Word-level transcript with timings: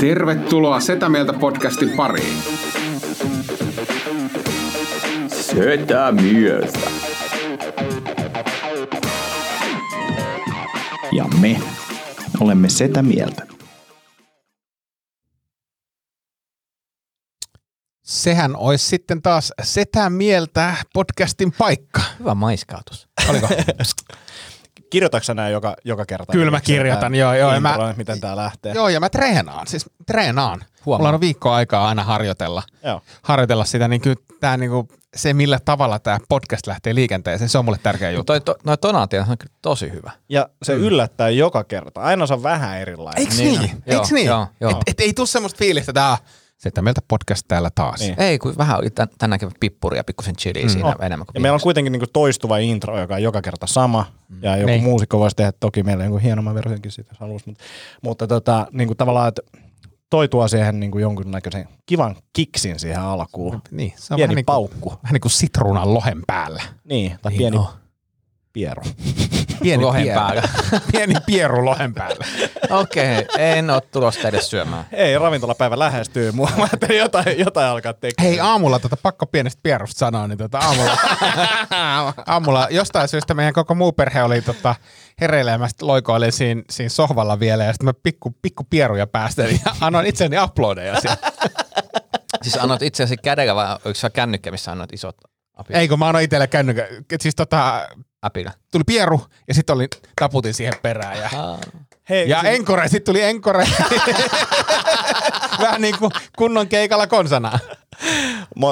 Tervetuloa 0.00 0.80
Setä 0.80 1.08
Mieltä 1.08 1.32
podcastin 1.32 1.90
pariin. 1.90 2.42
Setä 5.28 6.12
mieltä. 6.12 6.90
Ja 11.12 11.24
me 11.40 11.60
olemme 12.40 12.68
setä 12.68 13.02
mieltä. 13.02 13.46
Sehän 18.02 18.56
olisi 18.56 18.86
sitten 18.86 19.22
taas 19.22 19.52
Setä 19.62 20.10
Mieltä 20.10 20.74
podcastin 20.94 21.52
paikka. 21.52 22.00
Hyvä 22.18 22.34
maiskautus. 22.34 23.08
Oliko? 23.28 23.48
Kirjoitatko 24.90 25.24
sä 25.24 25.34
näin 25.34 25.52
joka, 25.52 25.76
joka 25.84 26.06
kerta? 26.06 26.32
Kyllä 26.32 26.50
mä 26.50 26.60
kirjoitan, 26.60 27.14
joo, 27.14 27.34
joo, 27.34 27.54
ja 27.54 27.60
mä- 27.60 27.94
miten 27.96 28.20
tää 28.20 28.36
lähtee. 28.36 28.72
Joo, 28.74 28.88
ja 28.88 29.00
mä 29.00 29.08
treenaan. 29.08 29.66
Siis 29.66 29.90
treenaan. 30.06 30.64
Huomaa. 30.86 31.06
Mulla 31.06 31.14
on 31.14 31.20
viikko 31.20 31.50
aikaa 31.50 31.88
aina 31.88 32.04
harjoitella. 32.04 32.62
Joo. 32.84 33.00
Harjoitella 33.22 33.64
sitä, 33.64 33.88
niin 33.88 34.00
kyllä 34.00 34.16
tää 34.40 34.56
niinku, 34.56 34.88
se 35.16 35.34
millä 35.34 35.58
tavalla 35.64 35.98
tämä 35.98 36.18
podcast 36.28 36.66
lähtee 36.66 36.94
liikenteeseen, 36.94 37.48
se 37.48 37.58
on 37.58 37.64
mulle 37.64 37.78
tärkeä 37.82 38.10
juttu. 38.10 38.24
Toi, 38.24 38.40
to, 38.40 38.56
noi 38.64 38.78
tonaatiot 38.78 39.28
on 39.28 39.38
kyllä 39.38 39.54
tosi 39.62 39.92
hyvä. 39.92 40.10
Ja 40.28 40.48
se 40.62 40.74
mm. 40.76 40.80
yllättää 40.82 41.30
joka 41.30 41.64
kerta. 41.64 42.00
Aina 42.00 42.26
se 42.26 42.34
on 42.34 42.42
vähän 42.42 42.78
erilainen. 42.78 43.20
Eiks 43.20 43.38
Niin 43.38 43.60
niin? 43.60 43.82
Joo, 43.86 44.04
niin? 44.10 44.26
joo, 44.26 44.46
joo. 44.60 44.70
Et, 44.70 44.76
et, 44.86 45.00
ei 45.00 45.12
tuu 45.12 45.26
semmoista 45.26 45.58
fiilistä, 45.58 45.90
että 45.90 46.18
Setä 46.60 46.82
Mieltä 46.82 47.00
podcast 47.08 47.44
täällä 47.48 47.70
taas. 47.74 48.00
Niin. 48.00 48.14
Ei, 48.20 48.38
kun 48.38 48.54
vähän 48.58 48.78
oli 48.78 48.90
tän, 48.90 49.08
tänäänkin 49.18 49.50
pippuri 49.60 49.96
ja 49.96 50.04
pikkusen 50.04 50.36
chili 50.36 50.62
mm. 50.62 50.68
siinä 50.68 50.88
Oh. 50.88 50.94
enemmän 51.00 51.26
kuin 51.26 51.34
Ja 51.34 51.40
meillä 51.40 51.54
on 51.54 51.60
kuitenkin 51.62 51.92
niinku 51.92 52.06
toistuva 52.12 52.58
intro, 52.58 53.00
joka 53.00 53.14
on 53.14 53.22
joka 53.22 53.42
kerta 53.42 53.66
sama. 53.66 54.06
Ja 54.42 54.56
joku 54.56 54.66
Niin. 54.66 54.82
muusikko 54.82 55.18
voisi 55.18 55.36
tehdä 55.36 55.52
toki 55.60 55.82
meille 55.82 56.04
jonkun 56.04 56.20
hienomman 56.20 56.54
versionkin 56.54 56.92
siitä, 56.92 57.10
jos 57.10 57.20
haluaisi. 57.20 57.44
Mutta, 57.48 57.64
mutta 58.02 58.26
tota, 58.26 58.66
niinku 58.72 58.94
tavallaan, 58.94 59.28
että 59.28 59.42
toi 60.10 60.28
tuo 60.28 60.48
siihen 60.48 60.80
niinku 60.80 60.98
jonkunnäköisen 60.98 61.68
kivan 61.86 62.16
kiksin 62.32 62.78
siihen 62.78 63.00
alkuun. 63.00 63.62
Niin, 63.70 63.92
se 63.96 64.14
on 64.14 64.16
Pieni 64.16 64.28
vähän 64.28 64.36
niin 64.36 64.44
kuin, 64.46 64.54
paukku. 64.54 64.90
vähän 65.02 65.12
niin 65.12 65.20
kuin 65.20 65.32
sitruunan 65.32 65.94
lohen 65.94 66.22
päällä. 66.26 66.62
Niin, 66.84 67.18
tai 67.22 67.30
Niin 67.32 67.38
pieni 67.38 67.56
on. 67.56 67.66
Pieru. 68.52 68.82
Pieni 69.62 69.84
Lohen 69.84 70.02
pieru. 70.02 70.20
päällä. 70.20 70.42
Pieni 70.92 71.14
pieru 71.26 71.64
lohen 71.64 71.94
päällä. 71.94 72.24
Okei, 72.70 73.18
okay, 73.18 73.44
en 73.44 73.70
ole 73.70 73.80
tulosta 73.80 74.28
edes 74.28 74.50
syömään. 74.50 74.84
Ei, 74.92 75.18
ravintolapäivä 75.18 75.78
lähestyy. 75.78 76.32
Mua 76.32 76.50
mä 76.56 76.64
ajattelin 76.64 76.98
jotain, 76.98 77.38
jotain 77.38 77.66
alkaa 77.66 77.92
tekemään. 77.92 78.30
Hei, 78.30 78.40
aamulla 78.40 78.78
tota, 78.78 78.96
pakko 79.02 79.26
pienestä 79.26 79.60
pierusta 79.62 79.98
sanoa, 79.98 80.28
niin 80.28 80.38
tota, 80.38 80.58
aamulla, 80.58 80.96
aamulla 82.26 82.68
jostain 82.70 83.08
syystä 83.08 83.34
meidän 83.34 83.54
koko 83.54 83.74
muu 83.74 83.92
perhe 83.92 84.22
oli 84.22 84.42
tota, 84.42 84.74
hereillä 85.20 85.50
ja 85.50 85.58
mä 85.58 85.68
loikoilin 85.82 86.32
siinä, 86.32 86.62
siinä 86.70 86.88
sohvalla 86.88 87.40
vielä 87.40 87.64
ja 87.64 87.72
sitten 87.72 87.84
mä 87.84 87.94
pikku, 88.02 88.36
pikku 88.42 88.64
pieruja 88.70 89.06
päästelin 89.06 89.60
ja 89.66 89.74
annoin 89.80 90.06
itseni 90.06 90.36
uploadeja 90.42 91.00
siellä. 91.00 91.18
Siis 92.42 92.56
annot 92.56 92.82
itse 92.82 93.02
asiassa 93.02 93.22
kädellä 93.22 93.54
vai 93.54 93.72
oliko 93.72 93.94
se 93.94 94.10
kännykkä, 94.10 94.50
missä 94.50 94.72
annot 94.72 94.92
isot? 94.92 95.16
Ei 95.70 95.88
kun 95.88 95.98
mä 95.98 96.06
annoin 96.06 96.24
itselle 96.24 96.46
kännykän. 96.46 96.86
Siis 97.20 97.34
tota, 97.34 97.88
Apilla. 98.22 98.52
tuli 98.72 98.84
pieru 98.86 99.26
ja 99.48 99.54
sitten 99.54 99.74
oli 99.74 99.88
taputin 100.20 100.54
siihen 100.54 100.74
perään 100.82 101.18
ja, 101.18 101.30
Hei, 102.08 102.28
ja 102.28 102.40
siis- 102.40 102.54
enkore, 102.54 102.88
sitten 102.88 103.04
tuli 103.14 103.22
enkore. 103.22 103.66
Vähän 105.60 105.80
niin 105.80 105.98
kuin 105.98 106.10
kunnon 106.36 106.68
keikalla 106.68 107.06
konsana. 107.06 107.58
Mä, 108.56 108.66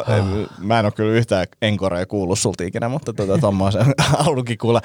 mä 0.59 0.79
en 0.79 0.85
ole 0.87 0.93
kyllä 0.93 1.13
yhtään 1.13 1.47
enkorea 1.63 2.07
kuullut 2.07 2.39
sulta 2.39 2.65
ikinä, 2.65 2.89
mutta 2.89 3.13
tota, 3.13 3.39
tommoisen 3.39 3.87
halunnkin 3.99 4.59
kuulla. 4.63 4.81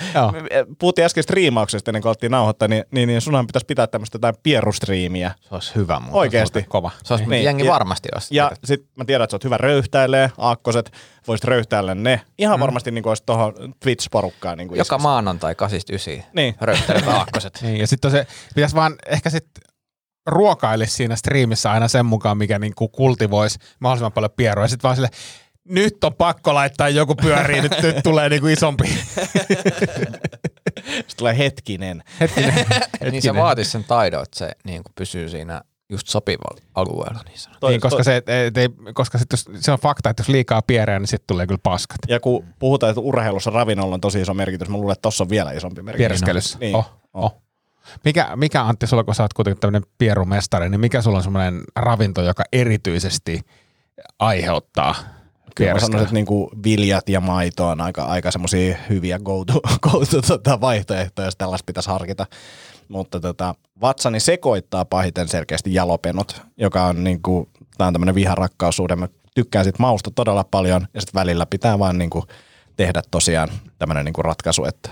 Puhuttiin 0.79 1.05
äsken 1.05 1.23
striimauksesta 1.23 1.91
ennen 1.91 2.01
kuin 2.01 2.09
alettiin 2.09 2.31
nauhoittaa, 2.31 2.67
niin, 2.67 2.83
niin, 2.91 3.07
niin 3.07 3.21
sunhan 3.21 3.47
pitäisi 3.47 3.66
pitää 3.66 3.88
tämmöistä 3.88 4.16
jotain 4.16 4.35
pierustriimiä. 4.44 5.31
Se 5.41 5.47
olisi 5.51 5.75
hyvä 5.75 5.99
muuten. 5.99 6.19
Oikeesti. 6.19 6.63
Kova. 6.69 6.91
Se 7.03 7.13
olisi 7.13 7.29
Niin, 7.29 7.44
jengi 7.44 7.67
varmasti 7.67 8.09
olisi. 8.16 8.35
Ja 8.35 8.51
sit 8.63 8.85
mä 8.95 9.05
tiedän, 9.05 9.23
että 9.23 9.31
sä 9.31 9.35
oot 9.35 9.44
hyvä 9.44 9.57
röyhtäilee, 9.57 10.31
aakkoset, 10.38 10.91
voisit 11.27 11.44
röyhtäillä 11.45 11.95
ne. 11.95 12.21
Ihan 12.38 12.59
varmasti 12.59 12.91
niin 12.91 13.07
olisi 13.07 13.23
tuohon 13.25 13.53
Twitch-porukkaan. 13.85 14.57
Niin 14.57 14.69
Joka 14.75 14.97
maanantai 14.97 15.53
8-9 16.21 16.23
Niin. 16.33 16.55
röyhtelevät 16.61 17.07
aakkoset. 17.07 17.59
Niin, 17.63 17.77
ja 17.77 17.88
sitten 17.88 18.11
se 18.11 18.27
pitäisi 18.55 18.75
vaan 18.75 18.95
ehkä 19.07 19.29
sitten 19.29 19.63
ruokailisi 20.28 20.94
siinä 20.94 21.16
striimissä 21.16 21.72
aina 21.72 21.88
sen 21.88 22.06
mukaan, 22.06 22.38
mikä 22.38 22.59
niinku 22.59 22.88
kultivoisi 22.88 23.59
mahdollisimman 23.79 24.11
paljon 24.11 24.31
pierua. 24.35 24.63
Ja 24.63 24.67
sitten 24.67 24.84
vaan 24.88 24.95
sille, 24.95 25.09
nyt 25.69 26.03
on 26.03 26.13
pakko 26.13 26.53
laittaa 26.53 26.89
joku 26.89 27.16
pyöriin, 27.16 27.63
nyt, 27.63 27.81
nyt 27.81 27.95
tulee 28.03 28.29
niinku 28.29 28.47
isompi. 28.47 28.88
Sitten 30.85 31.17
tulee 31.17 31.38
hetkinen. 31.38 32.03
Hetkinen. 32.19 32.66
niin 33.12 33.22
se 33.22 33.33
vaatisi 33.33 33.72
sen 33.72 33.83
taidon, 33.83 34.23
että 34.23 34.38
se 34.39 34.51
niin 34.66 34.83
kuin 34.83 34.94
pysyy 34.95 35.29
siinä 35.29 35.62
just 35.89 36.07
sopivalla 36.07 36.62
alueella. 36.75 37.19
Niin. 37.25 37.38
Toi- 37.59 37.72
niin, 37.72 37.81
koska, 37.81 37.95
toi- 37.97 38.03
se, 38.03 38.16
et, 38.28 38.57
ei, 38.57 38.69
koska 38.94 39.17
sit 39.17 39.28
jos, 39.31 39.45
se 39.59 39.72
on 39.72 39.79
fakta, 39.79 40.09
että 40.09 40.22
jos 40.22 40.29
liikaa 40.29 40.62
pierää, 40.62 41.00
niin 41.00 41.07
sitten 41.07 41.28
tulee 41.28 41.47
kyllä 41.47 41.59
paskat. 41.63 41.97
Ja 42.07 42.19
kun 42.19 42.45
puhutaan, 42.59 42.89
että 42.89 43.01
urheilussa 43.01 43.51
ravinnolla 43.51 43.94
on 43.94 44.01
tosi 44.01 44.22
iso 44.22 44.33
merkitys, 44.33 44.69
mä 44.69 44.78
luulen, 44.78 44.94
että 44.94 45.01
tossa 45.01 45.23
on 45.23 45.29
vielä 45.29 45.51
isompi 45.51 45.81
merkitys. 45.81 46.07
Piereskelyssä. 46.07 46.57
Niin. 46.59 46.75
Oh, 46.75 46.91
oh. 47.13 47.44
Mikä, 48.05 48.35
mikä 48.35 48.63
Antti, 48.63 48.88
sulla 48.88 49.03
kun 49.03 49.16
sä 49.16 49.23
oot 49.23 49.33
kuitenkin 49.33 49.61
tämmöinen 49.61 49.89
pierumestari, 49.97 50.69
niin 50.69 50.81
mikä 50.81 51.01
sulla 51.01 51.17
on 51.17 51.23
semmoinen 51.23 51.63
ravinto, 51.75 52.21
joka 52.21 52.44
erityisesti 52.53 53.41
aiheuttaa 54.19 54.94
Kyllä 54.94 55.69
mä 55.69 55.73
piereskelyä? 55.73 55.79
sanoisin, 55.79 56.03
että 56.03 56.13
niinku 56.13 56.49
viljat 56.63 57.09
ja 57.09 57.21
maito 57.21 57.67
on 57.67 57.81
aika, 57.81 58.03
aika 58.03 58.31
semmoisia 58.31 58.77
hyviä 58.89 59.19
go-to, 59.19 59.61
go-to 59.89 60.21
tota 60.21 60.61
vaihtoehtoja, 60.61 61.27
jos 61.27 61.35
tällaista 61.35 61.66
pitäisi 61.66 61.89
harkita. 61.89 62.25
Mutta 62.88 63.19
tota, 63.19 63.55
vatsani 63.81 64.19
sekoittaa 64.19 64.85
pahiten 64.85 65.27
selkeästi 65.27 65.73
jalopenot, 65.73 66.41
joka 66.57 66.85
on 66.85 67.03
niinku, 67.03 67.50
tää 67.77 67.88
on 67.88 67.94
tämmöinen 67.94 68.15
viharakkaussuhde. 68.15 68.95
Mä 68.95 69.07
tykkään 69.35 69.65
sit 69.65 69.79
mausta 69.79 70.11
todella 70.11 70.44
paljon 70.44 70.88
ja 70.94 71.01
sitten 71.01 71.19
välillä 71.19 71.45
pitää 71.45 71.79
vaan 71.79 71.97
niinku 71.97 72.23
tehdä 72.75 73.01
tosiaan 73.11 73.50
tämmöinen 73.79 74.05
niinku 74.05 74.21
ratkaisu, 74.21 74.65
että 74.65 74.89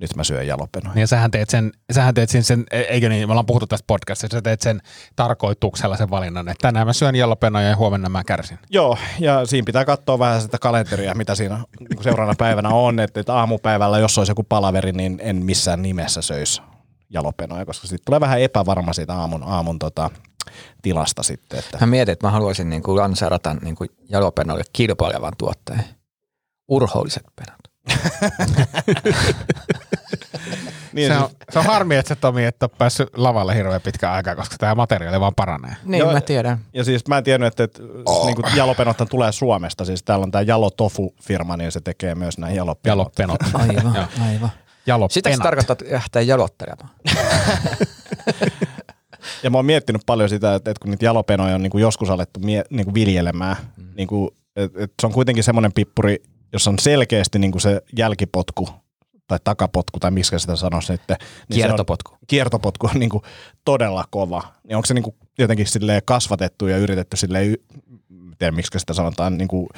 nyt 0.00 0.16
mä 0.16 0.24
syön 0.24 0.46
jalopenoja. 0.46 0.94
Niin 0.94 1.00
ja 1.00 1.06
sähän 1.06 1.30
teet 1.30 1.50
sen, 1.50 1.72
sähän 1.92 2.14
teet 2.14 2.30
sen, 2.30 2.44
sen, 2.44 2.64
e- 2.70 2.80
eikö 2.80 3.08
niin, 3.08 3.28
me 3.28 3.32
ollaan 3.32 3.46
puhuttu 3.46 3.66
tästä 3.66 3.84
podcastista, 3.86 4.36
sä 4.36 4.42
teet 4.42 4.60
sen 4.60 4.82
tarkoituksella 5.16 5.96
sen 5.96 6.10
valinnan, 6.10 6.48
että 6.48 6.68
tänään 6.68 6.86
mä 6.86 6.92
syön 6.92 7.16
jallopenoja 7.16 7.68
ja 7.68 7.76
huomenna 7.76 8.08
mä 8.08 8.24
kärsin. 8.24 8.58
Joo, 8.70 8.98
ja 9.18 9.46
siinä 9.46 9.66
pitää 9.66 9.84
katsoa 9.84 10.18
vähän 10.18 10.40
sitä 10.40 10.58
kalenteria, 10.58 11.14
mitä 11.14 11.34
siinä 11.34 11.58
niin 11.80 12.02
seuraavana 12.02 12.36
päivänä 12.38 12.68
on, 12.68 13.00
että, 13.00 13.20
että 13.20 13.34
aamupäivällä, 13.34 13.98
jos 13.98 14.18
olisi 14.18 14.30
joku 14.30 14.44
palaveri, 14.44 14.92
niin 14.92 15.18
en 15.22 15.36
missään 15.36 15.82
nimessä 15.82 16.22
söisi 16.22 16.62
jalopenoja, 17.10 17.66
koska 17.66 17.86
sitten 17.86 18.04
tulee 18.04 18.20
vähän 18.20 18.40
epävarma 18.40 18.92
siitä 18.92 19.14
aamun, 19.14 19.42
aamun 19.42 19.78
tota, 19.78 20.10
tilasta 20.82 21.22
sitten. 21.22 21.58
Että. 21.58 21.78
Mä 21.80 21.86
mietin, 21.86 22.12
että 22.12 22.26
mä 22.26 22.30
haluaisin 22.30 22.70
niin 22.70 22.82
kuin 22.82 22.96
lanseerata 22.96 23.54
niin 23.54 23.74
kuin 23.76 23.90
jalopenolle 24.08 24.62
kilpailevan 24.72 25.32
tuotteen. 25.38 25.84
Urhoolliset 26.68 27.24
penat. 27.36 27.67
Niin, 30.92 31.08
se, 31.08 31.14
siis- 31.14 31.24
on, 31.24 31.30
se 31.50 31.58
on 31.58 31.64
harmi, 31.64 31.96
että 31.96 32.08
sä 32.08 32.16
Tomi 32.16 32.44
et 32.44 32.62
ole 32.62 32.70
päässyt 32.78 33.08
lavalle 33.16 33.54
hirveän 33.54 33.80
pitkään 33.80 34.14
aikaa, 34.14 34.36
koska 34.36 34.56
tämä 34.58 34.74
materiaali 34.74 35.20
vaan 35.20 35.34
paranee. 35.34 35.76
Niin, 35.84 35.98
Joo. 35.98 36.12
mä 36.12 36.20
tiedän. 36.20 36.58
Ja 36.74 36.84
siis 36.84 37.06
mä 37.08 37.18
en 37.18 37.24
tiennyt, 37.24 37.46
että, 37.46 37.64
että 37.64 37.82
oh. 38.06 38.26
niin 38.26 38.56
jalopenothan 38.56 39.08
tulee 39.08 39.32
Suomesta. 39.32 39.84
Siis 39.84 40.02
täällä 40.02 40.22
on 40.22 40.30
tämä 40.30 40.42
Jalo 40.42 40.70
Tofu-firma, 40.70 41.56
niin 41.56 41.72
se 41.72 41.80
tekee 41.80 42.14
myös 42.14 42.38
näin 42.38 42.56
jalopenot. 42.56 43.12
Jalopenot. 43.18 43.40
Aivan, 43.68 44.08
aivan. 44.28 44.50
Jalopenat. 44.86 45.12
Sitä 45.12 45.30
se 45.30 45.42
tarkoittaa, 45.42 45.76
että 45.80 45.94
lähtee 45.94 46.22
jalottelemaan. 46.22 46.90
Ja 49.42 49.50
mä 49.50 49.58
oon 49.58 49.66
miettinyt 49.66 50.02
paljon 50.06 50.28
sitä, 50.28 50.54
että, 50.54 50.70
että 50.70 50.80
kun 50.82 50.90
niitä 50.90 51.04
jalopenoja 51.04 51.54
on 51.54 51.62
niin 51.62 51.70
kuin 51.70 51.82
joskus 51.82 52.10
alettu 52.10 52.40
mie- 52.40 52.64
niin 52.70 52.84
kuin 52.84 52.94
viljelemään, 52.94 53.56
mm. 53.76 53.86
niin 53.96 54.08
kuin, 54.08 54.30
että, 54.56 54.84
että 54.84 54.94
se 55.00 55.06
on 55.06 55.12
kuitenkin 55.12 55.44
semmoinen 55.44 55.72
pippuri, 55.72 56.22
jossa 56.52 56.70
on 56.70 56.78
selkeästi 56.78 57.38
niin 57.38 57.52
kuin 57.52 57.62
se 57.62 57.82
jälkipotku 57.96 58.68
tai 59.26 59.38
takapotku 59.44 60.00
tai 60.00 60.10
miksi 60.10 60.38
sitä 60.38 60.56
sanoisi 60.56 60.86
sitten. 60.86 61.16
Niin 61.20 61.54
Kiertopotku. 61.54 62.12
On, 62.12 62.18
kiertopotku 62.26 62.86
on 62.86 63.00
niin 63.00 63.10
kuin 63.10 63.22
todella 63.64 64.04
kova. 64.10 64.42
Niin 64.68 64.76
onko 64.76 64.86
se 64.86 64.94
niin 64.94 65.02
kuin 65.02 65.16
jotenkin 65.38 65.66
kasvatettu 66.04 66.66
ja 66.66 66.76
yritetty 66.76 67.16
silleen, 67.16 67.56
en 68.10 68.36
tiedä 68.38 68.56
miksi 68.56 68.78
sitä 68.78 68.92
sanotaan, 68.92 69.38
niin 69.38 69.48
kuin 69.48 69.68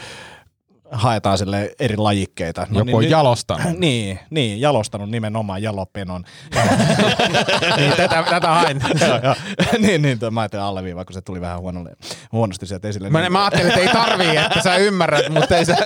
haetaan 0.93 1.39
sille 1.39 1.75
eri 1.79 1.97
lajikkeita. 1.97 2.67
No, 2.71 2.81
Joku 2.81 2.97
on 2.97 3.03
nyt- 3.03 3.11
jalostanut. 3.11 3.79
Niin, 3.79 4.21
niin, 4.31 4.61
jalostanut 4.61 5.11
nimenomaan 5.11 5.63
jalopenon. 5.63 6.25
niin, 7.77 7.93
tätä, 7.97 8.25
tätä 8.31 8.49
hain. 8.49 8.83
Joo, 9.09 9.21
joo. 9.23 9.35
niin, 9.79 10.03
niin, 10.03 10.19
mä 10.31 10.41
ajattelin 10.41 10.65
alleviivaa, 10.65 11.05
kun 11.05 11.15
se 11.15 11.21
tuli 11.21 11.41
vähän 11.41 11.61
huonolle, 11.61 11.97
huonosti 12.33 12.67
sieltä 12.67 12.89
esille. 12.89 13.11
Mä, 13.11 13.21
niin, 13.21 13.33
mä 13.33 13.41
ajattelin, 13.41 13.67
että 13.67 13.81
ei 13.81 13.89
tarvii, 13.89 14.37
että 14.37 14.63
sä 14.63 14.77
ymmärrät, 14.77 15.29
mutta 15.29 15.57
ei 15.57 15.65
se... 15.65 15.77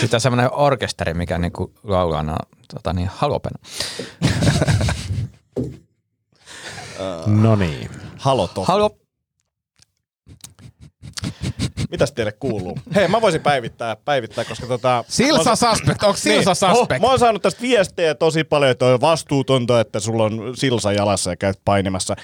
Sitten 0.00 0.16
on 0.16 0.20
semmoinen 0.20 0.52
orkesteri, 0.52 1.14
mikä 1.14 1.38
niinku 1.38 1.72
laulaa 1.82 2.22
no, 2.22 2.36
tota 2.74 2.92
niin, 2.92 3.10
halopena. 3.14 3.58
No 7.26 7.56
niin. 7.56 7.90
Halo. 8.18 8.50
Halo. 8.62 9.01
Mitäs 11.92 12.12
teille 12.12 12.32
kuuluu? 12.32 12.78
Hei, 12.94 13.08
mä 13.08 13.20
voisin 13.20 13.40
päivittää, 13.40 13.96
päivittää 13.96 14.44
koska 14.44 14.66
tota... 14.66 15.04
Silsa 15.08 15.50
mä- 15.50 15.56
suspect, 15.56 16.02
onko 16.02 16.16
Silsa 16.16 16.66
Niin. 16.66 16.76
suspect? 16.76 17.00
Mä 17.02 17.08
oon 17.08 17.18
saanut 17.18 17.42
tästä 17.42 17.62
viestejä 17.62 18.14
tosi 18.14 18.44
paljon, 18.44 18.70
että 18.70 18.86
on 18.86 19.00
vastuutonta, 19.00 19.80
että 19.80 20.00
sulla 20.00 20.24
on 20.24 20.56
silsa 20.56 20.92
jalassa 20.92 21.30
ja 21.30 21.36
käyt 21.36 21.58
painimassa. 21.64 22.16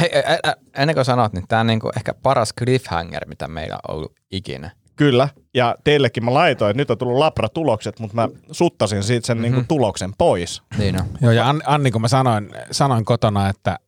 Hei, 0.00 0.10
ä, 0.14 0.38
ä, 0.50 0.54
ennen 0.76 0.94
kuin 0.94 1.04
sanot, 1.04 1.32
niin 1.32 1.48
tämä 1.48 1.60
on 1.60 1.66
niinku 1.66 1.90
ehkä 1.96 2.14
paras 2.14 2.52
cliffhanger, 2.58 3.28
mitä 3.28 3.48
meillä 3.48 3.78
on 3.88 3.94
ollut 3.94 4.12
ikinä. 4.30 4.70
Kyllä, 4.96 5.28
ja 5.54 5.74
teillekin 5.84 6.24
mä 6.24 6.34
laitoin, 6.34 6.70
että 6.70 6.80
nyt 6.80 6.90
on 6.90 6.98
tullut 6.98 7.18
Labra-tulokset, 7.18 7.98
mutta 8.00 8.14
mä 8.14 8.28
suttasin 8.52 9.02
siitä 9.02 9.26
sen 9.26 9.36
mm-hmm. 9.36 9.52
niinku 9.54 9.68
tuloksen 9.68 10.12
pois. 10.18 10.62
Niin 10.78 11.00
on. 11.00 11.06
Joo, 11.20 11.32
ja 11.32 11.48
An- 11.48 11.62
Anni, 11.66 11.90
kun 11.90 12.00
mä 12.00 12.08
sanoin, 12.08 12.50
sanoin 12.70 13.04
kotona, 13.04 13.48
että, 13.48 13.78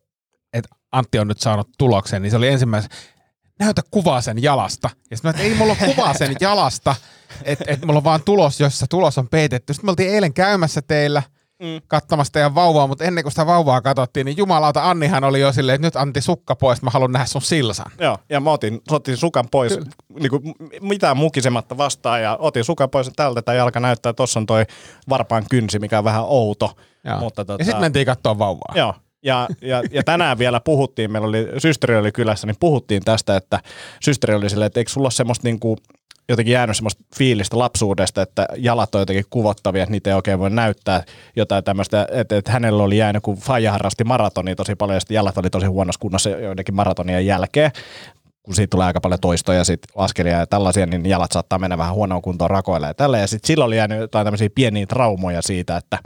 että 0.53 0.69
Antti 0.91 1.19
on 1.19 1.27
nyt 1.27 1.39
saanut 1.39 1.69
tuloksen, 1.77 2.21
niin 2.21 2.31
se 2.31 2.37
oli 2.37 2.47
ensimmäisen, 2.47 2.91
näytä 3.65 3.81
kuvaa 3.91 4.21
sen 4.21 4.43
jalasta. 4.43 4.89
Ja 5.11 5.17
sitten 5.17 5.29
mä, 5.29 5.31
että 5.31 5.43
ei 5.43 5.55
mulla 5.55 5.75
ole 5.81 5.93
kuvaa 5.93 6.13
sen 6.13 6.35
jalasta, 6.41 6.95
että 7.43 7.65
et 7.67 7.85
mulla 7.85 7.97
on 7.97 8.03
vaan 8.03 8.21
tulos, 8.25 8.59
jossa 8.59 8.85
tulos 8.89 9.17
on 9.17 9.27
peitetty. 9.29 9.73
Sitten 9.73 9.87
me 9.87 9.89
oltiin 9.89 10.13
eilen 10.13 10.33
käymässä 10.33 10.81
teillä 10.81 11.23
mm. 11.61 11.81
katsomassa 11.87 12.33
teidän 12.33 12.55
vauvaa, 12.55 12.87
mutta 12.87 13.03
ennen 13.03 13.23
kuin 13.23 13.31
sitä 13.31 13.45
vauvaa 13.45 13.81
katsottiin, 13.81 14.25
niin 14.25 14.37
jumalauta 14.37 14.89
Annihan 14.89 15.23
oli 15.23 15.39
jo 15.39 15.51
silleen, 15.53 15.75
että 15.75 15.87
nyt 15.87 15.95
Antti 15.95 16.21
sukka 16.21 16.55
pois, 16.55 16.81
mä 16.81 16.89
haluan 16.89 17.11
nähdä 17.11 17.25
sun 17.25 17.41
silsan. 17.41 17.91
Joo, 17.99 18.17
ja 18.29 18.39
mä 18.39 18.51
otin, 18.51 18.81
otin 18.89 19.17
sukan 19.17 19.45
pois, 19.51 19.79
niinku, 20.19 20.39
m- 20.39 20.87
mitään 20.87 21.17
mukisematta 21.17 21.77
vastaan, 21.77 22.21
ja 22.21 22.37
otin 22.39 22.63
sukan 22.63 22.89
pois, 22.89 23.07
että 23.07 23.23
tältä 23.23 23.41
tämä 23.41 23.55
jalka 23.55 23.79
näyttää, 23.79 24.13
tuossa 24.13 24.39
on 24.39 24.45
toi 24.45 24.65
varpaan 25.09 25.45
kynsi, 25.49 25.79
mikä 25.79 25.97
on 25.97 26.03
vähän 26.03 26.23
outo. 26.27 26.71
Joo. 27.03 27.19
Mutta 27.19 27.45
tota, 27.45 27.61
Ja 27.61 27.65
sitten 27.65 27.81
mentiin 27.81 28.05
katsoa 28.05 28.37
vauvaa. 28.37 28.73
Joo, 28.75 28.93
ja, 29.23 29.47
ja, 29.61 29.83
ja 29.91 30.03
tänään 30.03 30.37
vielä 30.39 30.59
puhuttiin, 30.59 31.11
meillä 31.11 31.27
oli, 31.27 31.47
systeri 31.57 31.97
oli 31.97 32.11
kylässä, 32.11 32.47
niin 32.47 32.55
puhuttiin 32.59 33.03
tästä, 33.05 33.35
että 33.35 33.59
systeri 34.01 34.35
oli 34.35 34.49
silleen, 34.49 34.67
että 34.67 34.79
eikö 34.79 34.91
sulla 34.91 35.05
ole 35.05 35.11
semmoista 35.11 35.47
niinku, 35.47 35.77
jotenkin 36.29 36.53
jäänyt 36.53 36.75
semmoista 36.75 37.03
fiilistä 37.15 37.57
lapsuudesta, 37.57 38.21
että 38.21 38.47
jalat 38.57 38.95
on 38.95 39.01
jotenkin 39.01 39.25
kuvottavia, 39.29 39.83
että 39.83 39.91
niitä 39.91 40.09
ei 40.09 40.15
oikein 40.15 40.39
voi 40.39 40.49
näyttää 40.49 41.03
jotain 41.35 41.63
tämmöistä, 41.63 42.07
että, 42.11 42.37
että 42.37 42.51
hänellä 42.51 42.83
oli 42.83 42.97
jäänyt, 42.97 43.23
kun 43.23 43.37
Faija 43.37 43.71
harrasti 43.71 44.03
maratonia 44.03 44.55
tosi 44.55 44.75
paljon, 44.75 44.95
ja 44.95 44.99
sitten 44.99 45.15
jalat 45.15 45.37
oli 45.37 45.49
tosi 45.49 45.65
huonossa 45.65 45.99
kunnossa 45.99 46.29
joidenkin 46.29 46.75
maratonien 46.75 47.25
jälkeen, 47.25 47.71
kun 48.43 48.55
siitä 48.55 48.71
tulee 48.71 48.87
aika 48.87 49.01
paljon 49.01 49.19
toistoja 49.19 49.57
ja 49.57 49.63
sit 49.63 49.79
askelia 49.95 50.39
ja 50.39 50.47
tällaisia, 50.47 50.85
niin 50.85 51.05
jalat 51.05 51.31
saattaa 51.31 51.59
mennä 51.59 51.77
vähän 51.77 51.93
huonoon 51.93 52.21
kuntoon 52.21 52.49
rakoille 52.49 52.87
ja 52.87 52.93
tällä. 52.93 53.17
Ja 53.17 53.27
sitten 53.27 53.47
silloin 53.47 53.67
oli 53.67 53.77
jäänyt 53.77 53.99
jotain 53.99 54.25
tämmöisiä 54.25 54.49
pieniä 54.55 54.85
traumoja 54.85 55.41
siitä, 55.41 55.77
että 55.77 55.99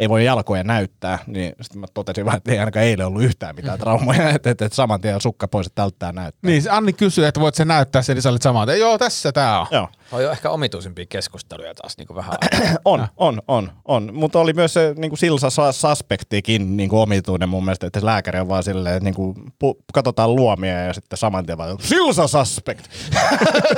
ei 0.00 0.08
voi 0.08 0.24
jalkoja 0.24 0.64
näyttää. 0.64 1.18
Niin 1.26 1.52
sitten 1.62 1.80
mä 1.80 1.86
totesin 1.94 2.24
vaan, 2.24 2.36
että 2.36 2.52
ei 2.52 2.58
ainakaan 2.58 2.84
eilen 2.84 3.06
ollut 3.06 3.22
yhtään 3.22 3.56
mitään 3.56 3.78
traumoja, 3.78 4.30
että, 4.34 4.50
että, 4.50 4.64
että 4.64 4.76
saman 4.76 5.00
tien 5.00 5.20
sukka 5.20 5.48
pois, 5.48 5.66
että 5.66 5.82
tältä 5.82 5.96
tää 5.98 6.12
näyttää. 6.12 6.50
Niin, 6.50 6.62
Anni 6.70 6.92
kysyi, 6.92 7.24
että 7.24 7.40
voit 7.40 7.54
se 7.54 7.64
näyttää 7.64 8.02
sen, 8.02 8.16
niin 8.16 8.22
sä 8.22 8.30
olit 8.30 8.42
samaa, 8.42 8.62
että 8.62 8.76
joo, 8.76 8.98
tässä 8.98 9.32
tää 9.32 9.60
on. 9.60 9.66
Joo. 9.70 9.88
On 10.12 10.22
jo 10.22 10.30
ehkä 10.30 10.50
omituisimpia 10.50 11.06
keskusteluja 11.08 11.74
taas 11.74 11.98
niin 11.98 12.06
kuin 12.06 12.16
vähän. 12.16 12.34
On, 12.84 13.06
on, 13.16 13.42
on, 13.48 13.72
on. 13.84 14.10
Mutta 14.12 14.38
oli 14.38 14.52
myös 14.52 14.74
se 14.74 14.94
niin 14.96 15.10
kuin 15.10 15.18
Silsa 15.18 15.50
sa- 15.50 15.72
suspektikin 15.72 16.76
niin 16.76 16.88
kuin 16.88 17.00
omituinen 17.00 17.48
mun 17.48 17.64
mielestä, 17.64 17.86
että 17.86 18.00
se 18.00 18.06
lääkäri 18.06 18.40
on 18.40 18.48
vaan 18.48 18.62
silleen, 18.62 18.96
että 18.96 19.04
niin 19.04 19.14
kuin, 19.14 19.34
pu- 19.36 19.84
katsotaan 19.94 20.36
luomia 20.36 20.84
ja 20.84 20.92
sitten 20.92 21.16
saman 21.16 21.46
tien 21.46 21.58
vaan 21.58 21.76
Silsa 21.80 22.26
suspect. 22.26 22.86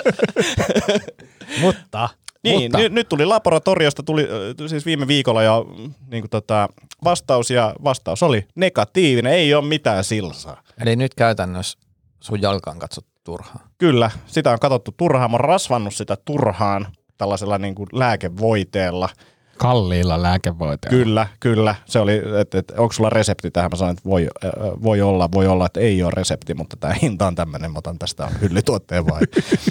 Mutta, 1.61 2.09
Niin, 2.51 2.63
mutta 2.63 2.79
nyt, 2.79 2.93
nyt 2.93 3.09
tuli 3.09 3.25
laboratoriosta, 3.25 4.03
tuli 4.03 4.29
siis 4.69 4.87
viime 4.87 5.07
viikolla 5.07 5.43
jo 5.43 5.67
niin 6.11 6.23
kuin 6.23 6.31
tota, 6.31 6.69
vastaus 7.05 7.51
ja 7.51 7.75
vastaus 7.85 8.23
oli 8.23 8.47
negatiivinen, 8.55 9.33
ei 9.33 9.55
ole 9.55 9.65
mitään 9.65 10.05
silsaa. 10.05 10.63
Eli 10.81 10.97
nyt 10.97 11.15
käytännössä 11.15 11.79
sun 12.21 12.43
jalka 12.43 12.71
on 12.71 12.79
katsottu 12.79 13.11
turhaan. 13.25 13.61
Kyllä, 13.79 14.11
sitä 14.27 14.51
on 14.51 14.59
katsottu 14.59 14.95
turhaan, 14.97 15.31
mä 15.31 15.35
oon 15.35 15.41
rasvannut 15.41 15.95
sitä 15.95 16.17
turhaan 16.25 16.87
tällaisella 17.19 17.59
niin 17.59 17.75
kuin 17.75 17.89
lääkevoiteella. 17.93 19.09
Kalliilla 19.57 20.23
lääkevoiteilla. 20.23 20.99
Kyllä, 20.99 21.27
kyllä. 21.41 21.75
Se 21.87 21.99
oli, 21.99 22.23
että 22.41 22.59
et, 22.59 22.73
onko 22.77 22.93
sulla 22.93 23.11
resepti 23.11 23.51
tähän? 23.51 23.71
Mä 23.71 23.77
sanoin, 23.77 23.97
että 23.97 24.09
voi, 24.09 24.29
äh, 24.45 24.51
voi 24.83 25.03
olla, 25.03 25.29
voi 25.33 25.47
olla, 25.47 25.67
että 25.67 25.81
ei 25.81 26.03
ole 26.03 26.13
resepti, 26.15 26.55
mutta 26.55 26.77
tämä 26.77 26.95
hinta 27.03 27.27
on 27.27 27.35
tämmöinen, 27.35 27.73
mä 27.73 27.79
otan 27.79 27.99
tästä 27.99 28.29
hyllytuotteen 28.41 29.07
vai. 29.07 29.21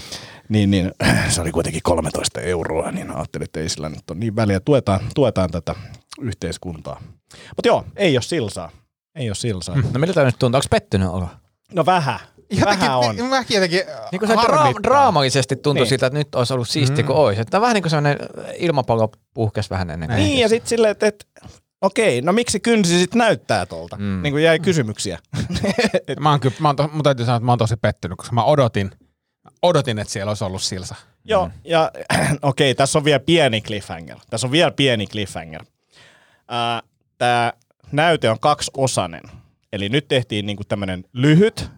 niin, 0.49 0.71
niin, 0.71 0.91
se 1.29 1.41
oli 1.41 1.51
kuitenkin 1.51 1.81
13 1.83 2.41
euroa, 2.41 2.91
niin 2.91 3.11
ajattelin, 3.11 3.43
että 3.45 3.59
ei 3.59 3.69
sillä 3.69 3.89
nyt 3.89 4.11
ole 4.11 4.19
niin 4.19 4.35
väliä. 4.35 4.59
Tuetaan, 4.59 4.99
tuetaan 5.15 5.51
tätä 5.51 5.75
yhteiskuntaa. 6.21 7.01
Mutta 7.55 7.67
joo, 7.67 7.85
ei 7.95 8.17
ole 8.17 8.21
silsaa. 8.21 8.71
Ei 9.15 9.29
ole 9.29 9.35
silsaa. 9.35 9.75
No 9.75 9.99
miltä 9.99 10.23
nyt 10.23 10.35
tuntuu? 10.39 10.57
Onko 10.57 10.67
pettynyt 10.69 11.09
olo? 11.09 11.27
No 11.73 11.85
vähän. 11.85 12.19
Jotenkin, 12.49 12.79
vähän 12.79 12.97
on. 12.97 13.15
Mäkin 13.29 13.55
jotenkin 13.55 13.81
Niin 14.11 14.19
kuin 14.19 14.29
se 14.29 14.35
harmittaa. 14.35 14.71
dra- 14.71 14.83
draamallisesti 14.83 15.55
tuntui 15.55 15.73
Niin. 15.73 15.81
niin. 15.81 15.89
siltä, 15.89 16.05
että 16.05 16.19
nyt 16.19 16.35
olisi 16.35 16.53
ollut 16.53 16.69
siisti 16.69 17.01
mm. 17.03 17.07
kuin 17.07 17.17
olisi. 17.17 17.41
Että 17.41 17.61
vähän 17.61 17.73
niin 17.73 17.83
kuin 17.83 17.89
sellainen 17.89 18.17
ilmapallo 18.57 19.09
puhkesi 19.33 19.69
vähän 19.69 19.89
ennen. 19.89 20.09
kuin- 20.09 20.17
Niin, 20.19 20.39
ja 20.39 20.49
sitten 20.49 20.69
silleen, 20.69 20.91
että, 20.91 21.07
että 21.07 21.25
okei, 21.81 22.21
no 22.21 22.33
miksi 22.33 22.59
kynsi 22.59 22.99
sitten 22.99 23.19
näyttää 23.19 23.65
tuolta? 23.65 23.95
Mm. 23.97 24.19
Niin 24.23 24.33
kuin 24.33 24.43
jäi 24.43 24.59
kysymyksiä. 24.59 25.19
Mä 26.19 26.29
oon 26.29 26.39
kyllä, 26.39 26.55
mä 26.59 26.67
oon 26.69 26.75
to, 26.75 26.89
mun 26.93 27.03
täytyy 27.03 27.25
sanoa, 27.25 27.37
että 27.37 27.45
mä 27.45 27.51
oon 27.51 27.59
tosi 27.59 27.75
pettynyt, 27.77 28.17
koska 28.17 28.35
mä 28.35 28.43
odotin, 28.43 28.91
odotin, 29.61 29.99
että 29.99 30.13
siellä 30.13 30.29
olisi 30.29 30.43
ollut 30.43 30.61
silsa. 30.61 30.95
Joo, 31.25 31.49
ja 31.63 31.91
okei, 32.41 32.75
tässä 32.75 32.99
on 32.99 33.05
vielä 33.05 33.19
pieni 33.19 33.61
cliffhanger. 33.61 34.17
Tässä 34.29 34.47
on 34.47 34.51
vielä 34.51 34.71
pieni 34.71 35.07
cliffhanger. 35.07 35.61
Uh, 35.61 36.89
Tämä 37.17 37.53
näyte 37.91 38.29
on 38.29 38.39
kaksiosainen. 38.39 39.21
Eli 39.73 39.89
nyt 39.89 40.07
tehtiin 40.07 40.45
niinku 40.45 40.63
tämmöinen 40.63 41.03
lyhyt 41.13 41.69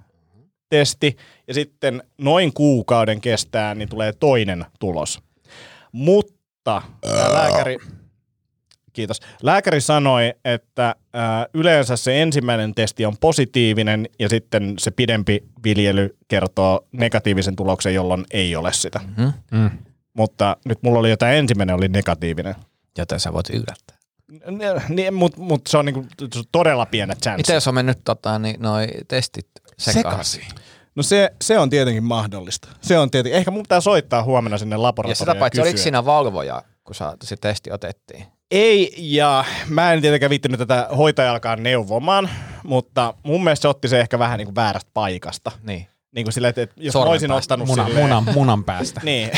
testi, 0.70 1.18
ja 1.48 1.54
sitten 1.54 2.04
noin 2.18 2.54
kuukauden 2.54 3.22
kestää, 3.22 3.76
niin 3.76 3.90
tulee 3.90 4.14
toinen 4.14 4.66
tulos. 4.80 5.20
Mutta 5.92 6.82
tämä 7.02 7.34
lääkäri, 7.34 7.78
kiitos. 8.94 9.20
Lääkäri 9.44 9.82
sanoi, 9.82 10.34
että 10.46 10.96
ää, 11.14 11.46
yleensä 11.54 11.96
se 11.96 12.22
ensimmäinen 12.22 12.76
testi 12.76 13.06
on 13.06 13.18
positiivinen 13.18 14.10
ja 14.20 14.30
sitten 14.30 14.74
se 14.80 14.92
pidempi 14.92 15.44
viljely 15.64 16.18
kertoo 16.28 16.88
negatiivisen 16.92 17.56
tuloksen, 17.56 17.94
jolloin 17.94 18.26
ei 18.32 18.56
ole 18.56 18.74
sitä. 18.74 19.00
Mm. 19.18 19.34
Mm. 19.52 19.70
Mutta 20.14 20.58
nyt 20.66 20.84
mulla 20.84 21.00
oli 21.00 21.10
jotain 21.10 21.38
ensimmäinen 21.38 21.76
oli 21.76 21.88
negatiivinen. 21.88 22.56
Joten 22.98 23.20
sä 23.20 23.34
voit 23.34 23.50
yllättää. 23.50 23.98
Niin, 24.90 25.14
Mutta 25.14 25.42
mut 25.42 25.68
se 25.68 25.78
on 25.78 25.86
niinku, 25.86 26.06
se 26.34 26.42
todella 26.52 26.86
pienet 26.86 27.20
chanssit. 27.20 27.38
Miten 27.38 27.54
jos 27.54 27.68
on 27.68 27.76
mennyt 27.76 27.98
tota, 28.04 28.40
niin, 28.40 28.62
noi 28.62 28.88
testit 29.08 29.48
sekaisin? 29.80 30.46
No 30.96 31.04
se, 31.04 31.32
se 31.42 31.60
on 31.60 31.70
tietenkin 31.70 32.04
mahdollista. 32.04 32.68
Se 32.82 33.00
on 33.00 33.12
tietenkin. 33.12 33.38
Ehkä 33.38 33.52
mun 33.52 33.64
pitää 33.64 33.82
soittaa 33.82 34.24
huomenna 34.24 34.58
sinne 34.58 34.74
Ja 34.74 34.82
laboratorioon 34.82 35.16
sitä 35.16 35.36
paitsi, 35.36 35.62
oliko 35.62 35.78
siinä 35.78 36.06
valvoja, 36.06 36.64
kun 36.84 36.96
sä, 36.96 37.18
se 37.24 37.36
testi 37.36 37.72
otettiin? 37.72 38.26
Ei, 38.52 38.94
ja 38.98 39.46
mä 39.68 39.94
en 39.94 40.02
tietenkään 40.02 40.30
viittinyt 40.30 40.58
tätä 40.58 40.88
hoitajalkaan 40.98 41.64
neuvomaan, 41.64 42.30
mutta 42.64 43.14
mun 43.24 43.44
mielestä 43.44 43.62
se 43.62 43.68
otti 43.68 43.88
se 43.88 44.00
ehkä 44.00 44.20
vähän 44.20 44.38
niin 44.38 44.48
kuin 44.48 44.56
väärästä 44.56 44.92
paikasta. 44.94 45.52
Niin. 45.64 45.88
Niin 46.18 46.26
kuin 46.26 46.34
silleen, 46.34 46.54
että 46.58 46.76
jos 46.78 46.94
Sormen 46.94 47.12
olisin 47.12 47.30
päästä. 47.30 47.54
ottanut 47.54 47.68
Munan, 47.68 47.86
silleen, 47.86 48.06
munan, 48.06 48.24
munan 48.34 48.64
päästä. 48.64 49.02
Niin. 49.08 49.30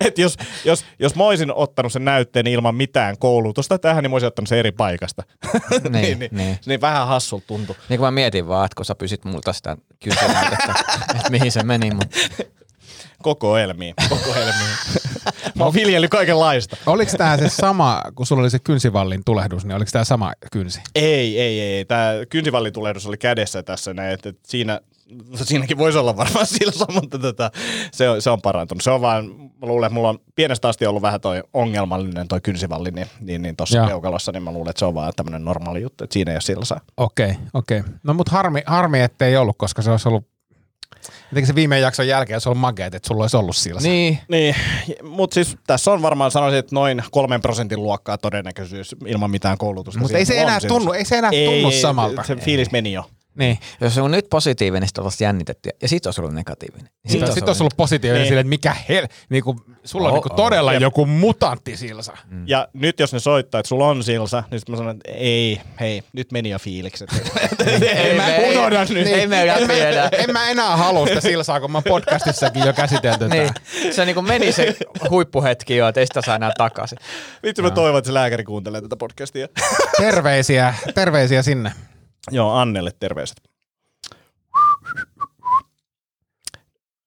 Et 0.00 0.18
jos, 0.18 0.36
jos, 0.64 0.84
jos 0.98 1.14
mä 1.14 1.24
olisin 1.24 1.52
ottanut 1.54 1.92
sen 1.92 2.04
näytteen 2.04 2.46
ilman 2.46 2.74
mitään 2.74 3.18
koulutusta 3.18 3.78
tähän, 3.78 4.02
niin 4.02 4.10
mä 4.10 4.14
olisin 4.14 4.26
ottanut 4.26 4.48
sen 4.48 4.58
eri 4.58 4.72
paikasta. 4.72 5.22
Niin, 5.90 5.92
niin, 6.18 6.28
niin. 6.32 6.58
niin 6.66 6.80
vähän 6.80 7.06
hassulta 7.06 7.46
tuntui. 7.46 7.76
Niin 7.88 7.98
kuin 7.98 8.06
mä 8.06 8.10
mietin 8.10 8.48
vaan, 8.48 8.64
että 8.64 8.76
kun 8.76 8.84
sä 8.84 8.94
pysit 8.94 9.24
multa 9.24 9.52
sitä 9.52 9.76
kysymään, 10.04 10.52
että, 10.52 10.74
että 11.16 11.30
mihin 11.30 11.52
se 11.52 11.62
meni, 11.62 11.90
mutta 11.90 12.18
Koko 13.22 13.58
elmiin. 13.58 13.94
Koko 14.08 14.34
elmiin. 14.34 14.76
mä 15.54 15.64
oon 15.64 15.74
viljellyt 15.74 16.10
kaikenlaista. 16.10 16.76
Oliko 16.86 17.12
tämä 17.16 17.36
se 17.36 17.48
sama, 17.48 18.02
kun 18.14 18.26
sulla 18.26 18.42
oli 18.42 18.50
se 18.50 18.58
kynsivallin 18.58 19.22
tulehdus, 19.24 19.64
niin 19.64 19.76
oliko 19.76 19.90
tämä 19.92 20.04
sama 20.04 20.32
kynsi? 20.52 20.80
Ei, 20.94 21.40
ei, 21.40 21.60
ei. 21.60 21.84
Tämä 21.84 22.12
kynsivallitulehdus 22.28 23.06
oli 23.06 23.16
kädessä 23.16 23.62
tässä 23.62 23.94
näin, 23.94 24.14
että 24.14 24.32
siinä, 24.46 24.80
siinäkin 25.34 25.78
voisi 25.78 25.98
olla 25.98 26.16
varmaan 26.16 26.46
silsa, 26.58 26.86
mutta 26.92 27.18
tota, 27.18 27.50
se, 27.92 28.08
on, 28.08 28.22
se 28.22 28.30
on 28.30 28.42
parantunut. 28.42 28.82
Se 28.82 28.90
on 28.90 29.00
vaan, 29.00 29.26
mä 29.26 29.66
luulen, 29.66 29.86
että 29.86 29.94
mulla 29.94 30.08
on 30.08 30.18
pienestä 30.34 30.68
asti 30.68 30.86
ollut 30.86 31.02
vähän 31.02 31.20
toi 31.20 31.42
ongelmallinen 31.54 32.28
toi 32.28 32.40
kynsivalli, 32.40 32.90
niin, 32.90 33.06
niin, 33.20 33.42
niin 33.42 33.56
tuossa 33.56 33.86
peukalossa, 33.86 34.32
niin 34.32 34.42
mä 34.42 34.52
luulen, 34.52 34.70
että 34.70 34.78
se 34.78 34.84
on 34.84 34.94
vaan 34.94 35.12
tämmöinen 35.16 35.44
normaali 35.44 35.82
juttu, 35.82 36.04
että 36.04 36.14
siinä 36.14 36.32
ei 36.32 36.34
ole 36.34 36.40
silsaa. 36.40 36.80
Okei, 36.96 37.34
okei. 37.54 37.82
No 38.02 38.14
mut 38.14 38.28
harmi, 38.28 38.62
harmi, 38.66 39.00
ettei 39.00 39.36
ollut, 39.36 39.56
koska 39.58 39.82
se 39.82 39.90
olisi 39.90 40.08
ollut 40.08 40.29
Jotenkin 41.30 41.46
se 41.46 41.54
viime 41.54 41.78
jakson 41.78 42.08
jälkeen 42.08 42.40
se 42.40 42.48
on 42.48 42.56
makeet, 42.56 42.94
että 42.94 43.08
sulla 43.08 43.24
olisi 43.24 43.36
ollut 43.36 43.56
silsa. 43.56 43.88
Niin, 43.88 44.18
Niin, 44.28 44.54
mutta 45.02 45.34
siis 45.34 45.56
tässä 45.66 45.92
on 45.92 46.02
varmaan 46.02 46.30
sanoisin, 46.30 46.58
että 46.58 46.74
noin 46.74 47.02
kolmen 47.10 47.42
prosentin 47.42 47.82
luokkaa 47.82 48.18
todennäköisyys 48.18 48.96
ilman 49.06 49.30
mitään 49.30 49.58
koulutusta. 49.58 50.00
Mutta 50.00 50.18
ei 50.18 50.24
se 50.24 50.40
enää 50.40 50.60
silsa. 50.60 50.74
tunnu, 50.74 50.92
ei 50.92 51.04
se 51.04 51.18
enää 51.18 51.30
tunnu 51.30 51.70
samalta. 51.70 52.22
Se 52.22 52.36
fiilis 52.36 52.70
meni 52.70 52.92
jo. 52.92 53.04
Niin. 53.34 53.58
jos 53.80 53.94
se 53.94 54.00
on 54.02 54.10
nyt 54.10 54.26
positiivinen, 54.30 54.88
niin 54.96 55.10
sitten 55.10 55.24
jännitetty. 55.26 55.70
Ja 55.82 55.88
sitten 55.88 56.08
olisi 56.08 56.20
ollut 56.20 56.34
negatiivinen. 56.34 56.86
Niin 57.04 57.12
Sitten 57.12 57.32
sit 57.32 57.48
olisi 57.48 57.62
ollut 57.62 57.76
positiivinen 57.76 58.20
Niin. 58.22 58.28
silleen, 58.28 58.46
että 58.46 58.48
mikä 58.48 58.76
hel... 58.88 59.06
Niinku, 59.28 59.56
sulla 59.84 60.08
on 60.08 60.12
Oh, 60.12 60.16
niinku 60.16 60.28
oh. 60.32 60.36
todella 60.36 60.72
Jep. 60.72 60.82
joku 60.82 61.06
mutantti 61.06 61.76
silsa. 61.76 62.12
Mm. 62.30 62.48
Ja 62.48 62.68
nyt 62.72 63.00
jos 63.00 63.12
ne 63.12 63.20
soittaa, 63.20 63.58
että 63.58 63.68
sulla 63.68 63.86
on 63.86 64.04
silsa, 64.04 64.42
niin 64.50 64.60
sitten 64.60 64.72
mä 64.72 64.76
sanon, 64.76 64.96
että 64.96 65.10
ei, 65.12 65.60
hei, 65.80 66.02
nyt 66.12 66.32
meni 66.32 66.50
jo 66.50 66.58
fiilikset. 66.58 67.10
ei, 67.96 68.14
mä 68.16 68.26
me, 68.26 68.48
unohdan 68.50 68.86
nyt. 68.90 69.06
Ei 69.06 69.26
me 69.26 69.42
enää. 69.42 70.08
En 70.12 70.32
mä 70.32 70.50
enää 70.50 70.76
halua 70.76 71.06
sitä 71.06 71.20
silsaa, 71.20 71.60
kun 71.60 71.70
mä 71.72 71.78
oon 71.78 71.84
podcastissakin 71.88 72.66
jo 72.66 72.72
käsitelty 72.72 73.28
Niin, 73.28 73.50
se 73.92 74.04
niinku 74.04 74.22
meni 74.22 74.52
se 74.52 74.76
huippuhetki 75.10 75.76
jo, 75.76 75.88
että 75.88 76.00
ei 76.00 76.06
sitä 76.06 76.22
saa 76.22 76.36
enää 76.36 76.52
takaisin. 76.58 76.98
Vitsi 77.42 77.62
mä 77.62 77.70
toivon, 77.70 77.98
että 77.98 78.06
se 78.08 78.14
lääkäri 78.14 78.44
kuuntelee 78.44 78.80
tätä 78.80 78.96
podcastia. 78.96 79.48
Terveisiä, 79.96 80.74
terveisiä 80.94 81.42
sinne. 81.42 81.72
Joo, 82.30 82.52
Annelle 82.52 82.92
terveiset. 83.00 83.50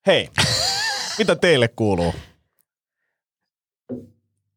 Hei, 0.07 0.29
mitä 1.17 1.35
teille 1.35 1.67
kuuluu? 1.67 2.13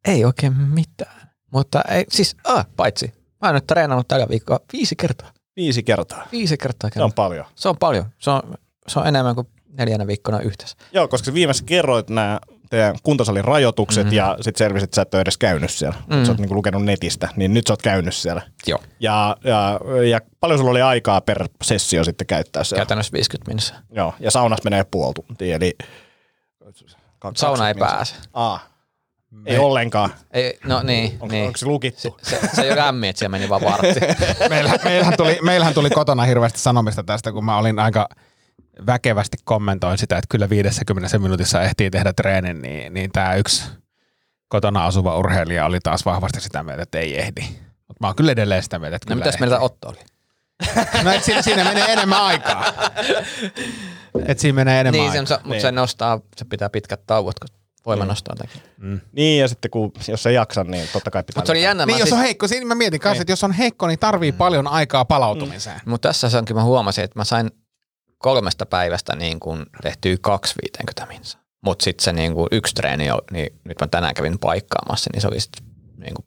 Ei 0.05 0.25
oikein 0.25 0.53
mitään. 0.57 1.31
Mutta 1.53 1.83
ei, 1.83 2.05
siis, 2.11 2.37
ah, 2.45 2.67
paitsi. 2.77 3.07
Mä 3.43 3.49
oon 3.49 3.55
nyt 3.55 3.67
treenannut 3.67 4.09
tällä 4.09 4.27
viikolla 4.29 4.61
viisi 4.73 4.97
kertaa. 4.97 5.33
Viisi 5.57 5.83
kertaa. 5.83 6.29
Viisi 6.33 6.57
kertaa. 6.57 6.91
Se 6.95 7.03
on 7.03 7.13
paljon. 7.13 7.47
se 7.55 7.69
on 7.69 7.77
paljon. 7.77 8.05
Se 8.19 8.31
on, 8.31 8.43
se 8.89 8.99
on 8.99 9.07
enemmän 9.07 9.35
kuin 9.35 9.49
neljänä 9.69 10.07
viikkona 10.07 10.41
yhteensä. 10.41 10.77
Joo, 10.93 11.09
koska 11.09 11.35
viimeksi 11.35 11.65
kerroit 11.65 12.11
nämä 12.11 12.41
teidän 12.71 12.97
kuntosalin 13.03 13.45
rajoitukset 13.45 14.05
mm-hmm. 14.05 14.17
ja 14.17 14.37
sitten 14.41 14.59
selvisit, 14.59 14.85
että 14.85 14.95
sä 14.95 15.03
et 15.03 15.15
ole 15.15 15.21
edes 15.21 15.39
käynyt 15.39 15.71
siellä. 15.71 15.97
Mm. 16.11 16.25
Sä 16.25 16.33
oot 16.33 16.39
niinku 16.39 16.55
lukenut 16.55 16.85
netistä, 16.85 17.29
niin 17.37 17.55
nyt 17.55 17.67
sä 17.67 17.73
oot 17.73 17.83
käynyt 17.83 18.15
siellä. 18.15 18.43
Joo. 18.67 18.79
Ja, 19.01 19.37
ja, 19.45 19.81
ja 20.11 20.21
paljon 20.41 20.59
sulla 20.59 20.71
oli 20.71 20.83
aikaa 20.83 21.21
per 21.21 21.49
sessio 21.63 22.05
sitten 22.05 22.27
käyttää 22.27 22.65
siellä? 22.65 22.81
Käytännössä 22.81 23.13
50 23.13 23.51
minuuttia. 23.51 23.97
Joo, 23.97 24.15
ja 24.21 24.31
saunassa 24.31 24.65
menee 24.65 24.85
puoli 24.91 25.15
tuntia, 25.15 25.57
eli... 25.57 25.77
Sauna 27.35 27.69
ei 27.69 27.75
20 27.75 27.79
pääse. 27.79 28.15
Aa, 28.35 28.61
ei 29.47 29.59
ollenkaan. 29.59 30.15
Ei, 30.31 30.59
no 30.65 30.83
niin, 30.83 31.13
Onko, 31.13 31.27
niin. 31.27 31.47
onko 31.47 31.57
se 31.57 31.67
lukittu? 31.67 32.19
Se, 32.23 32.41
se 32.55 32.63
ei 32.63 32.71
ole 32.71 32.81
lämmin, 32.81 33.11
että 33.11 33.19
siellä 33.19 33.39
meni 33.39 33.49
vaan 33.49 33.63
vartti. 33.63 34.01
Meillähän, 34.51 34.81
meillähän, 34.85 35.15
tuli, 35.17 35.39
meillähän 35.43 35.75
tuli 35.75 35.91
kotona 35.91 36.23
hirveästi 36.23 36.59
sanomista 36.59 37.03
tästä, 37.03 37.33
kun 37.33 37.45
mä 37.45 37.59
olin 37.59 37.79
aika 37.79 38.09
väkevästi 38.87 39.37
kommentoin 39.45 39.99
sitä, 39.99 40.16
että 40.18 40.26
kyllä 40.30 40.49
50 40.50 41.18
minuutissa 41.18 41.62
ehtii 41.62 41.90
tehdä 41.90 42.12
treenin, 42.12 42.62
niin, 42.62 42.95
niin 42.95 43.12
tämä 43.12 43.35
yksi 43.35 43.64
kotona 44.49 44.87
asuva 44.87 45.16
urheilija 45.18 45.66
oli 45.66 45.78
taas 45.80 46.04
vahvasti 46.04 46.40
sitä 46.40 46.62
mieltä, 46.62 46.83
että 46.83 46.99
ei 46.99 47.18
ehdi. 47.21 47.40
Mutta 47.88 47.97
mä 48.00 48.06
oon 48.06 48.16
kyllä 48.16 48.33
edelleen 48.33 48.62
sitä 48.62 48.78
mieltä, 48.78 48.97
että 48.97 49.06
No 49.06 49.14
kyllä 49.14 49.21
mitäs 49.25 49.35
ehdi. 49.35 49.40
meiltä 49.40 49.59
Otto 49.61 49.88
oli? 49.88 49.99
No 51.04 51.11
et 51.12 51.25
siinä, 51.25 51.42
siinä 51.42 51.64
menee 51.64 51.92
enemmän 51.92 52.21
aikaa. 52.23 52.64
Et 54.26 54.38
siinä 54.38 54.56
menee 54.56 54.80
enemmän 54.80 55.00
Niin, 55.00 55.11
aikaa. 55.11 55.26
sen, 55.26 55.37
mutta 55.38 55.49
Niin. 55.50 55.61
se 55.61 55.73
nostaa, 55.73 56.21
se 56.37 56.45
pitää 56.45 56.71
pitkät 56.71 57.00
tauot, 57.06 57.38
kun 57.38 57.49
voimanostoa 57.87 58.35
tekee. 58.37 58.62
Niin, 59.12 59.40
ja 59.40 59.49
sitten 59.49 59.71
kun, 59.71 59.92
jos 60.09 60.26
ei 60.26 60.35
jaksa, 60.35 60.64
niin 60.64 60.88
totta 60.92 61.11
kai 61.11 61.23
pitää... 61.25 61.40
Mutta 61.40 61.47
se 61.47 61.52
oli 61.52 61.62
jännä. 61.62 61.87
Niin, 61.87 61.99
jos 61.99 62.02
siis- 62.09 62.12
on 62.12 62.18
heikko, 62.18 62.49
siinä 62.49 62.66
mä 62.66 62.75
mietin 62.75 63.00
kanssa, 63.00 63.12
Niin. 63.14 63.21
että 63.23 63.33
jos 63.33 63.45
on 63.45 63.52
heikko, 63.52 63.87
niin 63.87 63.99
tarvii 63.99 64.33
paljon 64.33 64.68
aikaa 64.68 65.04
palautumiseen. 65.04 65.80
Mutta 65.87 66.09
tässä 66.09 66.30
se 66.30 66.38
onkin, 66.38 66.56
mä 66.56 66.62
huomasin, 66.62 67.04
että 67.04 67.18
mä 67.21 67.25
sain 67.25 67.50
kolmesta 68.19 68.67
päivästä 68.67 69.17
niin 69.17 69.41
kun 69.41 69.67
tehtyä 69.83 70.17
kaksi 70.21 70.55
50 70.63 71.07
minsa. 71.07 71.39
Mutta 71.65 71.85
sitten 71.85 72.05
se 72.05 72.13
niin 72.13 72.35
kun 72.35 72.49
yksi 72.53 72.75
treeni, 72.75 73.07
niin 73.31 73.61
nyt 73.65 73.81
mä 73.81 73.87
tänään 73.87 74.15
kävin 74.15 74.39
paikkaamassa, 74.39 75.11
niin 75.13 75.21
se 75.21 75.29
oli 75.29 75.41
sit, 75.41 75.53
niin 75.97 76.15
kun, 76.15 76.25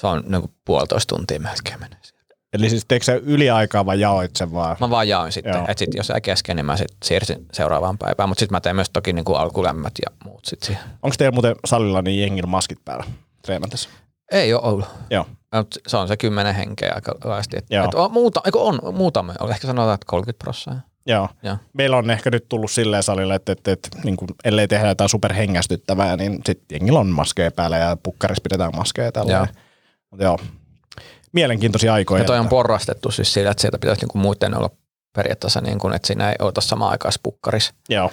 se 0.00 0.06
on 0.06 0.24
niin 0.26 0.40
kun 0.40 0.54
puolitoista 0.64 1.14
tuntia 1.16 1.40
melkein 1.40 1.80
menee. 1.80 1.98
siihen. 2.02 2.22
Eli 2.52 2.70
siis 2.70 2.84
teekö 2.88 3.04
sä 3.04 3.14
yliaikaa 3.14 3.86
vai 3.86 4.00
jaoit 4.00 4.36
sen 4.36 4.52
vaan? 4.52 4.76
Mä 4.80 4.90
vaan 4.90 5.08
jaoin 5.08 5.32
sitten, 5.32 5.52
Joo. 5.54 5.64
että 5.68 5.78
sit 5.78 5.94
jos 5.94 6.08
jäi 6.08 6.20
kesken, 6.20 6.56
niin 6.56 6.66
mä 6.66 6.76
sit 6.76 6.96
siirsin 7.04 7.46
seuraavaan 7.52 7.98
päivään. 7.98 8.28
Mutta 8.28 8.40
sitten 8.40 8.56
mä 8.56 8.60
teen 8.60 8.76
myös 8.76 8.90
toki 8.90 9.12
niin 9.12 9.24
alkulämmöt 9.36 9.92
ja 10.04 10.16
muut 10.24 10.44
sitten 10.44 10.66
siihen. 10.66 10.84
Onko 11.02 11.14
teillä 11.18 11.34
muuten 11.34 11.56
salilla 11.64 12.02
niin 12.02 12.20
jengillä 12.20 12.46
maskit 12.46 12.78
päällä 12.84 13.04
treenatessa? 13.42 13.88
Ei 14.32 14.54
ole 14.54 14.62
ollut. 14.62 14.86
Joo. 15.10 15.26
Mut 15.54 15.78
se 15.86 15.96
on 15.96 16.08
se 16.08 16.16
kymmenen 16.16 16.54
henkeä 16.54 16.92
aika 16.94 17.14
laajasti. 17.24 17.56
Et, 17.56 17.64
et 17.64 17.94
on, 17.94 18.12
muuta, 18.12 18.40
eikö 18.44 18.58
on 18.58 18.78
muutama, 18.92 19.34
ehkä 19.50 19.66
sanotaan, 19.66 19.94
että 19.94 20.06
30 20.08 20.44
prosenttia. 20.44 20.91
Joo. 21.06 21.28
Joo. 21.42 21.56
Meillä 21.72 21.96
on 21.96 22.10
ehkä 22.10 22.30
nyt 22.30 22.48
tullut 22.48 22.70
silleen 22.70 23.02
salille, 23.02 23.34
että, 23.34 23.52
että, 23.52 23.72
että 23.72 23.88
niin 24.04 24.16
kuin, 24.16 24.28
ellei 24.44 24.68
tehdä 24.68 24.88
jotain 24.88 25.10
superhengästyttävää, 25.10 26.16
niin 26.16 26.40
sitten 26.46 26.76
jengillä 26.76 27.00
on 27.00 27.06
maskeja 27.06 27.50
päällä 27.50 27.78
ja 27.78 27.96
pukkarissa 28.02 28.42
pidetään 28.42 28.76
maskeja 28.76 29.06
ja 29.06 29.12
tällä. 29.12 29.46
Mutta 30.10 30.24
joo, 30.24 30.38
mielenkiintoisia 31.32 31.94
aikoja. 31.94 32.22
Ja 32.22 32.26
toi 32.26 32.38
on 32.38 32.48
porrastettu 32.48 33.10
siis 33.10 33.32
sillä, 33.32 33.50
että 33.50 33.60
sieltä 33.60 33.78
pitäisi 33.78 34.02
niinku 34.02 34.18
muiden 34.18 34.56
olla 34.58 34.70
periaatteessa 35.16 35.60
niin 35.60 35.78
kuin, 35.78 35.94
että 35.94 36.06
siinä 36.06 36.30
ei 36.30 36.36
ota 36.38 36.60
samaan 36.60 36.90
aikaan 36.90 37.12
pukkaris. 37.22 37.74
Joo. 37.88 38.10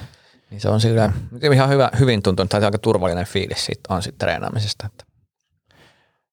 Niin 0.50 0.62
se 0.62 0.69
on 0.69 0.81
sillä 0.81 1.13
ihan 1.53 1.69
hyvä, 1.69 1.89
hyvin 2.00 2.24
tuntunut, 2.24 2.50
tai 2.50 2.63
aika 2.63 2.77
turvallinen 2.77 3.25
fiilis 3.25 3.65
siitä 3.65 3.93
on 3.93 4.03
siitä 4.03 4.17
treenaamisesta. 4.17 4.86
Että. 4.86 5.09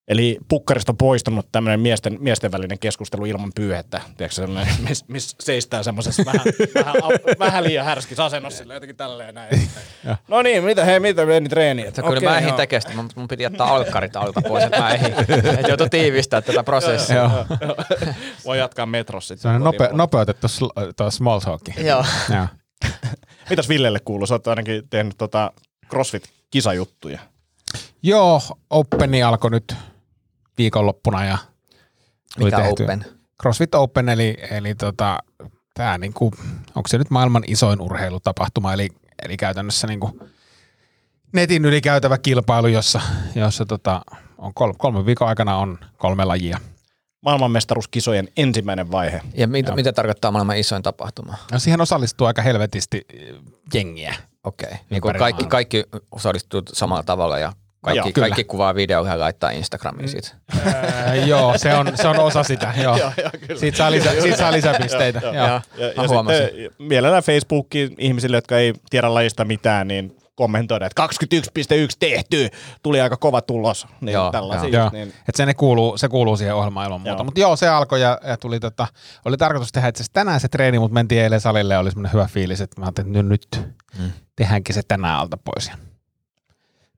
Eli 0.08 0.38
pukkarista 0.48 0.92
on 0.92 0.96
poistunut 0.96 1.46
tämmöinen 1.52 1.80
miesten, 1.80 2.16
miesten 2.20 2.52
välinen 2.52 2.78
keskustelu 2.78 3.24
ilman 3.24 3.52
pyyhettä. 3.54 4.00
Tiedätkö 4.16 4.46
missä 4.88 5.04
miss 5.08 5.36
seistään 5.40 5.84
semmoisessa 5.84 6.22
vähän, 6.26 6.40
vähän, 6.74 6.94
vähän, 7.38 7.64
liian 7.64 7.84
härskissä 7.84 8.24
asennossa 8.24 8.58
sillä 8.58 8.74
jotenkin 8.74 8.96
tälleen 8.96 9.34
näin. 9.34 9.68
no 10.28 10.42
niin, 10.42 10.64
mitä, 10.64 10.84
hei, 10.84 11.00
mitä 11.00 11.26
meni 11.26 11.48
treeni? 11.48 11.86
Että 11.86 12.02
kyllä 12.02 12.20
mä 12.20 12.38
ehdin 12.38 12.54
tekemään 12.54 12.82
sitä, 12.82 12.94
mun, 12.94 13.08
mun 13.16 13.28
piti 13.28 13.42
jättää 13.42 13.66
alkkarit 13.66 14.16
alta 14.16 14.42
pois, 14.42 14.64
että 14.64 14.80
mä 14.80 14.90
ehdin. 14.90 15.14
Että 15.58 15.68
joutui 15.68 15.88
tiivistää 15.88 16.42
tätä 16.42 16.62
prosessia. 16.62 17.16
Joo. 17.16 17.46
Voi 18.44 18.58
jatkaa 18.58 18.86
metrossa 18.86 19.28
sitten. 19.28 19.42
Se 19.50 19.56
on 19.56 19.64
nope, 19.64 19.88
nopeutettu 19.92 20.46
sl- 20.46 21.10
small 21.10 21.38
talk. 21.38 21.62
Joo. 21.78 22.04
Joo. 22.34 22.46
Mitäs 23.50 23.68
Villelle 23.68 24.00
kuuluu? 24.00 24.26
Sä 24.26 24.34
oot 24.34 24.46
ainakin 24.46 24.88
tehnyt 24.90 25.14
tota 25.18 25.52
CrossFit-kisajuttuja. 25.88 27.18
Joo, 28.02 28.42
Openi 28.70 29.22
alkoi 29.22 29.50
nyt 29.50 29.74
viikonloppuna 30.58 31.24
ja 31.24 31.38
tuli 32.38 32.50
Mikä 32.50 32.62
tehty- 32.62 32.82
open? 32.82 33.04
CrossFit 33.42 33.74
Open, 33.74 34.08
eli, 34.08 34.36
eli 34.50 34.74
tota, 34.74 35.18
tää 35.74 35.98
niinku, 35.98 36.32
onko 36.74 36.88
se 36.88 36.98
nyt 36.98 37.10
maailman 37.10 37.42
isoin 37.46 37.80
urheilutapahtuma, 37.80 38.72
eli, 38.72 38.88
eli 39.24 39.36
käytännössä 39.36 39.86
niinku 39.86 40.20
netin 41.32 41.64
yli 41.64 41.80
käytävä 41.80 42.18
kilpailu, 42.18 42.66
jossa, 42.66 43.00
jossa 43.34 43.66
tota, 43.66 44.00
on 44.38 44.54
kol, 44.54 44.72
kolme 44.78 45.06
viikon 45.06 45.28
aikana 45.28 45.56
on 45.56 45.78
kolme 45.96 46.24
lajia. 46.24 46.58
Maailmanmestaruuskisojen 47.20 48.28
ensimmäinen 48.36 48.90
vaihe. 48.90 49.20
Ja 49.34 49.46
mit, 49.46 49.66
Joo. 49.66 49.76
mitä 49.76 49.92
tarkoittaa 49.92 50.30
maailman 50.30 50.56
isoin 50.56 50.82
tapahtuma? 50.82 51.34
No 51.52 51.58
siihen 51.58 51.80
osallistuu 51.80 52.26
aika 52.26 52.42
helvetisti 52.42 53.06
jengiä. 53.74 54.14
Okei. 54.44 54.72
Niin 54.90 55.02
kuin 55.02 55.10
Ympäri 55.10 55.18
kaikki, 55.18 55.44
kaikki 55.44 55.84
osallistuu 56.12 56.62
samalla 56.72 57.02
tavalla 57.02 57.38
ja 57.38 57.52
kaikki, 57.80 58.08
Joo, 58.08 58.20
kaikki 58.20 58.44
kuvaa 58.44 58.74
videoja 58.74 59.12
ja 59.12 59.18
laittaa 59.18 59.50
Instagramiin 59.50 60.08
siitä. 60.08 60.28
Ää, 60.66 61.14
joo, 61.14 61.58
se 61.58 61.74
on, 61.74 61.92
se 61.94 62.08
on 62.08 62.18
osa 62.18 62.42
sitä. 62.42 62.74
Joo. 62.82 62.96
Joo, 62.96 63.12
joo, 63.16 63.30
kyllä. 63.46 63.60
Siitä, 63.60 63.78
saa 63.78 63.90
lisä, 63.90 64.20
siitä 64.20 64.36
saa 64.36 64.52
lisäpisteitä. 64.52 65.20
joo. 65.24 65.34
Joo. 65.34 65.46
Ja, 65.46 65.62
ja 65.96 66.08
huomasin. 66.08 66.44
sitten 66.44 66.70
mielellään 66.78 67.22
Facebookiin 67.22 67.94
ihmisille, 67.98 68.36
jotka 68.36 68.58
ei 68.58 68.74
tiedä 68.90 69.14
lajista 69.14 69.44
mitään, 69.44 69.88
niin 69.88 70.16
kommentoida, 70.34 70.86
että 70.86 71.06
21.1 71.06 71.96
tehty, 71.98 72.48
tuli 72.82 73.00
aika 73.00 73.16
kova 73.16 73.40
tulos. 73.40 73.86
Niin 74.00 74.14
Joo, 74.14 74.30
tällaisia. 74.32 74.68
Joo, 74.68 74.84
just 74.84 74.92
Niin, 74.92 75.08
että 75.08 75.36
se, 75.36 75.46
ne 75.46 75.54
kuuluu, 75.54 75.98
se 75.98 76.08
kuuluu 76.08 76.36
siihen 76.36 76.54
ohjelmaan 76.54 76.86
ilman 76.86 77.00
muuta. 77.00 77.24
Mutta 77.24 77.40
joo, 77.40 77.56
se 77.56 77.68
alkoi 77.68 78.00
ja, 78.02 78.20
ja 78.26 78.36
tuli 78.36 78.60
tota, 78.60 78.86
oli 79.24 79.36
tarkoitus 79.36 79.72
tehdä 79.72 79.88
itse 79.88 80.04
tänään 80.12 80.40
se 80.40 80.48
treeni, 80.48 80.78
mutta 80.78 80.94
mentiin 80.94 81.20
eilen 81.22 81.40
salille 81.40 81.74
ja 81.74 81.80
oli 81.80 81.90
semmoinen 81.90 82.12
hyvä 82.12 82.26
fiilis, 82.32 82.60
että 82.60 82.80
mä 82.80 82.86
ajattelin, 82.86 83.08
että 83.16 83.22
nyt, 83.22 83.46
nyt 83.54 83.76
Mm. 83.98 84.10
tehdäänkin 84.36 84.74
se 84.74 84.82
tänään 84.88 85.18
alta 85.18 85.36
pois. 85.36 85.66
Ja 85.68 85.74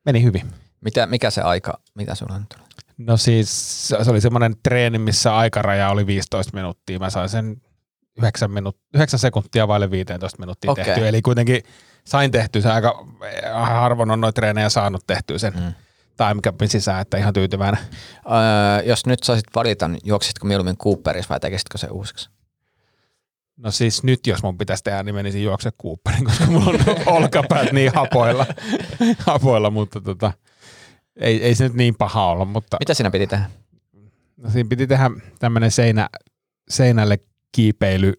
meni 0.07 0.23
hyvin. 0.23 0.43
Mitä, 0.81 1.07
mikä 1.07 1.31
se 1.31 1.41
aika, 1.43 1.81
mitä 1.95 2.15
sulla 2.15 2.39
nyt 2.39 2.53
on? 2.53 2.69
No 2.99 3.17
siis 3.17 3.89
se 3.89 4.11
oli 4.11 4.21
semmoinen 4.21 4.57
treeni, 4.63 4.99
missä 4.99 5.37
aikaraja 5.37 5.91
oli 5.91 6.07
15 6.07 6.57
minuuttia. 6.57 6.99
Mä 6.99 7.11
sain 7.11 7.29
sen 7.29 7.57
9, 8.19 8.51
minuut- 8.51 8.79
9 8.95 9.19
sekuntia 9.19 9.69
vaille 9.69 9.91
15 9.91 10.39
minuuttia 10.41 10.71
okay. 10.71 10.85
tehtyä. 10.85 11.09
Eli 11.09 11.23
kuitenkin 11.23 11.63
sain 12.05 12.31
tehtyä 12.31 12.63
sen 12.63 12.73
aika 12.73 13.07
harvoin 13.53 14.11
on 14.11 14.21
noita 14.21 14.35
treenejä 14.37 14.69
saanut 14.69 15.07
tehtyä 15.07 15.39
sen 15.39 15.53
Mm. 15.55 15.61
mm. 15.61 15.75
timecapin 16.17 16.69
sisään, 16.69 17.01
että 17.01 17.17
ihan 17.17 17.33
tyytyväinen. 17.33 17.81
Öö, 18.27 18.83
jos 18.85 19.07
nyt 19.07 19.23
saisit 19.23 19.47
valita, 19.55 19.89
niin 19.89 20.01
juoksitko 20.05 20.47
mieluummin 20.47 20.77
Cooperissa 20.79 21.29
vai 21.29 21.41
tekisitkö 21.41 21.79
se 21.79 21.87
uusiksi? 21.87 22.31
No 23.57 23.71
siis 23.71 24.03
nyt 24.03 24.27
jos 24.27 24.43
mun 24.43 24.59
pitäisi 24.59 24.85
tehdä, 24.85 25.03
niin 25.03 25.15
menisin 25.15 25.43
juokse 25.43 25.71
Cooperin, 25.83 26.25
koska 26.25 26.45
mulla 26.47 26.67
on 26.71 26.79
olkapäät 27.17 27.73
niin 27.73 27.93
hapoilla, 27.95 28.47
hapoilla 29.27 29.71
mutta 29.71 30.01
tota, 30.01 30.33
ei, 31.19 31.43
ei 31.43 31.55
se 31.55 31.65
nyt 31.65 31.75
niin 31.75 31.95
paha 31.95 32.27
olla, 32.27 32.45
mutta 32.45 32.77
Mitä 32.81 32.95
siinä 32.95 33.11
piti 33.11 33.27
tehdä? 33.27 33.51
no 34.37 34.51
siinä 34.51 34.69
piti 34.69 34.87
tehdä 34.87 35.11
tämmöinen 35.39 35.71
seinä, 35.71 36.09
seinälle 36.69 37.19
kiipeily 37.53 38.13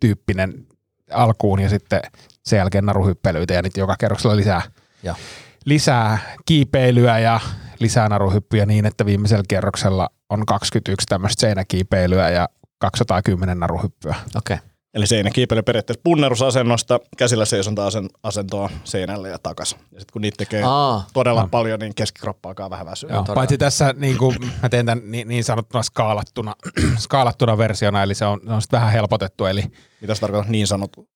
tyyppinen 0.00 0.66
alkuun 1.12 1.60
ja 1.60 1.68
sitten 1.68 2.00
sen 2.44 2.56
jälkeen 2.56 2.86
naruhyppelyitä 2.86 3.54
ja 3.54 3.62
niitä 3.62 3.80
joka 3.80 3.96
kerroksella 3.98 4.36
lisää, 4.36 4.62
Joo. 5.02 5.16
lisää 5.64 6.18
kiipeilyä 6.44 7.18
ja 7.18 7.40
lisää 7.78 8.08
naruhyppyjä 8.08 8.66
niin, 8.66 8.86
että 8.86 9.06
viimeisellä 9.06 9.44
kierroksella 9.48 10.08
on 10.28 10.46
21 10.46 11.06
tämmöistä 11.06 11.40
seinäkiipeilyä 11.40 12.30
ja 12.30 12.48
210 12.78 13.60
naruhyppyä. 13.60 14.14
Okei. 14.36 14.54
Okay. 14.56 14.68
Eli 14.94 15.06
seinäkiipeily 15.06 15.62
periaatteessa 15.62 16.00
punnerusasennosta 16.04 17.00
käsillä 17.16 17.44
seisonta 17.44 17.82
asentoa 18.22 18.70
seinälle 18.84 19.28
ja 19.28 19.38
takas. 19.38 19.72
Ja 19.72 20.00
sitten 20.00 20.12
kun 20.12 20.22
niitä 20.22 20.36
tekee 20.36 20.62
Aa, 20.64 21.06
todella 21.12 21.42
no. 21.42 21.48
paljon, 21.48 21.80
niin 21.80 21.94
keskikroppa 21.94 22.48
alkaa 22.48 22.70
vähän 22.70 22.86
väsyä. 22.86 23.10
Joo, 23.12 23.24
paitsi 23.24 23.58
tässä 23.58 23.94
niin 23.96 24.18
kuin, 24.18 24.36
mä 24.62 24.68
teen 24.68 24.86
tämän 24.86 25.10
niin, 25.10 25.28
niin 25.28 25.44
sanottuna 25.44 25.82
skaalattuna, 25.82 26.54
skaalattuna 26.98 27.58
versiona, 27.58 28.02
eli 28.02 28.14
se 28.14 28.24
on, 28.24 28.40
se 28.46 28.52
on 28.52 28.62
sit 28.62 28.72
vähän 28.72 28.92
helpotettu. 28.92 29.46
Eli 29.46 29.64
Mitä 30.00 30.14
sä 30.14 30.20
tarkoitat 30.20 30.50
niin 30.50 30.66
sanottu? 30.66 31.08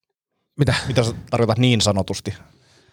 mitä? 0.59 0.75
Mitä 0.89 1.03
sä 1.03 1.13
tarkoitat 1.31 1.59
niin 1.59 1.81
sanotusti? 1.81 2.35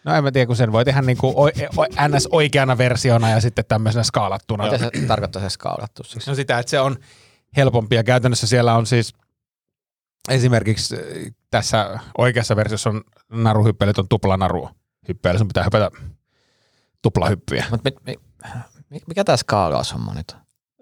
No 0.05 0.15
en 0.15 0.23
mä 0.23 0.31
tiedä, 0.31 0.47
kun 0.47 0.55
sen 0.55 0.71
voi 0.71 0.85
tehdä 0.85 1.01
niin 1.01 1.17
kuin 1.17 1.33
o, 1.35 1.43
o, 1.77 2.07
ns. 2.07 2.27
oikeana 2.31 2.77
versiona 2.77 3.29
ja 3.29 3.41
sitten 3.41 3.65
tämmöisenä 3.67 4.03
skaalattuna. 4.03 4.63
Mitä 4.63 4.77
se 4.77 4.89
tarkoittaa 5.07 5.41
se 5.41 5.49
skaalattu 5.49 6.03
siis? 6.03 6.27
No 6.27 6.35
sitä, 6.35 6.59
että 6.59 6.69
se 6.69 6.79
on 6.79 6.97
helpompi 7.57 7.95
ja 7.95 8.03
käytännössä 8.03 8.47
siellä 8.47 8.75
on 8.75 8.85
siis 8.85 9.13
esimerkiksi 10.29 10.95
äh, 10.95 11.01
tässä 11.51 11.99
oikeassa 12.17 12.55
versiossa 12.55 12.89
on 12.89 13.01
naruhyppelyt 13.31 13.97
on 13.99 14.07
tuplanaru 14.09 14.69
hyppely, 15.07 15.37
sun 15.37 15.47
pitää 15.47 15.63
hypätä 15.63 15.91
tuplahyppyjä. 17.01 17.65
Mut 17.71 17.83
mi, 17.83 17.91
mi, 18.05 18.15
mi, 18.89 18.99
mikä 19.07 19.23
tämä 19.23 19.37
skaalaushomma 19.37 20.13
nyt 20.13 20.31
on? 20.31 20.39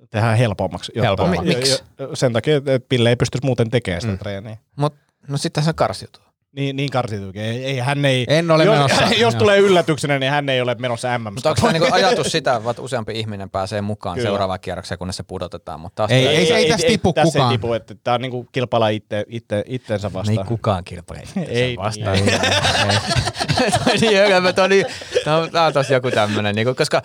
Tehdään 0.09 0.37
helpommaksi. 0.37 0.91
jotta- 0.95 1.07
Helpommaksi. 1.07 1.55
Miksi? 1.55 1.83
Sen 2.13 2.33
takia, 2.33 2.57
että 2.57 2.79
Pille 2.89 3.09
ei 3.09 3.15
pystyisi 3.15 3.45
muuten 3.45 3.69
tekemään 3.69 4.01
sitä 4.01 4.13
mm. 4.13 4.19
treeniä. 4.19 4.57
Mut, 4.75 4.93
no 5.27 5.37
sitten 5.37 5.63
se 5.63 5.73
karsiutuu. 5.73 6.23
Niin, 6.57 6.75
niin 6.75 6.89
karsituukin. 6.89 7.41
Ei, 7.41 7.65
ei, 7.65 7.77
hän 7.79 8.05
ei, 8.05 8.25
En 8.27 8.51
ole 8.51 8.63
jos, 8.63 8.75
menossa. 8.75 9.01
jos 9.11 9.19
Joo. 9.19 9.31
tulee 9.39 9.59
yllätyksenä, 9.59 10.19
niin 10.19 10.31
hän 10.31 10.49
ei 10.49 10.61
ole 10.61 10.75
menossa 10.79 11.17
MM. 11.17 11.33
Mutta 11.33 11.49
onko 11.49 11.61
tämä 11.61 11.73
niinku 11.73 11.87
ajatus 11.91 12.31
sitä, 12.31 12.61
että 12.69 12.81
useampi 12.81 13.19
ihminen 13.19 13.49
pääsee 13.49 13.81
mukaan 13.81 14.15
Kyllä. 14.15 14.29
seuraavaan 14.29 14.59
kierrokseen, 14.59 14.97
kunnes 14.97 15.17
se 15.17 15.23
pudotetaan? 15.23 15.79
Mutta 15.79 15.95
taas 15.95 16.11
Ei, 16.11 16.27
ei, 16.27 16.53
ei 16.53 16.69
tästä 16.69 16.87
tipu 16.87 17.13
tässä 17.13 17.31
kukaan. 17.31 17.51
ei 17.51 17.57
tipu, 17.57 17.73
että 17.73 17.95
tämä 18.03 18.15
on 18.15 18.21
niinku 18.21 18.47
kilpailla 18.51 18.87
itse, 18.87 19.25
itse, 19.27 19.63
itsensä 19.67 20.13
vastaan. 20.13 20.37
Ei 20.39 20.45
kukaan 20.45 20.83
kilpaile 20.83 21.23
Ei, 21.47 21.75
vastaan. 21.77 22.17
niin. 22.17 22.41
niin, 24.01 24.35
hyvä, 24.35 24.53
toi, 24.53 24.69
niin, 24.69 24.85
tää 25.23 25.37
on, 25.65 25.73
tossa 25.73 25.93
joku 25.93 26.11
tämmönen, 26.11 26.55
niinku, 26.55 26.75
koska, 26.75 27.01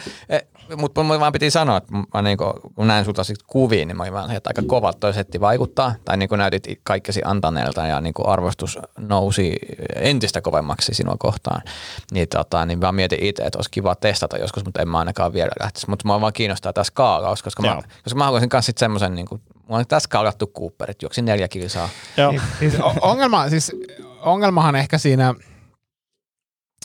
mutta 0.76 1.02
mun 1.02 1.20
vaan 1.20 1.32
piti 1.32 1.50
sanoa, 1.50 1.76
että 1.76 1.92
mä 2.14 2.22
niinku, 2.22 2.44
kun 2.74 2.86
näin 2.86 3.04
sulta 3.04 3.22
kuvia, 3.46 3.86
niin 3.86 3.96
mä 3.96 4.02
olin 4.02 4.12
vaan, 4.12 4.30
että 4.30 4.50
aika 4.50 4.62
kovat 4.66 5.00
toi 5.00 5.14
setti 5.14 5.40
vaikuttaa, 5.40 5.94
tai 6.04 6.16
niinku 6.16 6.36
näytit 6.36 6.62
kaikkesi 6.82 7.22
antaneelta 7.24 7.86
ja 7.86 8.00
niinku 8.00 8.28
arvostus 8.28 8.78
nousi 8.98 9.41
entistä 9.94 10.40
kovemmaksi 10.40 10.94
sinua 10.94 11.16
kohtaan, 11.18 11.62
niin, 12.12 12.28
tota, 12.28 12.66
niin 12.66 12.78
mä 12.78 12.92
mietin 12.92 13.22
itse, 13.22 13.42
että 13.42 13.58
olisi 13.58 13.70
kiva 13.70 13.94
testata 13.94 14.38
joskus, 14.38 14.64
mutta 14.64 14.82
en 14.82 14.88
mä 14.88 14.98
ainakaan 14.98 15.32
vielä 15.32 15.50
lähtisi, 15.62 15.90
mutta 15.90 16.08
mä 16.08 16.20
vaan 16.20 16.32
kiinnostaa 16.32 16.72
tämä 16.72 16.84
skaalaus, 16.84 17.42
koska 17.42 17.62
mä, 17.62 17.82
koska 18.04 18.18
mä 18.18 18.24
haluaisin 18.24 18.48
myös 18.52 18.66
sitten 18.66 18.80
semmoisen, 18.80 19.14
niinku, 19.14 19.40
mulla 19.54 19.78
on 19.78 19.86
tässä 19.86 20.04
skaalattu 20.04 20.46
Cooperit, 20.46 21.02
juoksin 21.02 21.24
neljä 21.24 21.48
kilsaa, 21.48 21.88
Joo. 22.16 22.34
Siis 22.58 22.74
ongelma, 23.00 23.48
siis 23.48 23.72
ongelmahan 24.20 24.76
ehkä 24.76 24.98
siinä 24.98 25.34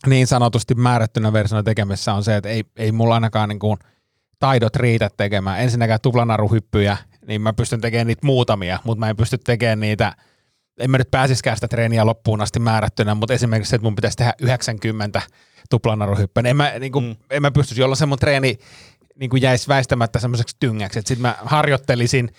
niin 0.07 0.27
sanotusti 0.27 0.75
määrättynä 0.75 1.33
versiona 1.33 1.63
tekemisessä 1.63 2.13
on 2.13 2.23
se, 2.23 2.35
että 2.35 2.49
ei, 2.49 2.63
ei 2.75 2.91
mulla 2.91 3.13
ainakaan 3.13 3.49
niin 3.49 3.59
kuin 3.59 3.77
taidot 4.39 4.75
riitä 4.75 5.09
tekemään. 5.17 5.59
Ensinnäkään 5.59 5.99
tuplanaruhyppyjä, 6.01 6.97
niin 7.27 7.41
mä 7.41 7.53
pystyn 7.53 7.81
tekemään 7.81 8.07
niitä 8.07 8.25
muutamia, 8.25 8.79
mutta 8.83 8.99
mä 8.99 9.09
en 9.09 9.15
pysty 9.15 9.37
tekemään 9.37 9.79
niitä, 9.79 10.13
en 10.77 10.91
mä 10.91 10.97
nyt 10.97 11.11
pääsiskään 11.11 11.57
sitä 11.57 11.67
treeniä 11.67 12.05
loppuun 12.05 12.41
asti 12.41 12.59
määrättynä, 12.59 13.15
mutta 13.15 13.33
esimerkiksi 13.33 13.69
se, 13.69 13.75
että 13.75 13.85
mun 13.85 13.95
pitäisi 13.95 14.17
tehdä 14.17 14.33
90 14.41 15.21
tuplanaruhyppyä, 15.69 16.41
niin 16.43 16.49
en 16.49 16.55
mä, 16.57 16.71
niin 16.79 16.91
kuin, 16.91 17.05
mm. 17.05 17.15
en 17.29 17.41
mä 17.41 17.51
pystyisi, 17.51 17.81
jolloin 17.81 17.97
se 17.97 18.05
mun 18.05 18.19
treeni 18.19 18.57
niin 19.19 19.29
kuin 19.29 19.41
jäisi 19.41 19.67
väistämättä 19.67 20.19
semmoiseksi 20.19 20.55
tyngäksi, 20.59 20.99
että 20.99 21.07
sitten 21.07 21.21
mä 21.21 21.35
harjoittelisin 21.45 22.31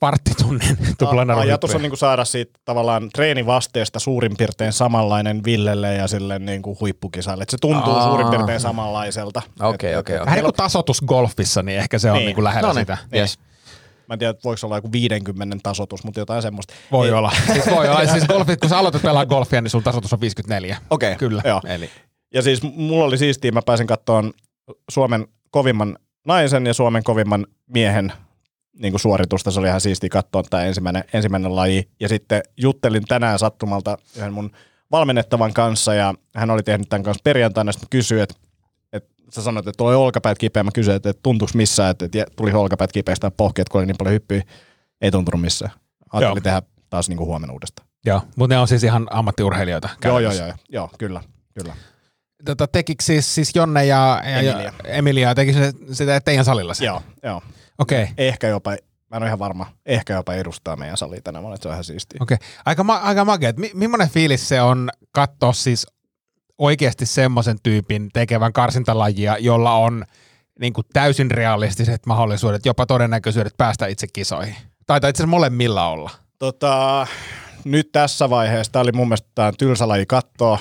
varttitunnin 0.00 0.78
tuplanaruhyppyä. 0.98 1.52
Ajatus 1.52 1.74
on 1.74 1.82
niinku 1.82 1.96
saada 1.96 2.24
siitä 2.24 2.58
tavallaan 2.64 3.08
treenivasteesta 3.14 3.98
suurin 3.98 4.36
piirtein 4.36 4.72
samanlainen 4.72 5.44
Villelle 5.44 5.94
ja 5.94 6.08
sille 6.08 6.38
niinku 6.38 6.76
huippukisalle. 6.80 7.42
Et 7.42 7.50
se 7.50 7.56
tuntuu 7.60 7.94
Aa. 7.94 8.08
suurin 8.08 8.28
piirtein 8.28 8.60
samanlaiselta. 8.60 9.42
Okei, 9.60 9.68
okei, 9.70 9.92
et- 9.94 9.98
okei. 9.98 10.20
Vähän 10.20 10.36
niin 10.36 10.44
kuin 10.44 10.54
tasotus 10.54 11.00
golfissa, 11.06 11.62
niin 11.62 11.78
ehkä 11.78 11.98
se 11.98 12.10
on 12.10 12.16
niin. 12.16 12.26
Niin. 12.26 12.36
Niin 12.36 12.44
lähellä 12.44 12.68
No 12.68 12.72
niin, 12.74 12.82
sitä. 12.82 12.98
yes. 13.14 13.38
Mä 14.08 14.12
en 14.12 14.18
tiedä, 14.18 14.30
että 14.30 14.44
voiko 14.44 14.60
olla 14.66 14.76
joku 14.76 14.92
50 14.92 15.56
tasotus, 15.62 16.04
mutta 16.04 16.20
jotain 16.20 16.42
semmoista. 16.42 16.74
Voi 16.92 17.06
Ei- 17.06 17.12
olla. 17.12 17.32
Siis 17.52 17.66
voi 17.66 17.88
olla. 17.88 18.06
Siis 18.06 18.26
golfi, 18.26 18.56
kun 18.56 18.68
sä 18.68 18.78
aloitat 18.78 19.02
pelaa 19.02 19.26
golfia, 19.26 19.60
niin 19.60 19.70
sun 19.70 19.82
tasotus 19.82 20.12
on 20.12 20.20
54. 20.20 20.76
Okei, 20.90 21.16
Kyllä. 21.16 21.42
Joo. 21.44 21.60
Eli. 21.64 21.90
Ja 22.34 22.42
siis 22.42 22.62
mulla 22.62 23.04
oli 23.04 23.18
siistiä, 23.18 23.52
mä 23.52 23.62
pääsin 23.66 23.86
katsomaan 23.86 24.32
Suomen 24.90 25.26
kovimman 25.50 25.98
naisen 26.26 26.66
ja 26.66 26.74
Suomen 26.74 27.02
kovimman 27.02 27.46
miehen 27.66 28.12
niin 28.78 28.92
kuin 28.92 29.00
suoritusta. 29.00 29.50
Se 29.50 29.60
oli 29.60 29.68
ihan 29.68 29.80
siistiä 29.80 30.10
katsoa 30.10 30.42
tämä 30.42 30.64
ensimmäinen, 30.64 31.04
ensimmäinen 31.12 31.56
laji. 31.56 31.88
Ja 32.00 32.08
sitten 32.08 32.42
juttelin 32.56 33.04
tänään 33.04 33.38
sattumalta 33.38 33.98
yhden 34.16 34.32
mun 34.32 34.50
valmennettavan 34.90 35.52
kanssa 35.52 35.94
ja 35.94 36.14
hän 36.34 36.50
oli 36.50 36.62
tehnyt 36.62 36.88
tämän 36.88 37.02
kanssa 37.02 37.20
perjantaina. 37.24 37.72
Sitten 37.72 37.88
kysyi, 37.90 38.20
että 38.20 38.34
sä 39.30 39.42
sanoit, 39.42 39.66
että 39.66 39.76
tulee 39.76 39.96
olkapäät 39.96 40.38
kipeä. 40.38 40.62
Mä 40.62 40.70
kysyin, 40.74 40.96
että, 40.96 41.10
että 41.10 41.20
tuntuuko 41.22 41.52
missään, 41.54 41.90
että, 41.90 42.04
että 42.04 42.24
tuli 42.36 42.52
olkapäät 42.52 42.92
kipeästä 42.92 43.30
pohkeet, 43.30 43.68
kun 43.68 43.78
oli 43.78 43.86
niin 43.86 43.96
paljon 43.98 44.12
hyppyä. 44.12 44.42
Ei 45.00 45.10
tuntunut 45.10 45.40
missään. 45.40 45.72
Ajattelin 46.12 46.42
tehdä 46.42 46.62
taas 46.90 47.08
niin 47.08 47.16
kuin 47.16 47.26
huomenna 47.26 47.52
uudestaan. 47.52 47.88
Joo, 48.06 48.22
mutta 48.36 48.54
ne 48.54 48.60
on 48.60 48.68
siis 48.68 48.84
ihan 48.84 49.06
ammattiurheilijoita. 49.10 49.88
Joo, 50.04 50.18
joo, 50.18 50.32
joo, 50.32 50.52
joo, 50.68 50.90
kyllä, 50.98 51.20
kyllä. 51.58 51.76
Tota, 52.44 52.66
tekikö 52.66 53.04
siis, 53.04 53.34
siis 53.34 53.50
Jonne 53.54 53.86
ja, 53.86 54.22
ja 54.24 54.38
Emilia. 54.38 54.62
ja 54.62 54.72
Emilia, 54.84 55.34
tekikö 55.34 55.58
se 55.58 55.94
sitä 55.94 56.20
teidän 56.20 56.44
salilla 56.44 56.74
sen? 56.74 56.86
Joo, 56.86 57.02
joo. 57.22 57.42
Okei. 57.78 58.02
Okay. 58.02 58.14
ehkä 58.18 58.48
jopa, 58.48 58.70
mä 58.70 59.16
en 59.16 59.22
ole 59.22 59.26
ihan 59.26 59.38
varma, 59.38 59.66
ehkä 59.86 60.12
jopa 60.14 60.34
edustaa 60.34 60.76
meidän 60.76 60.96
salia 60.96 61.20
tänä 61.24 61.40
vuonna, 61.40 61.54
että 61.54 61.62
se 61.62 61.68
on 61.68 61.74
ihan 61.74 61.84
siistiä. 61.84 62.18
Okei. 62.20 62.34
Okay. 62.34 62.48
Aika, 62.64 62.84
ma- 62.84 62.96
aika 62.96 63.24
makea. 63.24 63.52
Mi- 63.56 63.70
millainen 63.74 64.08
fiilis 64.08 64.48
se 64.48 64.62
on 64.62 64.90
katsoa 65.12 65.52
siis 65.52 65.86
oikeasti 66.58 67.06
semmoisen 67.06 67.56
tyypin 67.62 68.08
tekevän 68.12 68.52
karsintalajia, 68.52 69.38
jolla 69.38 69.72
on 69.74 70.04
niin 70.60 70.72
kuin 70.72 70.86
täysin 70.92 71.30
realistiset 71.30 72.06
mahdollisuudet, 72.06 72.66
jopa 72.66 72.86
todennäköisyydet 72.86 73.54
päästä 73.56 73.86
itse 73.86 74.06
kisoihin? 74.12 74.56
Taitaa 74.86 75.10
itse 75.10 75.22
asiassa 75.22 75.30
molemmilla 75.30 75.88
olla. 75.88 76.10
Tota, 76.38 77.06
nyt 77.64 77.92
tässä 77.92 78.30
vaiheessa, 78.30 78.72
tämä 78.72 78.80
oli 78.82 78.92
mun 78.92 79.08
mielestä 79.08 79.46
on 79.46 79.52
tylsä 79.58 79.88
laji 79.88 80.06
katsoa, 80.06 80.58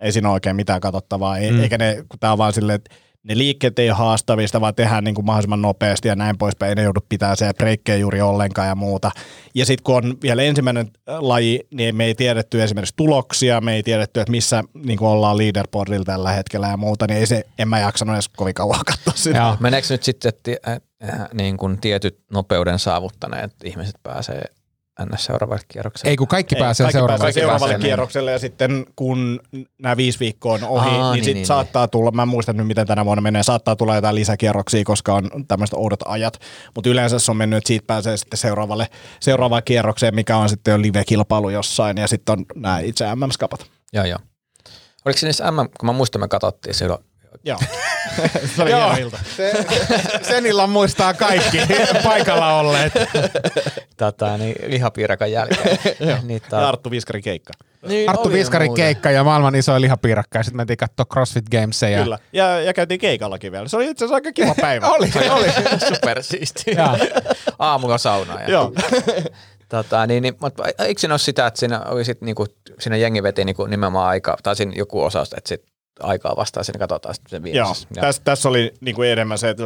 ei 0.00 0.12
siinä 0.12 0.28
ole 0.28 0.34
oikein 0.34 0.56
mitään 0.56 0.80
katsottavaa, 0.80 1.38
ei, 1.38 1.50
Mm. 1.52 1.60
eikä 1.60 1.78
ne, 1.78 2.04
kun 2.08 2.20
tää 2.20 2.32
on 2.32 2.38
vaan 2.38 2.52
silleen, 2.52 2.76
että 2.76 2.94
ne 3.28 3.38
liikkeet 3.38 3.78
ei 3.78 3.90
ole 3.90 3.98
haastavista, 3.98 4.60
vaan 4.60 4.74
tehdään 4.74 5.04
niin 5.04 5.14
kuin 5.14 5.24
mahdollisimman 5.24 5.62
nopeasti 5.62 6.08
ja 6.08 6.16
näin 6.16 6.38
poispäin. 6.38 6.68
Ei 6.68 6.74
ne 6.74 6.82
joudu 6.82 7.00
pitää 7.08 7.36
se 7.36 7.52
breikkejä 7.58 7.98
juuri 7.98 8.20
ollenkaan 8.20 8.68
ja 8.68 8.74
muuta. 8.74 9.10
Ja 9.54 9.66
sitten 9.66 9.84
kun 9.84 9.96
on 9.96 10.16
vielä 10.22 10.42
ensimmäinen 10.42 10.90
äh, 11.08 11.18
laji, 11.20 11.60
niin 11.70 11.96
me 11.96 12.04
ei 12.04 12.14
tiedetty 12.14 12.62
esimerkiksi 12.62 12.94
tuloksia, 12.96 13.60
me 13.60 13.74
ei 13.74 13.82
tiedetty, 13.82 14.20
että 14.20 14.30
missä 14.30 14.64
niin 14.74 14.98
kuin 14.98 15.08
ollaan 15.08 15.38
leaderboardilla 15.38 16.04
tällä 16.04 16.32
hetkellä 16.32 16.68
ja 16.68 16.76
muuta, 16.76 17.06
niin 17.06 17.18
ei 17.18 17.26
se, 17.26 17.44
en 17.58 17.68
mä 17.68 17.80
jaksanut 17.80 18.14
edes 18.14 18.28
kovin 18.28 18.54
kauan 18.54 18.80
katsoa 18.86 19.14
sitä. 19.16 19.38
Joo. 19.38 19.56
Meneekö 19.60 19.86
nyt 19.90 20.02
sitten, 20.02 20.28
että 20.28 20.70
äh, 20.70 20.80
niin 21.34 21.56
kuin 21.56 21.80
tietyt 21.80 22.18
nopeuden 22.32 22.78
saavuttaneet 22.78 23.52
ihmiset 23.64 23.96
pääsee 24.02 24.44
ns. 25.04 25.24
seuraavalle 25.24 25.62
kierrokselle? 25.68 26.10
Ei 26.10 26.16
kun 26.16 26.28
kaikki 26.28 26.54
Ei, 26.54 26.60
pääsee 26.60 26.84
kaikki 26.84 26.92
seuraavalle. 26.92 27.24
pääsee 27.24 27.40
seuraavalle 27.40 27.74
pääsee, 27.74 27.88
kierrokselle 27.88 28.32
ja 28.32 28.38
sitten 28.38 28.86
kun 28.96 29.40
nämä 29.82 29.96
viisi 29.96 30.20
viikkoa 30.20 30.54
on 30.54 30.64
ohi, 30.64 30.88
Aa, 30.88 30.92
niin, 30.94 31.02
niin, 31.12 31.14
sitten 31.24 31.34
niin, 31.34 31.46
saattaa 31.46 31.88
tulla, 31.88 32.10
mä 32.10 32.22
en 32.22 32.28
muista 32.28 32.52
nyt 32.52 32.66
miten 32.66 32.86
tänä 32.86 33.04
vuonna 33.04 33.22
menee, 33.22 33.42
saattaa 33.42 33.76
tulla 33.76 33.94
jotain 33.94 34.14
lisäkierroksia, 34.14 34.84
koska 34.84 35.14
on 35.14 35.30
tämmöiset 35.48 35.74
oudot 35.74 36.00
ajat, 36.04 36.40
mutta 36.74 36.90
yleensä 36.90 37.18
se 37.18 37.30
on 37.30 37.36
mennyt, 37.36 37.56
että 37.56 37.68
siitä 37.68 37.86
pääsee 37.86 38.16
sitten 38.16 38.38
seuraavalle, 38.38 38.86
seuraavaan 39.20 39.62
kierrokseen, 39.64 40.14
mikä 40.14 40.36
on 40.36 40.48
sitten 40.48 40.72
jo 40.72 40.82
live-kilpailu 40.82 41.50
jossain 41.50 41.96
ja 41.96 42.08
sitten 42.08 42.32
on 42.38 42.44
nämä 42.54 42.78
itse 42.78 43.14
MM-skapat. 43.14 43.66
Joo, 43.92 44.04
joo. 44.04 44.18
Oliko 45.04 45.18
se 45.18 45.26
niissä 45.26 45.50
MM, 45.50 45.68
kun 45.80 45.86
mä 45.86 45.92
muistan, 45.92 46.20
me 46.20 46.28
katsottiin 46.28 46.74
silloin, 46.74 47.04
Joo. 47.44 47.58
se 48.56 48.62
oli 48.62 48.70
Joo. 48.70 48.92
ilta. 49.00 49.18
Se, 49.36 49.52
sen 50.22 50.46
illan 50.46 50.70
muistaa 50.70 51.14
kaikki 51.14 51.58
paikalla 52.04 52.58
olleet. 52.58 52.92
tota, 53.96 54.36
niin 54.36 54.54
lihapiirakan 54.66 55.32
jälkeen. 55.32 55.78
niin, 56.22 56.42
Ja 56.52 56.68
Arttu 56.68 56.90
Viskarin 56.90 57.22
keikka. 57.22 57.52
niin, 57.88 58.10
Arttu 58.10 58.32
Viskarin 58.32 58.74
keikka 58.74 59.10
ja 59.10 59.24
maailman 59.24 59.54
isoin 59.54 59.82
lihapiirakka 59.82 60.38
ja 60.38 60.42
sitten 60.42 60.56
mentiin 60.56 60.76
katsoa 60.76 61.06
CrossFit 61.12 61.44
Gamesia. 61.50 62.02
Kyllä. 62.02 62.18
Ja, 62.32 62.60
ja 62.60 62.74
käytiin 62.74 63.00
keikallakin 63.00 63.52
vielä. 63.52 63.68
Se 63.68 63.76
oli 63.76 63.90
itse 63.90 64.04
asiassa 64.04 64.14
aika 64.14 64.32
kiva 64.32 64.54
päivä. 64.60 64.86
oli, 64.88 65.10
oli. 65.30 65.48
Supersiisti. 65.94 66.64
Aamulla 67.58 67.98
saunaa. 67.98 68.40
Ja. 68.42 68.50
Joo. 68.50 68.72
Tota, 69.68 70.06
niin, 70.06 70.22
niin, 70.22 70.34
mutta 70.40 70.64
eikö 70.78 71.00
siinä 71.00 71.12
ole 71.12 71.18
sitä, 71.18 71.46
että 71.46 71.60
siinä, 71.60 71.80
oli 71.80 72.04
sit, 72.04 72.20
niinku, 72.20 72.46
siinä 72.78 72.96
jengi 72.96 73.22
veti 73.22 73.44
niinku, 73.44 73.66
nimenomaan 73.66 74.08
aika, 74.08 74.36
tai 74.42 74.56
siinä 74.56 74.72
joku 74.76 75.02
osa, 75.04 75.22
että 75.36 75.48
sit 75.48 75.62
aikaa 76.02 76.36
vastaan, 76.36 76.64
siinä 76.64 76.78
katsotaan 76.78 77.14
sitten 77.14 77.42
sen 77.42 77.54
Joo, 77.54 77.74
tässä, 77.94 78.22
tässä 78.24 78.48
oli 78.48 78.74
niin 78.80 78.94
kuin 78.94 79.08
enemmän 79.08 79.38
se, 79.38 79.48
että 79.48 79.64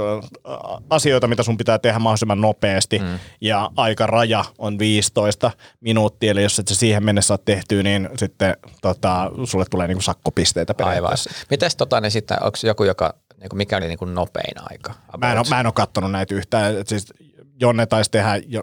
asioita, 0.90 1.28
mitä 1.28 1.42
sun 1.42 1.56
pitää 1.56 1.78
tehdä 1.78 1.98
mahdollisimman 1.98 2.40
nopeasti, 2.40 2.98
mm. 2.98 3.18
ja 3.40 3.70
aikaraja 3.76 4.44
on 4.58 4.78
15 4.78 5.50
minuuttia, 5.80 6.30
eli 6.30 6.42
jos 6.42 6.58
et 6.58 6.68
sä 6.68 6.74
siihen 6.74 7.04
mennessä 7.04 7.34
ole 7.34 7.40
tehtyä, 7.44 7.82
niin 7.82 8.08
sitten 8.16 8.56
tota, 8.82 9.30
sulle 9.44 9.64
tulee 9.70 9.86
niin 9.88 9.96
kuin 9.96 10.02
sakkopisteitä 10.02 10.74
Aivan. 10.78 10.86
periaatteessa. 10.86 11.30
Mites 11.50 11.76
tota, 11.76 12.00
niin 12.00 12.10
sitten, 12.10 12.42
onko 12.42 12.58
joku, 12.62 12.84
joka, 12.84 13.14
niin 13.40 13.48
kuin 13.48 13.56
mikä 13.56 13.76
oli 13.76 13.88
niin 13.88 13.98
kuin 13.98 14.14
nopein 14.14 14.54
aika? 14.70 14.94
Mä 15.18 15.32
en, 15.32 15.38
ole, 15.38 15.46
mä 15.50 15.60
en 15.60 15.66
ole 15.66 15.72
kattonut 15.72 16.10
näitä 16.10 16.34
yhtään. 16.34 16.74
Siis 16.86 17.12
Jonne 17.60 17.86
taisi 17.86 18.10
tehdä, 18.10 18.40
jo, 18.46 18.62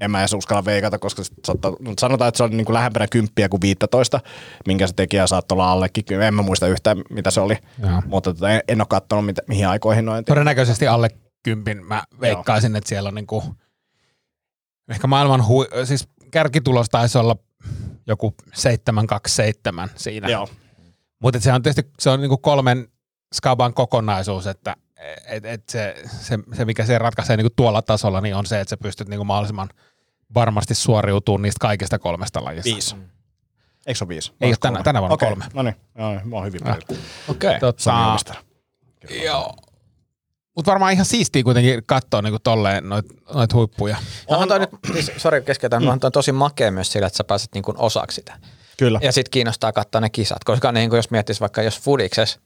en 0.00 0.10
mä 0.10 0.20
edes 0.20 0.32
uskalla 0.32 0.64
veikata, 0.64 0.98
koska 0.98 1.22
saattaa, 1.44 1.72
mutta 1.80 2.00
sanotaan, 2.00 2.28
että 2.28 2.36
se 2.36 2.42
oli 2.42 2.56
niin 2.56 2.64
kuin 2.64 2.74
lähempänä 2.74 3.06
kymppiä 3.06 3.48
kuin 3.48 3.60
15, 3.60 4.20
minkä 4.66 4.86
se 4.86 4.94
tekijä 4.94 5.26
saattoi 5.26 5.56
olla 5.56 5.72
allekin. 5.72 6.22
En 6.22 6.34
mä 6.34 6.42
muista 6.42 6.66
yhtään, 6.66 7.02
mitä 7.10 7.30
se 7.30 7.40
oli, 7.40 7.58
Joo. 7.82 8.02
mutta 8.06 8.34
tota, 8.34 8.50
en, 8.50 8.60
en 8.68 8.80
ole 8.80 8.86
katsonut, 8.90 9.26
mitä, 9.26 9.42
mihin 9.48 9.68
aikoihin 9.68 10.04
noin. 10.04 10.24
Todennäköisesti 10.24 10.88
alle 10.88 11.08
kympin 11.42 11.86
mä 11.86 12.02
veikkaisin, 12.20 12.76
että 12.76 12.88
siellä 12.88 13.08
on 13.08 13.14
niinku, 13.14 13.44
ehkä 14.88 15.06
maailman 15.06 15.46
hui, 15.46 15.66
siis 15.84 16.08
kärkitulos 16.30 16.88
taisi 16.88 17.18
olla 17.18 17.36
joku 18.06 18.34
727 18.54 19.90
siinä. 19.96 20.28
Joo. 20.28 20.48
Mutta 21.22 21.40
se 21.40 21.52
on 21.52 21.62
tietysti 21.62 21.90
se 21.98 22.10
on 22.10 22.20
niinku 22.20 22.38
kolmen 22.38 22.88
skaban 23.34 23.74
kokonaisuus, 23.74 24.46
että 24.46 24.76
et, 25.26 25.44
et 25.44 25.68
se, 25.68 25.94
se, 26.20 26.38
se, 26.56 26.64
mikä 26.64 26.84
se 26.84 26.98
ratkaisee 26.98 27.36
niinku 27.36 27.52
tuolla 27.56 27.82
tasolla, 27.82 28.20
niin 28.20 28.34
on 28.34 28.46
se, 28.46 28.60
että 28.60 28.70
sä 28.70 28.76
pystyt 28.76 29.08
niinku 29.08 29.24
mahdollisimman 29.24 29.68
varmasti 30.34 30.74
suoriutumaan 30.74 31.42
niistä 31.42 31.58
kaikista 31.60 31.98
kolmesta 31.98 32.44
lajista. 32.44 32.70
Viisi. 32.72 32.96
Eikö 33.86 33.98
se 33.98 34.04
ole 34.04 34.08
viisi? 34.08 34.32
Ei 34.40 34.48
ole 34.48 34.56
tänä, 34.60 34.82
tänä 34.82 35.00
vuonna 35.00 35.14
Okei, 35.14 35.28
kolme. 35.28 35.44
No 35.54 35.62
niin, 35.62 35.74
joo, 35.98 36.20
mä 36.24 36.36
oon 36.36 36.46
hyvin 36.46 36.60
paljon. 36.62 36.82
Okei. 37.28 37.48
Okay. 37.48 37.60
Tota, 37.60 38.16
joo. 39.24 39.56
Mutta 40.56 40.70
varmaan 40.70 40.92
ihan 40.92 41.06
siistiä 41.06 41.42
kuitenkin 41.42 41.82
katsoa 41.86 42.22
niinku 42.22 42.38
tolleen 42.38 42.88
noit, 42.88 43.06
noit 43.34 43.52
huippuja. 43.52 43.96
Onhan 44.26 44.48
toi 44.48 44.58
nyt, 44.58 44.70
siis, 44.92 45.12
sori 45.16 45.42
keskeytän, 45.42 45.82
mm. 45.82 45.88
on 45.88 46.12
tosi 46.12 46.32
makea 46.32 46.70
myös 46.70 46.92
sillä, 46.92 47.06
että 47.06 47.16
sä 47.16 47.24
pääset 47.24 47.48
niin 47.54 47.64
kuin 47.64 47.76
osaksi 47.78 48.14
sitä. 48.14 48.38
Kyllä. 48.78 48.98
Ja 49.02 49.12
sitten 49.12 49.30
kiinnostaa 49.30 49.72
katsoa 49.72 50.00
ne 50.00 50.10
kisat, 50.10 50.44
koska 50.44 50.72
niin 50.72 50.90
kuin 50.90 50.98
jos 50.98 51.10
miettisi 51.10 51.40
vaikka 51.40 51.62
jos 51.62 51.80
Fudikses, 51.80 52.40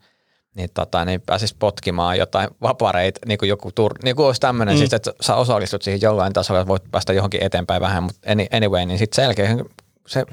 niin, 0.54 0.70
tota, 0.74 1.04
niin 1.04 1.20
pääsis 1.20 1.54
potkimaan 1.54 2.18
jotain 2.18 2.48
vapareita, 2.62 3.20
niin 3.26 3.38
kuin 3.38 3.48
joku 3.48 3.72
tur, 3.72 3.94
niin 4.04 4.16
kuin 4.16 4.26
olisi 4.26 4.40
tämmöinen, 4.40 4.74
mm. 4.74 4.78
siis, 4.78 4.92
että 4.92 5.12
sä 5.20 5.34
osallistut 5.34 5.82
siihen 5.82 6.00
jollain 6.00 6.32
tasolla, 6.32 6.60
että 6.60 6.68
voit 6.68 6.90
päästä 6.90 7.12
johonkin 7.12 7.42
eteenpäin 7.42 7.80
vähän, 7.80 8.02
mutta 8.02 8.30
anyway, 8.52 8.86
niin 8.86 8.98
sitten 8.98 9.24
selkeä 9.24 9.56
se 10.06 10.24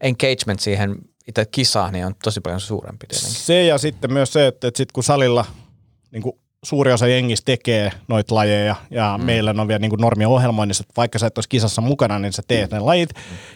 engagement 0.00 0.60
siihen 0.60 0.96
itse 1.28 1.46
kisaan 1.46 1.92
niin 1.92 2.06
on 2.06 2.14
tosi 2.24 2.40
paljon 2.40 2.60
suurempi 2.60 3.06
tietenkin. 3.06 3.40
Se 3.40 3.64
ja 3.64 3.78
sitten 3.78 4.12
myös 4.12 4.32
se, 4.32 4.46
että, 4.46 4.68
että 4.68 4.78
sit 4.78 4.92
kun 4.92 5.04
salilla 5.04 5.44
niin 6.10 6.22
kuin 6.22 6.38
suuri 6.64 6.92
osa 6.92 7.06
jengistä 7.06 7.44
tekee 7.44 7.90
noita 8.08 8.34
lajeja 8.34 8.76
ja 8.90 9.18
mm. 9.18 9.24
meillä 9.24 9.54
on 9.58 9.68
vielä 9.68 9.78
niin 9.78 9.90
kuin 9.90 10.00
normia 10.00 10.28
ohjelmoinnissa, 10.28 10.82
että 10.82 10.96
vaikka 10.96 11.18
sä 11.18 11.26
et 11.26 11.38
olisi 11.38 11.48
kisassa 11.48 11.82
mukana, 11.82 12.18
niin 12.18 12.32
sä 12.32 12.42
teet 12.48 12.70
ne 12.70 12.80
lajit, 12.80 13.10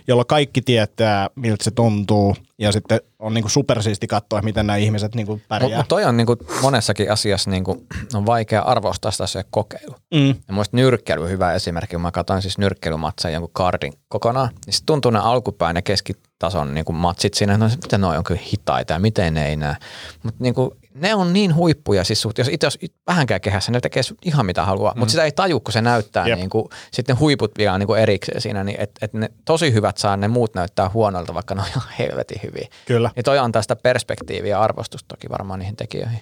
jolloin 0.08 0.26
kaikki 0.26 0.62
tietää, 0.62 1.30
miltä 1.36 1.64
se 1.64 1.70
tuntuu 1.70 2.36
ja 2.58 2.72
sitten 2.72 3.00
on 3.18 3.34
niin 3.34 3.42
kuin 3.42 3.50
supersiisti 3.50 4.06
katsoa, 4.06 4.42
miten 4.42 4.66
nämä 4.66 4.76
ihmiset 4.76 5.14
niin 5.14 5.26
kuin 5.26 5.42
pärjää. 5.48 5.68
Mutta 5.68 5.78
mut 5.78 5.88
toi 5.88 6.04
on 6.04 6.16
niinku 6.16 6.36
monessakin 6.62 7.12
asiassa 7.12 7.50
niinku, 7.50 7.86
on 8.14 8.26
vaikea 8.26 8.62
arvostaa 8.62 9.10
sitä 9.10 9.26
se 9.26 9.44
kokeilu. 9.50 9.94
Mm. 10.14 10.28
Ja 10.28 10.54
muista 10.54 10.76
nyrkkeily 10.76 11.28
hyvä 11.28 11.52
esimerkki, 11.52 11.96
kun 11.96 12.02
mä 12.02 12.10
katsoin 12.10 12.42
siis 12.42 12.58
nyrkkeilymatseja 12.58 13.32
jonkun 13.32 13.50
kardin 13.52 13.92
kokonaan, 14.08 14.50
niin 14.66 14.74
se 14.74 14.84
tuntuu 14.86 15.10
ne 15.10 15.18
alkupäin 15.18 15.76
ja 15.76 15.82
keskitason 15.82 16.74
niin 16.74 16.84
kuin 16.84 16.96
matsit 16.96 17.34
siinä, 17.34 17.58
no 17.58 17.68
miten 17.82 18.00
noi 18.00 18.16
on 18.16 18.24
kyllä 18.24 18.40
hitaita 18.52 18.92
ja 18.92 18.98
miten 18.98 19.34
ne 19.34 19.48
ei 19.48 19.56
näe. 19.56 19.76
Mutta 20.22 20.42
niin 20.42 20.54
kuin, 20.54 20.70
ne 20.94 21.14
on 21.14 21.32
niin 21.32 21.54
huippuja, 21.54 22.04
siis 22.04 22.22
suht, 22.22 22.38
jos 22.38 22.48
itse 22.48 22.66
jos 22.66 22.78
vähänkään 23.06 23.40
kehässä, 23.40 23.72
ne 23.72 23.80
tekee 23.80 24.02
ihan 24.24 24.46
mitä 24.46 24.64
haluaa, 24.64 24.92
mm. 24.94 24.98
mutta 24.98 25.10
sitä 25.10 25.24
ei 25.24 25.32
taju, 25.32 25.60
kun 25.60 25.72
se 25.72 25.82
näyttää 25.82 26.26
Jep. 26.26 26.38
niin 26.38 26.50
kuin, 26.50 26.64
sitten 26.92 27.18
huiput 27.18 27.52
vielä 27.58 27.78
niin 27.78 27.86
kuin 27.86 28.00
erikseen 28.00 28.40
siinä, 28.40 28.64
niin 28.64 28.80
että 28.80 29.06
et 29.06 29.12
ne 29.12 29.30
tosi 29.44 29.72
hyvät 29.72 29.98
saa, 29.98 30.16
ne 30.16 30.28
muut 30.28 30.54
näyttää 30.54 30.90
huonolta, 30.94 31.34
vaikka 31.34 31.54
ne 31.54 31.60
on 31.60 31.68
ihan 31.68 31.88
helvetin 31.98 32.40
hyviä. 32.42 32.68
Kyllä. 32.86 33.10
Niin 33.16 33.24
toi 33.24 33.38
antaa 33.38 33.62
sitä 33.62 33.76
perspektiiviä 33.76 34.50
ja 34.50 34.60
arvostusta 34.60 35.08
toki 35.08 35.30
varmaan 35.30 35.58
niihin 35.58 35.76
tekijöihin. 35.76 36.20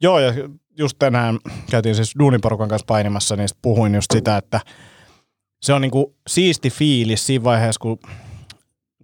Joo, 0.00 0.18
ja 0.18 0.32
just 0.78 0.96
tänään 0.98 1.38
käytiin 1.70 1.94
siis 1.94 2.14
duuniporukan 2.18 2.68
kanssa 2.68 2.86
painimassa, 2.86 3.36
niin 3.36 3.48
puhuin 3.62 3.94
just 3.94 4.10
sitä, 4.12 4.36
että 4.36 4.60
se 5.62 5.72
on 5.72 5.80
niinku 5.80 6.14
siisti 6.28 6.70
fiilis 6.70 7.26
siinä 7.26 7.44
vaiheessa, 7.44 7.80
kun, 7.80 7.98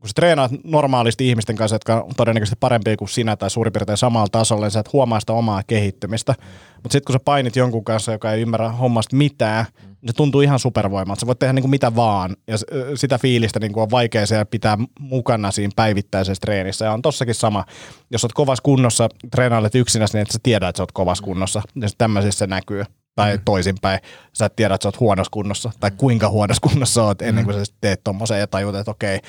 kun 0.04 0.08
sä 0.08 0.14
treenaat 0.16 0.50
normaalisti 0.64 1.28
ihmisten 1.28 1.56
kanssa, 1.56 1.74
jotka 1.74 2.00
on 2.00 2.14
todennäköisesti 2.16 2.56
parempia 2.60 2.96
kuin 2.96 3.08
sinä 3.08 3.36
tai 3.36 3.50
suurin 3.50 3.72
piirtein 3.72 3.98
samalla 3.98 4.28
tasolla, 4.32 4.64
niin 4.64 4.70
sä 4.70 4.80
et 4.80 4.92
huomaa 4.92 5.20
sitä 5.20 5.32
omaa 5.32 5.62
kehittymistä. 5.66 6.34
Mutta 6.74 6.92
sitten 6.92 7.04
kun 7.06 7.12
sä 7.12 7.18
painit 7.24 7.56
jonkun 7.56 7.84
kanssa, 7.84 8.12
joka 8.12 8.32
ei 8.32 8.42
ymmärrä 8.42 8.68
hommasta 8.68 9.16
mitään, 9.16 9.64
niin 9.82 10.08
se 10.08 10.12
tuntuu 10.12 10.40
ihan 10.40 10.58
supervoimalta. 10.58 11.20
Sä 11.20 11.26
voit 11.26 11.38
tehdä 11.38 11.52
niinku 11.52 11.68
mitä 11.68 11.96
vaan, 11.96 12.36
ja 12.46 12.56
sitä 12.94 13.18
fiilistä 13.18 13.60
niinku 13.60 13.80
on 13.80 13.90
vaikea 13.90 14.26
se 14.26 14.44
pitää 14.44 14.78
mukana 15.00 15.50
siinä 15.50 15.72
päivittäisessä 15.76 16.40
treenissä. 16.40 16.84
Ja 16.84 16.92
on 16.92 17.02
tossakin 17.02 17.34
sama, 17.34 17.64
jos 18.10 18.24
oot 18.24 18.32
kovassa 18.32 18.62
kunnossa, 18.62 19.08
treenailet 19.30 19.74
yksinäsi, 19.74 20.16
niin 20.16 20.22
et 20.22 20.30
sä 20.30 20.38
tiedä, 20.42 20.68
että 20.68 20.76
sä 20.76 20.82
oot 20.82 20.92
kovassa 20.92 21.24
kunnossa. 21.24 21.62
Ja 21.80 21.88
sit 21.88 21.98
tämmöisissä 21.98 22.38
se 22.38 22.46
näkyy. 22.46 22.84
Tai 23.16 23.38
toisinpäin, 23.44 24.00
sä 24.32 24.46
et 24.46 24.56
tiedä, 24.56 24.74
että 24.74 24.82
sä 24.82 24.88
oot 24.88 25.00
huonossa 25.00 25.30
kunnossa, 25.30 25.70
tai 25.80 25.90
kuinka 25.90 26.28
huonossa 26.28 26.68
kunnossa 26.68 27.02
oot, 27.02 27.22
ennen 27.22 27.44
kuin 27.44 27.56
sä 27.56 27.64
sit 27.64 27.74
teet 27.80 28.00
tommosen 28.04 28.40
ja 28.40 28.46
tajut, 28.46 28.74
että 28.74 28.90
okei, 28.90 29.20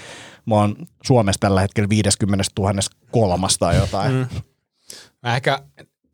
mä 0.46 0.56
oon 0.56 0.76
Suomessa 1.04 1.40
tällä 1.40 1.62
hetkellä 1.62 1.90
50 1.90 2.44
000 2.60 2.74
kolmas 3.12 3.58
tai 3.58 3.76
jotain. 3.76 4.14
Mm. 4.14 4.28
Mä 5.24 5.36
ehkä 5.36 5.60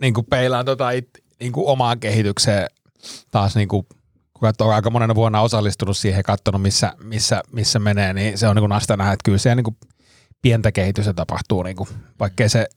niin 0.01 0.13
kuin 0.13 0.25
peilaan 0.25 0.65
tota 0.65 0.91
it, 0.91 1.09
niin 1.39 1.51
kuin 1.51 1.67
omaan 1.67 1.99
kehitykseen 1.99 2.67
taas 3.31 3.55
niin 3.55 3.67
kuin, 3.67 3.85
kun 4.33 4.41
katsoo 4.41 4.69
aika 4.69 4.89
monena 4.89 5.15
vuonna 5.15 5.41
osallistunut 5.41 5.97
siihen 5.97 6.19
ja 6.19 6.23
katsonut, 6.23 6.61
missä, 6.61 6.93
missä, 7.03 7.41
missä 7.51 7.79
menee, 7.79 8.13
niin 8.13 8.37
se 8.37 8.47
on 8.47 8.55
niin 8.55 8.61
kuin 8.61 8.97
nähdä, 8.97 9.13
että 9.13 9.23
kyllä 9.25 9.37
siellä 9.37 9.55
niin 9.55 9.63
kuin 9.63 9.77
pientä 10.41 10.71
kehitystä 10.71 11.13
tapahtuu, 11.13 11.63
niin 11.63 11.75
kuin, 11.75 11.89
vaikkei 12.19 12.49
se 12.49 12.67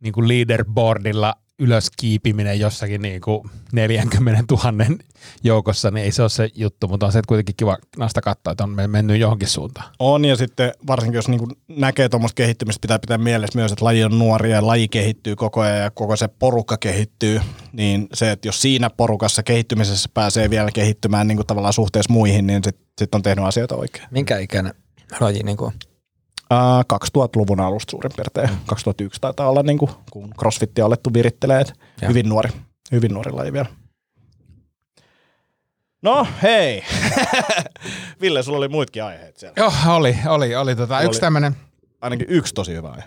niin 0.00 0.12
kuin 0.12 0.28
leaderboardilla 0.28 1.34
ylös 1.58 1.90
kiipiminen 1.96 2.60
jossakin 2.60 3.02
niin 3.02 3.20
kuin 3.20 3.50
40 3.72 4.44
000 4.50 4.96
joukossa, 5.44 5.90
niin 5.90 6.04
ei 6.04 6.12
se 6.12 6.22
ole 6.22 6.28
se 6.28 6.50
juttu, 6.54 6.88
mutta 6.88 7.06
on 7.06 7.12
se 7.12 7.18
että 7.18 7.28
kuitenkin 7.28 7.54
kiva 7.56 7.78
nasta 7.98 8.20
katsoa, 8.20 8.50
että 8.50 8.64
on 8.64 8.70
men- 8.70 8.90
mennyt 8.90 9.20
johonkin 9.20 9.48
suuntaan. 9.48 9.92
On, 9.98 10.24
ja 10.24 10.36
sitten 10.36 10.72
varsinkin 10.86 11.16
jos 11.16 11.28
niinku 11.28 11.48
näkee 11.68 12.08
tuommoista 12.08 12.34
kehittymistä, 12.34 12.80
pitää 12.80 12.98
pitää 12.98 13.18
mielessä 13.18 13.58
myös, 13.58 13.72
että 13.72 13.84
laji 13.84 14.04
on 14.04 14.18
nuori 14.18 14.50
ja 14.50 14.66
laji 14.66 14.88
kehittyy 14.88 15.36
koko 15.36 15.60
ajan 15.60 15.78
ja 15.78 15.90
koko 15.90 16.16
se 16.16 16.28
porukka 16.28 16.76
kehittyy, 16.76 17.40
niin 17.72 18.08
se, 18.14 18.30
että 18.30 18.48
jos 18.48 18.62
siinä 18.62 18.90
porukassa 18.90 19.42
kehittymisessä 19.42 20.08
pääsee 20.14 20.50
vielä 20.50 20.70
kehittymään 20.70 21.28
niin 21.28 21.36
kuin 21.36 21.46
tavallaan 21.46 21.72
suhteessa 21.72 22.12
muihin, 22.12 22.46
niin 22.46 22.64
sitten 22.64 22.86
sit 22.98 23.14
on 23.14 23.22
tehnyt 23.22 23.44
asioita 23.44 23.76
oikein. 23.76 24.04
Minkä 24.10 24.38
ikäinen 24.38 24.74
laji 25.20 25.42
niin 25.42 25.56
kuin, 25.56 25.72
Uh, 26.52 26.98
2000-luvun 27.18 27.60
alusta 27.60 27.90
suurin 27.90 28.12
piirtein. 28.16 28.48
2001 28.66 29.20
taitaa 29.20 29.48
olla, 29.50 29.62
niin 29.62 29.78
kuin, 29.78 29.90
kun 30.10 30.30
crossfitia 30.38 30.84
on 30.84 30.86
alettu 30.86 31.10
virittelee. 31.14 31.64
Hyvin 32.08 32.28
nuori. 32.28 32.50
Hyvin 32.92 33.14
nuori 33.14 33.32
laji 33.32 33.52
vielä. 33.52 33.66
No 36.02 36.26
hei. 36.42 36.82
Ville, 38.20 38.42
sulla 38.42 38.58
oli 38.58 38.68
muitakin 38.68 39.04
aiheita 39.04 39.40
siellä. 39.40 39.54
Joo, 39.56 39.72
oli, 39.96 40.16
oli, 40.28 40.56
oli 40.56 40.76
tota, 40.76 41.00
yksi 41.00 41.16
oli- 41.16 41.20
tämmöinen, 41.20 41.56
Ainakin 42.00 42.26
yksi 42.30 42.54
tosi 42.54 42.72
hyvä 42.74 42.90
aihe. 42.90 43.04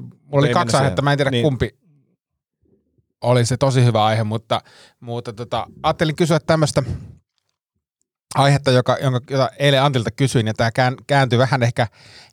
mulla 0.00 0.10
oli 0.32 0.48
Ei 0.48 0.54
kaksi 0.54 0.76
aihetta, 0.76 1.02
mä 1.02 1.12
en 1.12 1.18
tiedä 1.18 1.30
Niin. 1.30 1.42
kumpi 1.42 1.70
oli 3.20 3.46
se 3.46 3.56
tosi 3.56 3.84
hyvä 3.84 4.04
aihe, 4.04 4.24
mutta, 4.24 4.60
mutta 5.00 5.32
tota, 5.32 5.66
ajattelin 5.82 6.16
kysyä 6.16 6.38
tämmöistä 6.46 6.82
aihetta, 8.34 8.70
joka, 8.70 8.96
jonka, 9.02 9.20
jota 9.30 9.50
eilen 9.58 9.82
Antilta 9.82 10.10
kysyin, 10.10 10.46
ja 10.46 10.54
tämä 10.54 10.72
kään, 10.72 10.94
kääntyi 11.06 11.38
vähän 11.38 11.62
ehkä 11.62 11.86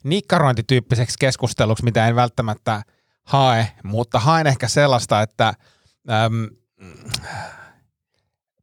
nikkarointityyppiseksi 0.04 1.16
keskusteluksi, 1.18 1.84
mitä 1.84 2.08
en 2.08 2.16
välttämättä 2.16 2.82
hae, 3.24 3.68
mutta 3.82 4.18
haen 4.18 4.46
ehkä 4.46 4.68
sellaista, 4.68 5.22
että 5.22 5.54
äm, 6.10 6.48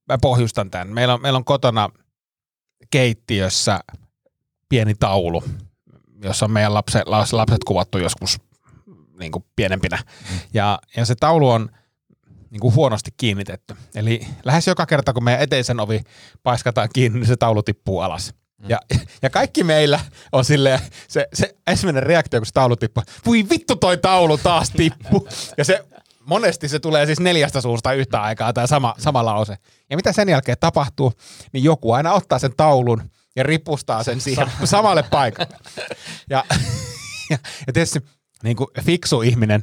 mä 0.08 0.18
pohjustan 0.22 0.72
tämän. 0.72 0.88
Meillä 0.88 1.14
on, 1.14 1.22
meillä 1.22 1.38
on 1.38 1.46
kotona 1.46 1.90
keittiössä 2.92 3.80
pieni 4.70 4.96
taulu, 4.96 5.44
jossa 6.24 6.46
on 6.46 6.52
meidän 6.52 6.74
lapset, 6.74 7.04
lapset 7.32 7.64
kuvattu 7.66 7.98
joskus 7.98 8.38
niin 9.20 9.32
kuin 9.32 9.46
pienempinä. 9.56 9.98
Mm. 9.98 10.40
Ja, 10.54 10.80
ja 10.98 11.06
se 11.06 11.16
taulu 11.16 11.50
on 11.50 11.70
niin 12.52 12.60
kuin 12.60 12.76
huonosti 12.76 13.12
kiinnitetty. 13.18 13.76
Eli 13.96 14.28
lähes 14.46 14.68
joka 14.68 14.86
kerta, 14.86 15.14
kun 15.14 15.24
meidän 15.24 15.42
eteisen 15.42 15.80
ovi 15.80 16.02
paiskataan 16.44 16.90
kiinni, 16.94 17.20
niin 17.20 17.28
se 17.28 17.38
taulu 17.38 17.64
tippuu 17.64 18.00
alas. 18.00 18.34
Mm. 18.58 18.70
Ja, 18.70 18.80
ja 19.22 19.30
kaikki 19.30 19.64
meillä 19.64 20.00
on 20.32 20.46
silleen, 20.46 20.80
se, 21.08 21.28
se 21.34 21.56
ensimmäinen 21.68 22.04
reaktio, 22.04 22.40
kun 22.40 22.46
se 22.46 22.54
taulu 22.54 22.76
tippuu, 22.76 23.04
voi 23.26 23.50
vittu 23.50 23.76
toi 23.76 23.98
taulu 23.98 24.38
taas 24.38 24.70
tippu. 24.70 25.28
ja 25.58 25.66
se 25.66 25.86
monesti 26.26 26.68
se 26.70 26.80
tulee 26.80 27.06
siis 27.06 27.20
neljästä 27.20 27.62
suusta 27.62 27.94
yhtä 27.94 28.22
aikaa, 28.22 28.54
tämä 28.54 28.68
sama, 28.68 28.96
sama 28.98 29.26
lause. 29.26 29.58
Ja 29.90 29.96
mitä 29.96 30.14
sen 30.14 30.30
jälkeen 30.30 30.58
tapahtuu, 30.60 31.14
niin 31.54 31.64
joku 31.64 31.92
aina 31.92 32.14
ottaa 32.14 32.40
sen 32.40 32.56
taulun 32.58 33.12
ja 33.36 33.44
ripustaa 33.44 34.04
sen 34.04 34.22
siihen 34.22 34.52
samalle 34.64 35.04
paikalle. 35.04 35.58
Ja, 36.30 36.44
ja, 37.30 37.38
ja 37.68 37.74
tietysti 37.74 38.00
niin 38.44 38.56
kuin 38.56 38.68
fiksu 38.82 39.22
ihminen 39.22 39.62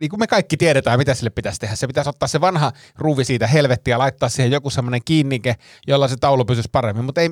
niin 0.00 0.10
kuin 0.10 0.20
me 0.20 0.26
kaikki 0.26 0.56
tiedetään, 0.56 0.98
mitä 0.98 1.14
sille 1.14 1.30
pitäisi 1.30 1.60
tehdä. 1.60 1.76
Se 1.76 1.86
pitäisi 1.86 2.10
ottaa 2.10 2.28
se 2.28 2.40
vanha 2.40 2.72
ruuvi 2.98 3.24
siitä 3.24 3.46
helvettiä 3.46 3.94
ja 3.94 3.98
laittaa 3.98 4.28
siihen 4.28 4.52
joku 4.52 4.70
semmoinen 4.70 5.00
kiinnike, 5.04 5.56
jolla 5.86 6.08
se 6.08 6.16
taulu 6.16 6.44
pysyisi 6.44 6.68
paremmin. 6.72 7.04
Mutta 7.04 7.20
ei, 7.20 7.30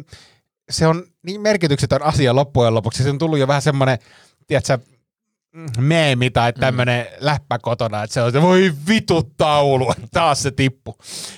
se 0.71 0.87
on 0.87 1.05
niin 1.23 1.41
merkityksetön 1.41 2.03
asia 2.03 2.35
loppujen 2.35 2.75
lopuksi. 2.75 3.03
Se 3.03 3.11
on 3.11 3.19
tullut 3.19 3.39
jo 3.39 3.49
vähän 3.49 3.63
semmoinen, 3.63 3.99
tiedätkö, 4.47 4.79
mm, 5.53 5.67
meemi 5.79 6.31
tai 6.31 6.53
tämmöinen 6.53 7.07
mm. 7.07 7.17
läppä 7.21 7.59
kotona, 7.59 8.03
että 8.03 8.15
se 8.15 8.23
on 8.23 8.33
se, 8.33 8.43
voi 8.43 8.73
vitu 8.89 9.23
taulu, 9.23 9.93
taas 10.13 10.43
se 10.43 10.51
tippu. 10.51 10.97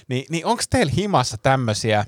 Ni, 0.09 0.27
niin 0.31 0.47
onko 0.47 0.63
teillä 0.71 0.93
himassa 0.97 1.37
tämmöisiä 1.43 2.05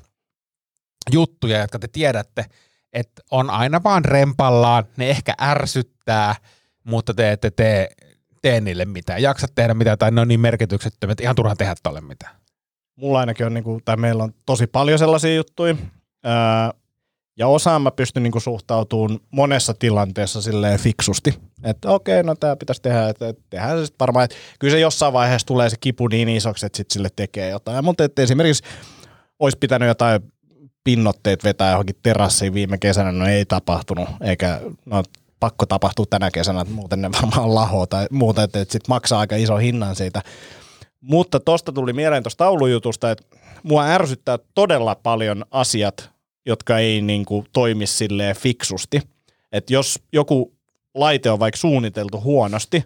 juttuja, 1.11 1.59
jotka 1.59 1.79
te 1.79 1.89
tiedätte, 1.89 2.45
että 2.93 3.23
on 3.31 3.51
aina 3.51 3.83
vaan 3.83 4.05
rempallaan, 4.05 4.85
ne 4.97 5.11
ehkä 5.11 5.35
ärsyttää, 5.43 6.35
mutta 6.85 7.15
te 7.15 7.33
ette 7.33 7.51
tee, 7.51 7.89
tee 8.43 8.61
niille 8.61 8.85
mitään. 8.85 9.23
Jaksat 9.23 9.55
tehdä 9.55 9.75
mitään 9.75 9.99
tai 9.99 10.11
ne 10.11 10.21
on 10.21 10.29
niin 10.29 10.41
merkityksettömiä, 10.41 11.13
että 11.13 11.25
ihan 11.25 11.37
turha 11.37 11.57
tehdä 11.57 11.75
tolle 11.83 12.01
mitään. 12.01 12.37
Mulla 12.97 13.21
ainakin 13.21 13.47
on, 13.47 13.55
niinku, 13.55 13.81
tai 13.85 13.97
meillä 13.97 14.25
on 14.25 14.33
tosi 14.47 14.67
paljon 14.67 14.99
sellaisia 14.99 15.35
juttuja, 15.35 15.77
öö, 16.27 16.33
ja 17.39 17.47
osaan 17.47 17.83
mä 17.83 17.91
pystyn 17.91 18.23
niinku 18.23 18.41
suhtautumaan 18.41 19.21
monessa 19.31 19.75
tilanteessa 19.75 20.43
silleen 20.43 20.79
fiksusti. 20.79 21.35
Että 21.65 21.91
okei, 21.91 22.23
no 22.23 22.35
tämä 22.35 22.57
pitäisi 22.57 22.83
tehdä, 22.83 23.09
että 23.09 23.29
et 23.29 23.39
tehdään 23.51 23.79
se 23.79 23.87
sitten 23.87 23.99
varmaan. 24.01 24.25
Että 24.25 24.37
kyllä 24.59 24.73
se 24.73 24.81
jossain 24.81 25.13
vaiheessa 25.13 25.47
tulee 25.47 25.71
se 25.71 25.77
kipu 25.81 26.09
niin 26.09 26.29
isoksi, 26.29 26.67
että 26.67 26.77
sitten 26.77 26.93
sille 26.93 27.09
tekee 27.17 27.51
jotain. 27.51 27.85
Mutta 27.85 28.05
että 28.05 28.23
esimerkiksi 28.23 28.65
olisi 29.39 29.59
pitänyt 29.59 29.89
jotain 29.89 30.21
pinnotteet 30.85 31.45
vetää 31.45 31.71
johonkin 31.71 31.97
terassiin 32.03 32.55
viime 32.55 32.79
kesänä, 32.79 33.13
no 33.13 33.27
ei 33.27 33.45
tapahtunut, 33.45 34.09
eikä 34.21 34.61
no, 34.87 35.03
pakko 35.41 35.67
tapahtua 35.67 36.07
tänä 36.11 36.31
kesänä, 36.31 36.61
että 36.61 36.75
muuten 36.75 37.03
ne 37.03 37.11
varmaan 37.13 37.55
lahoa 37.55 37.87
tai 37.87 38.07
muuta, 38.11 38.43
että, 38.43 38.61
että 38.61 38.73
sitten 38.73 38.95
maksaa 38.95 39.21
aika 39.21 39.37
iso 39.37 39.57
hinnan 39.57 39.97
siitä. 39.97 40.23
Mutta 41.01 41.41
tosta 41.41 41.73
tuli 41.73 41.93
mieleen 41.93 42.23
tuosta 42.23 42.45
taulujutusta, 42.45 43.11
että 43.11 43.25
mua 43.63 43.85
ärsyttää 43.85 44.39
todella 44.55 44.95
paljon 44.95 45.45
asiat, 45.51 46.11
jotka 46.47 46.79
ei 46.79 47.01
niin 47.01 47.25
kuin, 47.25 47.47
toimi 47.53 47.87
silleen 47.87 48.37
fiksusti. 48.37 49.01
Että 49.53 49.73
jos 49.73 49.99
joku 50.13 50.53
laite 50.95 51.31
on 51.31 51.39
vaikka 51.39 51.59
suunniteltu 51.59 52.21
huonosti 52.21 52.85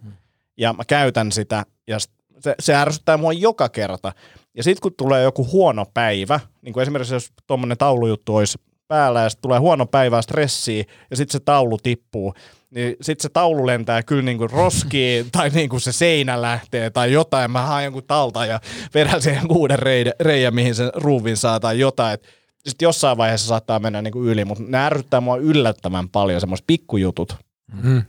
ja 0.56 0.72
mä 0.72 0.84
käytän 0.84 1.32
sitä 1.32 1.66
ja 1.86 1.98
se, 2.40 2.54
se 2.60 2.74
ärsyttää 2.74 3.16
mua 3.16 3.32
joka 3.32 3.68
kerta. 3.68 4.12
Ja 4.54 4.62
sitten 4.62 4.82
kun 4.82 4.94
tulee 4.96 5.22
joku 5.22 5.48
huono 5.52 5.86
päivä, 5.94 6.40
niin 6.62 6.72
kuin 6.72 6.82
esimerkiksi 6.82 7.14
jos 7.14 7.32
tuommoinen 7.46 7.78
taulujuttu 7.78 8.36
olisi 8.36 8.58
päällä 8.92 9.22
ja 9.22 9.28
sitten 9.30 9.42
tulee 9.42 9.58
huono 9.58 9.86
päivä 9.86 10.22
stressiä 10.22 10.84
ja 11.10 11.16
sitten 11.16 11.32
se 11.32 11.40
taulu 11.40 11.78
tippuu, 11.78 12.34
niin 12.70 12.96
sitten 13.00 13.22
se 13.22 13.28
taulu 13.28 13.66
lentää 13.66 14.02
kyllä 14.02 14.22
niinku 14.22 14.46
roskiin 14.46 15.26
tai 15.32 15.50
niinku 15.50 15.80
se 15.80 15.92
seinä 15.92 16.42
lähtee 16.42 16.90
tai 16.90 17.12
jotain. 17.12 17.50
Mä 17.50 17.62
haen 17.62 17.84
jonkun 17.84 18.02
talta 18.06 18.46
ja 18.46 18.60
vedän 18.94 19.22
siihen 19.22 19.42
uuden 19.48 19.78
reijän, 20.20 20.54
mihin 20.54 20.74
se 20.74 20.90
ruuvin 20.94 21.36
saa 21.36 21.60
tai 21.60 21.78
jotain. 21.78 22.18
Sitten 22.66 22.86
jossain 22.86 23.16
vaiheessa 23.16 23.48
saattaa 23.48 23.78
mennä 23.78 24.02
niinku 24.02 24.24
yli, 24.24 24.44
mutta 24.44 24.64
ne 24.66 24.78
ärryttää 24.78 25.20
mua 25.20 25.36
yllättävän 25.36 26.08
paljon, 26.08 26.40
semmoiset 26.40 26.66
pikkujutut. 26.66 27.36
Mm. 27.82 28.02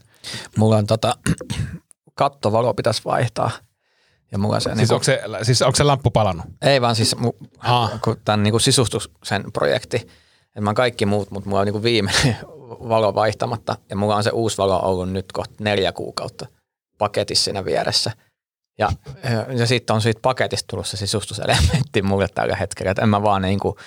Mulla 0.58 0.78
on 0.78 0.88
tota, 0.88 1.16
kattovalo 2.16 2.74
pitäisi 2.74 3.02
vaihtaa. 3.06 3.52
Ja 4.32 4.38
mulla 4.38 4.60
se, 4.60 4.64
Siis, 4.64 4.78
niinku, 4.78 4.94
onko 4.94 5.04
se, 5.04 5.22
siis 5.44 5.62
onko 5.62 5.76
se 5.76 5.84
lamppu 5.84 6.12
palannut? 6.12 6.46
ei 6.62 6.82
vaan 6.82 6.96
siis 6.96 7.16
mu, 7.16 7.32
kun 8.04 8.18
tämän 8.26 8.44
niinku 8.44 8.60
sisustuksen 8.60 9.44
projekti, 9.54 10.08
että 10.54 10.62
mä 10.62 10.70
oon 10.70 10.76
kaikki 10.76 11.06
muut, 11.06 11.32
mutta 11.32 11.50
mulla 11.50 11.60
on 11.62 11.66
niinku 11.66 11.84
viimeinen 11.84 12.38
valo 12.90 13.16
vaihtamatta 13.16 13.76
ja 13.90 13.96
mulla 13.96 14.16
on 14.16 14.24
se 14.24 14.30
uusi 14.30 14.58
valo 14.58 14.80
ollut 14.80 15.12
nyt 15.12 15.32
kohta 15.32 15.54
neljä 15.60 15.92
kuukautta 15.92 16.46
paketissa 16.98 17.44
siinä 17.44 17.66
vieressä. 17.66 18.12
Ja, 18.80 18.90
ja 19.58 19.68
sitten 19.68 19.94
on 19.94 20.02
siitä 20.02 20.20
paketista 20.22 20.68
tullut 20.68 20.88
se 20.88 20.98
sisustuselementti 20.98 22.02
mulle 22.10 22.28
tällä 22.28 22.56
hetkellä, 22.56 22.92
että 22.92 23.02
en 23.02 23.10
mä 23.10 23.24
vaan 23.24 23.42
niinku, 23.42 23.78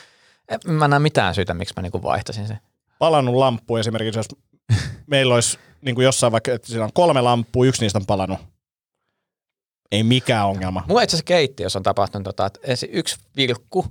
en 0.49 0.73
mä 0.73 0.89
näe 0.89 0.99
mitään 0.99 1.35
syytä, 1.35 1.55
miksi 1.55 1.75
mä 1.77 1.83
niinku 1.83 2.03
vaihtaisin 2.03 2.47
sen. 2.47 2.61
Palannut 2.99 3.35
lamppu 3.35 3.77
esimerkiksi, 3.77 4.19
jos 4.19 4.29
meillä 5.07 5.35
olisi 5.35 5.59
niin 5.81 5.95
kuin 5.95 6.05
jossain 6.05 6.33
vaikka, 6.33 6.53
että 6.53 6.69
siinä 6.69 6.85
on 6.85 6.93
kolme 6.95 7.21
lamppua, 7.21 7.67
yksi 7.67 7.83
niistä 7.83 7.99
on 7.99 8.07
palannut. 8.07 8.39
Ei 9.93 10.03
mikään 10.03 10.47
ongelma. 10.47 10.85
Mulla 10.89 11.03
itse 11.03 11.17
asiassa 11.17 11.27
keittiössä 11.27 11.79
on 11.79 11.83
tapahtunut, 11.83 12.25
tota, 12.25 12.47
että 12.47 12.61
ensin 12.63 12.91
yksi 12.93 13.17
vilkku, 13.37 13.87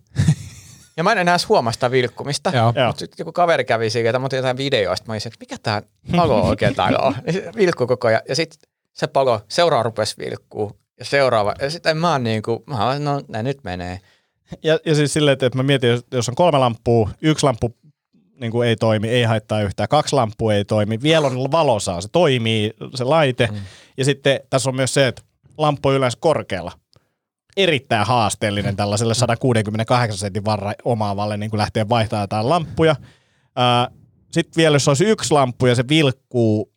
ja 0.97 1.03
mä 1.03 1.11
en 1.11 1.17
enää 1.17 1.37
sitä 1.71 1.91
vilkkumista. 1.91 2.51
Mutta 2.87 2.99
sitten 2.99 3.15
joku 3.19 3.31
kaveri 3.31 3.65
kävi 3.65 3.89
siitä, 3.89 4.09
että 4.09 4.19
mä 4.19 4.25
otin 4.25 4.37
jotain 4.37 4.57
videoista, 4.57 5.07
mä 5.07 5.13
olisin, 5.13 5.29
että 5.29 5.39
mikä 5.39 5.55
tää 5.63 5.81
palo 6.15 6.41
oikein 6.41 6.75
täällä 6.75 6.99
on. 6.99 7.15
Se 7.33 7.51
Vilkku 7.55 7.87
koko 7.87 8.07
ajan. 8.07 8.21
Ja 8.29 8.35
sitten 8.35 8.59
se 8.93 9.07
palo, 9.07 9.41
seuraava 9.47 9.83
rupesi 9.83 10.15
vilkkuu. 10.17 10.71
Ja 10.99 11.05
seuraava. 11.05 11.53
Ja 11.61 11.69
sitten 11.69 11.97
mä 11.97 12.11
oon 12.11 12.23
niin 12.23 12.41
kuin, 12.41 12.59
mä 12.67 12.87
oon, 12.87 13.03
no 13.03 13.21
nää 13.27 13.43
nyt 13.43 13.63
menee. 13.63 13.99
Ja, 14.63 14.79
ja 14.85 14.95
siis 14.95 15.13
silleen, 15.13 15.33
että, 15.33 15.45
että 15.45 15.57
mä 15.57 15.63
mietin, 15.63 15.89
jos- 15.89 16.05
jos 16.11 16.29
on 16.29 16.35
kolme 16.35 16.57
lamppua, 16.57 17.09
yksi 17.21 17.45
lamppu 17.45 17.75
niin 18.41 18.51
kuin 18.51 18.67
ei 18.69 18.75
toimi, 18.75 19.09
ei 19.09 19.23
haittaa 19.23 19.61
yhtään, 19.61 19.89
kaksi 19.89 20.15
lamppua 20.15 20.53
ei 20.53 20.65
toimi, 20.65 21.01
vielä 21.01 21.27
on 21.27 21.51
valosaa, 21.51 22.01
se 22.01 22.07
toimii, 22.11 22.73
se 22.95 23.03
laite. 23.03 23.47
Mm. 23.51 23.57
Ja 23.97 24.05
sitten 24.05 24.39
tässä 24.49 24.69
on 24.69 24.75
myös 24.75 24.93
se, 24.93 25.07
että 25.07 25.21
lamppu 25.57 25.89
on 25.89 25.95
yleensä 25.95 26.17
korkealla. 26.21 26.71
Erittäin 27.57 28.07
haasteellinen 28.07 28.75
tällaiselle 28.75 29.13
168 29.13 30.17
sentin 30.17 30.45
varra 30.45 30.73
omaavalle 30.85 31.37
niin 31.37 31.49
kuin 31.49 31.57
lähteä 31.57 31.89
vaihtamaan 31.89 32.23
jotain 32.23 32.49
lamppuja. 32.49 32.95
Sitten 34.31 34.57
vielä 34.57 34.75
jos 34.75 34.87
olisi 34.87 35.05
yksi 35.05 35.33
lamppu 35.33 35.65
ja 35.65 35.75
se 35.75 35.83
vilkkuu, 35.89 36.73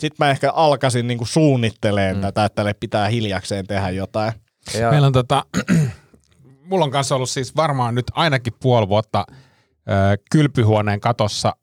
sitten 0.00 0.26
mä 0.26 0.30
ehkä 0.30 0.52
alkaisin 0.52 1.06
niin 1.06 1.18
kuin 1.18 1.28
suunnitteleen 1.28 2.16
mm. 2.16 2.22
tätä, 2.22 2.44
että 2.44 2.56
tälle 2.56 2.74
pitää 2.74 3.08
hiljakseen 3.08 3.66
tehdä 3.66 3.90
jotain. 3.90 4.32
Ja, 4.78 4.90
Meillä 4.90 5.06
on 5.06 5.12
tota, 5.12 5.44
mulla 6.68 6.84
on 6.84 6.90
kanssa 6.90 7.14
ollut 7.14 7.30
siis 7.30 7.56
varmaan 7.56 7.94
nyt 7.94 8.06
ainakin 8.12 8.52
puoli 8.62 8.88
vuotta 8.88 9.24
ö, 9.28 9.32
kylpyhuoneen 10.30 11.00
katossa 11.00 11.56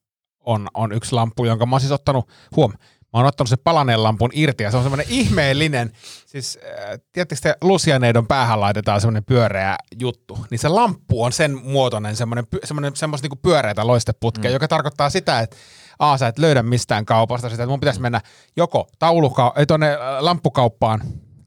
on, 0.45 0.67
on 0.73 0.91
yksi 0.91 1.15
lamppu, 1.15 1.45
jonka 1.45 1.65
mä 1.65 1.75
oon 1.75 1.81
siis 1.81 1.91
ottanut, 1.91 2.29
huom, 2.55 2.73
mä 3.13 3.19
oon 3.19 3.25
ottanut 3.25 3.49
sen 3.49 3.59
palaneen 3.63 4.03
lampun 4.03 4.29
irti 4.33 4.63
ja 4.63 4.71
se 4.71 4.77
on 4.77 4.83
semmoinen 4.83 5.05
ihmeellinen, 5.09 5.91
siis 6.25 6.59
äh, 6.63 6.99
tiedättekö 7.11 7.41
te, 7.41 7.55
Lucianeidon 7.61 8.27
päähän 8.27 8.59
laitetaan 8.59 9.01
semmoinen 9.01 9.25
pyöreä 9.25 9.75
juttu, 9.99 10.39
niin 10.51 10.59
se 10.59 10.67
lamppu 10.67 11.23
on 11.23 11.31
sen 11.31 11.59
muotoinen, 11.63 12.15
semmoinen, 12.15 12.45
semmoinen 12.63 12.95
semmoista 12.95 13.25
niinku 13.25 13.39
pyöreitä 13.41 13.87
loisteputkea, 13.87 14.51
mm. 14.51 14.53
joka 14.53 14.67
tarkoittaa 14.67 15.09
sitä, 15.09 15.39
että 15.39 15.57
A, 15.99 16.17
sä 16.17 16.27
et 16.27 16.39
löydä 16.39 16.63
mistään 16.63 17.05
kaupasta 17.05 17.49
sitä, 17.49 17.63
että 17.63 17.71
mun 17.71 17.79
pitäisi 17.79 18.01
mennä 18.01 18.21
joko 18.57 18.87
tauluka- 18.99 19.53
ei, 19.55 19.65
tuonne 19.65 19.91
äh, 19.91 19.99
lamppukauppaan 20.19 21.01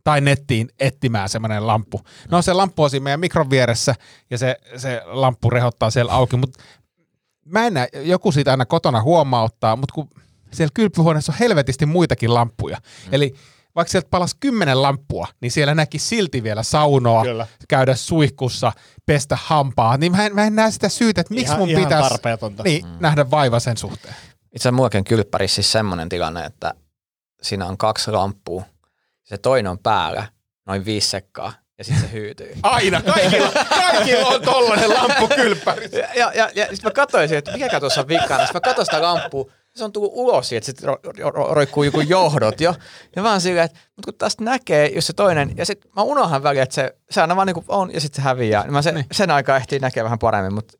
tai 0.04 0.20
nettiin 0.20 0.68
etsimään 0.80 1.28
semmoinen 1.28 1.66
lamppu. 1.66 2.00
No 2.30 2.42
se 2.42 2.52
lamppu 2.52 2.82
on 2.82 2.90
siinä 2.90 3.04
meidän 3.04 3.20
mikron 3.20 3.50
vieressä 3.50 3.94
ja 4.30 4.38
se, 4.38 4.56
se 4.76 5.02
lamppu 5.04 5.50
rehottaa 5.50 5.90
siellä 5.90 6.12
auki, 6.12 6.36
mutta 6.36 6.62
mä 7.44 7.66
en 7.66 7.74
näe, 7.74 7.88
joku 7.92 8.32
siitä 8.32 8.50
aina 8.50 8.66
kotona 8.66 9.02
huomauttaa, 9.02 9.76
mutta 9.76 9.94
kun 9.94 10.08
siellä 10.54 10.70
kylpyhuoneessa 10.74 11.32
on 11.32 11.38
helvetisti 11.38 11.86
muitakin 11.86 12.34
lamppuja. 12.34 12.76
Mm. 12.76 13.14
Eli 13.14 13.34
vaikka 13.74 13.90
sieltä 13.90 14.08
palasi 14.10 14.36
kymmenen 14.40 14.82
lamppua, 14.82 15.26
niin 15.40 15.50
siellä 15.52 15.74
näki 15.74 15.98
silti 15.98 16.42
vielä 16.42 16.62
saunoa, 16.62 17.22
Kyllä. 17.22 17.46
käydä 17.68 17.94
suihkussa, 17.94 18.72
pestä 19.06 19.38
hampaa. 19.42 19.96
Niin 19.96 20.12
mä 20.12 20.26
en, 20.26 20.34
mä 20.34 20.44
en 20.44 20.56
näe 20.56 20.70
sitä 20.70 20.88
syytä, 20.88 21.20
että 21.20 21.34
miksi 21.34 21.46
Ihan- 21.46 21.58
mun 21.58 21.68
ihan 21.68 21.82
pitäisi 21.84 22.14
niin, 22.64 22.86
mm. 22.86 22.96
nähdä 23.00 23.30
vaiva 23.30 23.60
sen 23.60 23.76
suhteen. 23.76 24.14
itse 24.14 24.56
asiassa 24.56 24.72
mullakin 24.72 24.98
on 24.98 25.04
kylppärissä 25.04 25.54
siis 25.54 25.72
semmoinen 25.72 26.08
tilanne, 26.08 26.44
että 26.44 26.74
siinä 27.42 27.66
on 27.66 27.78
kaksi 27.78 28.10
lamppua. 28.10 28.62
Se 29.22 29.38
toinen 29.38 29.70
on 29.70 29.78
päällä, 29.78 30.28
noin 30.66 30.84
viisi 30.84 31.08
sekkaa, 31.08 31.52
ja 31.78 31.84
sitten 31.84 32.02
se 32.02 32.12
hyytyy. 32.12 32.52
Aina, 32.62 33.02
kaikilla, 33.02 33.52
kaikilla 33.68 34.28
on 34.28 34.42
tollanen 34.42 34.90
lamppu 34.90 35.28
kylppärissä. 35.28 35.98
Ja, 35.98 36.08
ja, 36.14 36.32
ja, 36.34 36.50
ja 36.54 36.64
sitten 36.64 36.84
mä 36.84 36.90
katsoin 36.90 37.34
että 37.34 37.52
mikä 37.52 37.80
tuossa 37.80 38.00
on 38.00 38.08
vikana. 38.08 38.46
Sitten 38.46 38.54
mä 38.54 38.60
katsoin 38.60 38.86
sitä 38.86 39.02
lamppua, 39.02 39.50
se 39.76 39.84
on 39.84 39.92
tullut 39.92 40.12
ulos 40.14 40.48
siitä, 40.48 40.58
että 40.58 40.66
sitten 40.66 40.88
ro, 40.88 41.30
ro, 41.30 41.54
roikkuu 41.54 41.82
joku 41.82 42.00
johdot 42.00 42.60
jo. 42.60 42.74
Ja 43.16 43.22
vaan 43.22 43.40
silleen, 43.40 43.64
että 43.64 43.78
mutta 43.96 44.12
kun 44.12 44.18
tästä 44.18 44.44
näkee, 44.44 44.92
jos 44.94 45.06
se 45.06 45.12
toinen, 45.12 45.52
ja 45.56 45.66
sitten 45.66 45.90
mä 45.96 46.02
unohan 46.02 46.42
väliin, 46.42 46.62
että 46.62 46.74
se, 46.74 46.94
se 47.10 47.20
aina 47.20 47.36
vaan 47.36 47.46
niin 47.46 47.64
on, 47.68 47.94
ja 47.94 48.00
sitten 48.00 48.22
se 48.22 48.28
häviää. 48.28 48.62
Niin 48.62 48.72
mä 48.72 48.82
sen, 48.82 49.04
sen 49.12 49.30
aikaa 49.30 49.56
ehtii 49.56 49.78
näkee 49.78 50.04
vähän 50.04 50.18
paremmin, 50.18 50.54
mutta 50.54 50.78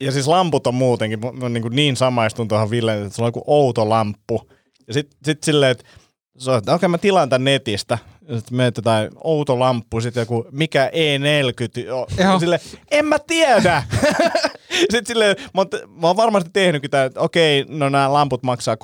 Ja 0.00 0.12
siis 0.12 0.26
lamput 0.26 0.66
on 0.66 0.74
muutenkin, 0.74 1.18
mä 1.40 1.48
niin, 1.48 1.62
kuin 1.62 1.76
niin 1.76 1.96
samaistun 1.96 2.48
tuohon 2.48 2.70
Villeen, 2.70 3.02
että 3.02 3.16
se 3.16 3.22
on 3.22 3.28
joku 3.28 3.44
outo 3.46 3.88
lamppu. 3.88 4.50
Ja 4.86 4.94
sitten 4.94 5.18
sit 5.24 5.44
silleen, 5.44 5.70
että 5.70 6.74
okei 6.74 6.88
mä 6.88 6.98
tilaan 6.98 7.28
tän 7.28 7.44
netistä. 7.44 7.98
Sitten 8.20 8.56
menet 8.56 8.76
jotain 8.76 9.10
outo 9.24 9.58
lamppu, 9.58 10.00
sitten 10.00 10.20
joku 10.20 10.46
mikä 10.50 10.90
E40. 10.90 11.84
Joo. 11.86 12.06
Jo, 12.18 12.38
sille, 12.38 12.60
en 12.90 13.04
mä 13.04 13.18
tiedä. 13.18 13.82
sitten 14.90 15.06
silleen, 15.06 15.36
mä 15.40 15.60
oon, 15.60 15.68
mä 16.00 16.06
oon 16.06 16.16
varmasti 16.16 16.50
tehnytkin 16.52 16.90
tämän, 16.90 17.06
että 17.06 17.20
okei, 17.20 17.64
no 17.68 17.88
nämä 17.88 18.12
lamput 18.12 18.42
maksaa 18.42 18.74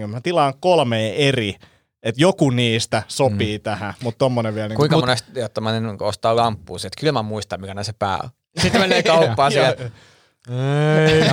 3,90. 0.00 0.06
Mä 0.06 0.20
tilaan 0.20 0.54
kolme 0.60 1.14
eri, 1.28 1.56
että 2.02 2.20
joku 2.20 2.50
niistä 2.50 3.02
sopii 3.08 3.58
mm. 3.58 3.62
tähän. 3.62 3.94
Mutta 4.02 4.18
tommonen 4.18 4.54
vielä. 4.54 4.68
Niin 4.68 4.76
kuinka 4.76 4.96
monesti, 4.96 5.40
jotta 5.40 5.60
mä 5.60 5.80
niin 5.80 6.02
ostaa 6.02 6.36
lamppua, 6.36 6.76
että 6.76 7.00
kyllä 7.00 7.12
mä 7.12 7.22
muistan, 7.22 7.60
mikä 7.60 7.82
se 7.82 7.92
pää 7.92 8.18
on. 8.22 8.30
Sitten 8.62 8.80
menee 8.80 9.02
kauppaan 9.02 9.52
siihen, 9.52 9.92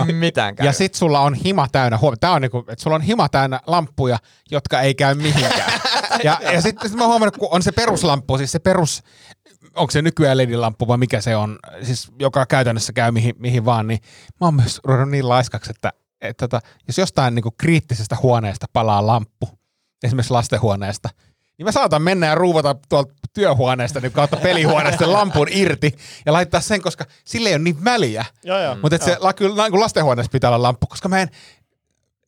Ei 0.08 0.14
mitään 0.14 0.56
käy. 0.56 0.66
Ja 0.66 0.74
sit 0.74 0.96
sulla 0.96 1.20
on 1.20 1.34
hima 1.34 1.68
täynnä, 1.72 1.98
huom- 1.98 2.16
tää 2.20 2.32
on 2.32 2.42
niinku, 2.42 2.60
että 2.60 2.84
sulla 2.84 2.96
on 2.96 3.02
hima 3.02 3.30
täynnä 3.30 3.60
lamppuja, 3.68 4.18
jotka 4.52 4.82
ei 4.82 4.96
käy 4.96 5.16
mihinkään. 5.16 5.82
ja, 6.24 6.40
ja 6.54 6.62
sitten 6.62 6.90
sit 6.90 6.98
mä 6.98 7.04
oon 7.04 7.10
huomannut, 7.10 7.38
kun 7.38 7.48
on 7.52 7.64
se 7.64 7.72
peruslamppu, 7.72 8.38
siis 8.38 8.52
se 8.52 8.60
perus, 8.60 9.04
onko 9.76 9.92
se 9.92 10.02
nykyään 10.02 10.38
LED-lamppu 10.38 10.88
vai 10.88 10.98
mikä 10.98 11.22
se 11.22 11.36
on, 11.36 11.60
siis 11.84 12.12
joka 12.20 12.46
käytännössä 12.46 12.94
käy 12.94 13.12
mihin, 13.12 13.36
mihin 13.38 13.66
vaan, 13.66 13.88
niin 13.88 14.00
mä 14.42 14.48
oon 14.48 14.54
myös 14.54 14.80
ruvennut 14.84 15.10
niin 15.10 15.30
laiskaksi, 15.30 15.72
että, 15.72 15.94
että 16.22 16.48
tota, 16.48 16.68
jos 16.88 16.98
jostain 16.98 17.36
niinku 17.36 17.52
kriittisestä 17.52 18.18
huoneesta 18.24 18.66
palaa 18.74 19.08
lamppu, 19.08 19.50
esimerkiksi 20.04 20.34
lastenhuoneesta, 20.34 21.10
niin 21.58 21.66
mä 21.66 21.72
saatan 21.72 22.02
mennä 22.02 22.28
ja 22.28 22.36
ruuvata 22.36 22.76
tuolta 22.90 23.14
työhuoneesta 23.34 24.00
niin 24.00 24.12
kautta 24.12 24.38
pelihuoneesta 24.38 25.12
lampun 25.18 25.48
irti 25.52 25.98
ja 26.26 26.34
laittaa 26.34 26.62
sen, 26.62 26.82
koska 26.82 27.06
sille 27.26 27.50
ei 27.50 27.56
ole 27.56 27.64
niin 27.64 27.84
väliä. 27.84 28.26
Mutta 28.82 28.98
se 28.98 29.18
la- 29.20 29.34
kyllä 29.34 29.64
niin 29.64 29.72
kuin 29.72 29.82
lastenhuoneessa 29.82 30.32
pitää 30.32 30.50
olla 30.50 30.64
lamppu, 30.64 30.88
koska 30.88 31.10
mä 31.10 31.20
en 31.20 31.30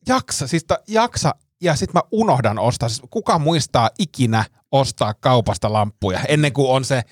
jaksa, 0.06 0.46
siis 0.46 0.64
ta, 0.64 0.78
jaksa 0.88 1.34
ja 1.60 1.76
sitten 1.76 1.94
mä 1.94 2.02
unohdan 2.10 2.58
ostaa. 2.58 2.88
Siis 2.88 3.02
kuka 3.10 3.38
muistaa 3.38 3.90
ikinä 3.98 4.44
ostaa 4.72 5.14
kaupasta 5.14 5.72
lamppuja 5.72 6.20
ennen 6.28 6.52
kuin 6.52 6.70
on 6.70 6.84
se 6.84 7.02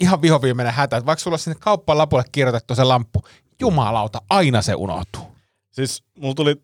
ihan 0.00 0.22
vihoviimeinen 0.22 0.74
hätä. 0.74 0.96
Et 0.96 1.06
vaikka 1.06 1.22
sulla 1.22 1.38
sinne 1.38 1.56
kauppalapulle 1.60 2.24
kirjoitettu 2.32 2.74
se 2.74 2.84
lamppu, 2.84 3.22
jumalauta, 3.60 4.22
aina 4.30 4.62
se 4.62 4.74
unohtuu. 4.74 5.22
Siis 5.70 6.04
mulla 6.18 6.34
tuli 6.34 6.56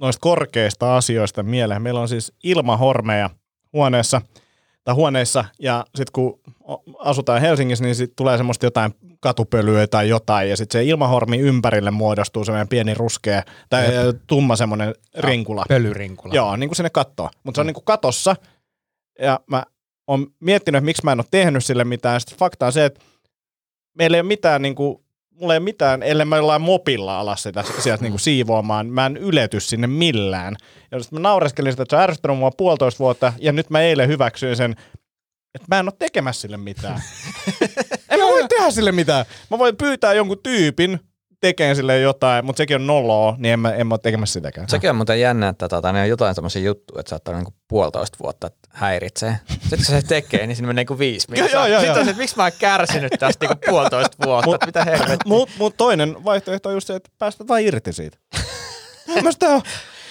noista 0.00 0.20
korkeista 0.20 0.96
asioista 0.96 1.42
mieleen. 1.42 1.82
Meillä 1.82 2.00
on 2.00 2.08
siis 2.08 2.32
ilmahormeja 2.44 3.30
huoneessa 3.72 4.20
tai 4.84 4.94
huoneissa 4.94 5.44
ja 5.58 5.84
sitten 5.94 6.12
kun 6.12 6.40
asutaan 6.98 7.40
Helsingissä, 7.40 7.84
niin 7.84 7.94
sit 7.94 8.16
tulee 8.16 8.36
semmoista 8.36 8.66
jotain 8.66 8.94
katupölyä 9.20 9.86
tai 9.86 10.08
jotain 10.08 10.50
ja 10.50 10.56
sitten 10.56 10.80
se 10.80 10.84
ilmahormi 10.84 11.38
ympärille 11.38 11.90
muodostuu 11.90 12.44
semmoinen 12.44 12.68
pieni 12.68 12.94
ruskea 12.94 13.42
tai 13.70 13.84
Jep. 13.84 14.16
tumma 14.26 14.56
semmoinen 14.56 14.94
rinkula. 15.18 15.64
Pölyrinkula. 15.68 16.34
Joo, 16.34 16.56
niin 16.56 16.68
kuin 16.68 16.76
sinne 16.76 16.90
kattoon. 16.90 17.30
Mutta 17.42 17.58
se 17.58 17.60
on 17.60 17.66
niin 17.66 17.74
kuin 17.74 17.84
katossa 17.84 18.36
ja 19.18 19.40
mä 19.46 19.64
oon 20.08 20.26
miettinyt, 20.40 20.78
että 20.78 20.84
miksi 20.84 21.04
mä 21.04 21.12
en 21.12 21.20
ole 21.20 21.26
tehnyt 21.30 21.64
sille 21.64 21.84
mitään. 21.84 22.20
Sitten 22.20 22.38
fakta 22.38 22.66
on 22.66 22.72
se, 22.72 22.84
että 22.84 23.00
meillä 23.94 24.16
ei 24.16 24.20
ole 24.20 24.28
mitään 24.28 24.62
niin 24.62 24.74
kuin 24.74 24.98
mulla 25.40 25.54
ei 25.54 25.58
ole 25.58 25.64
mitään, 25.64 26.02
ellei 26.02 26.26
mä 26.26 26.36
jollain 26.36 26.62
mopilla 26.62 27.20
alas 27.20 27.42
sitä 27.42 27.64
sieltä 27.78 28.02
niinku 28.02 28.18
siivoamaan. 28.18 28.86
Mä 28.86 29.06
en 29.06 29.16
ylety 29.16 29.60
sinne 29.60 29.86
millään. 29.86 30.56
Ja 30.90 31.00
sitten 31.00 31.20
mä 31.20 31.28
naureskelin 31.28 31.72
sitä, 31.72 31.82
että 31.82 31.96
se 31.96 31.96
on 31.96 32.02
ärsyttänyt 32.02 32.38
mua 32.38 32.50
puolitoista 32.50 32.98
vuotta, 32.98 33.32
ja 33.38 33.52
nyt 33.52 33.70
mä 33.70 33.80
eilen 33.80 34.08
hyväksyin 34.08 34.56
sen, 34.56 34.72
että 35.54 35.66
mä 35.68 35.78
en 35.80 35.88
ole 35.88 35.94
tekemässä 35.98 36.40
sille 36.40 36.56
mitään. 36.56 37.02
en 38.10 38.20
mä 38.20 38.26
voi 38.26 38.48
tehdä 38.48 38.70
sille 38.70 38.92
mitään. 38.92 39.24
Mä 39.50 39.58
voin 39.58 39.76
pyytää 39.76 40.12
jonkun 40.12 40.40
tyypin 40.42 41.00
tekemään 41.40 41.76
sille 41.76 42.00
jotain, 42.00 42.44
mutta 42.44 42.58
sekin 42.58 42.74
on 42.76 42.86
noloa, 42.86 43.34
niin 43.38 43.52
en 43.52 43.60
mä, 43.60 43.72
en 43.72 43.86
mä 43.86 43.92
ole 43.94 44.00
tekemässä 44.02 44.32
sitäkään. 44.32 44.68
Sekin 44.68 44.90
on 44.90 44.96
muuten 44.96 45.20
jännä, 45.20 45.48
että 45.48 45.68
tota, 45.68 45.92
ne 45.92 46.00
on 46.02 46.08
jotain 46.08 46.34
semmoisia 46.34 46.62
juttuja, 46.62 47.00
että 47.00 47.10
saattaa 47.10 47.34
niinku 47.34 47.54
puolitoista 47.68 48.18
vuotta 48.22 48.46
että 48.46 48.68
häiritsee. 48.72 49.38
Sitten 49.48 49.78
kun 49.78 49.84
se 49.84 50.02
tekee, 50.02 50.46
niin 50.46 50.56
sinne 50.56 50.66
menee 50.66 50.80
niinku 50.80 50.98
viisi 50.98 51.26
Joo, 51.30 51.36
joo, 51.36 51.46
minuuttia. 51.46 51.68
joo, 51.72 51.80
Sitten 51.80 51.86
joo. 51.94 51.98
on 51.98 52.04
se, 52.04 52.10
että 52.10 52.22
miksi 52.22 52.36
mä 52.36 52.42
oon 52.42 52.52
kärsinyt 52.58 53.12
tästä 53.18 53.46
niinku 53.46 53.60
puolitoista 53.70 54.16
vuotta, 54.24 54.54
että 54.54 54.66
mitä 54.66 54.84
helvettiä. 54.84 55.18
Mutta 55.26 55.54
mut 55.58 55.76
toinen 55.76 56.24
vaihtoehto 56.24 56.68
on 56.68 56.74
just 56.74 56.86
se, 56.86 56.94
että 56.94 57.10
päästä 57.18 57.48
vaan 57.48 57.62
irti 57.62 57.92
siitä. 57.92 58.18
Mä 59.22 59.32
sitä 59.32 59.46
on. 59.48 59.62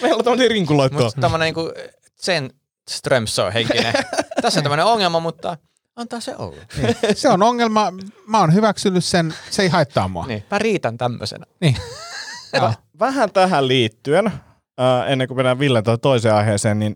Meillä 0.01 0.17
on 0.17 0.23
tämmöinen 0.23 0.51
rinkuloitto. 0.51 1.03
Mutta 1.03 1.21
tämmönen 1.21 1.45
niinku 1.45 1.71
sen 2.15 2.49
Strömsö 2.89 3.51
henkinen. 3.51 3.93
Tässä 4.41 4.59
on 4.59 4.63
tämmöinen 4.63 4.85
ongelma, 4.85 5.19
mutta 5.19 5.57
antaa 5.97 6.19
se 6.19 6.35
olla. 6.37 6.57
Niin. 6.77 6.95
Se 7.15 7.29
on 7.29 7.43
ongelma. 7.43 7.93
Mä 8.27 8.39
oon 8.39 8.53
hyväksynyt 8.53 9.05
sen, 9.05 9.33
se 9.49 9.61
ei 9.61 9.69
haittaa 9.69 10.07
mua. 10.07 10.25
niin. 10.25 10.43
Mä 10.51 10.59
riitän 10.59 10.97
tämmöisenä. 10.97 11.45
Niin. 11.61 11.77
Joo. 12.53 12.73
Vähän 12.99 13.31
tähän 13.31 13.67
liittyen, 13.67 14.27
äh, 14.27 15.11
ennen 15.11 15.27
kuin 15.27 15.37
mennään 15.37 15.59
Villen 15.59 15.83
tuohon 15.83 15.99
toiseen 15.99 16.35
aiheeseen, 16.35 16.79
niin 16.79 16.95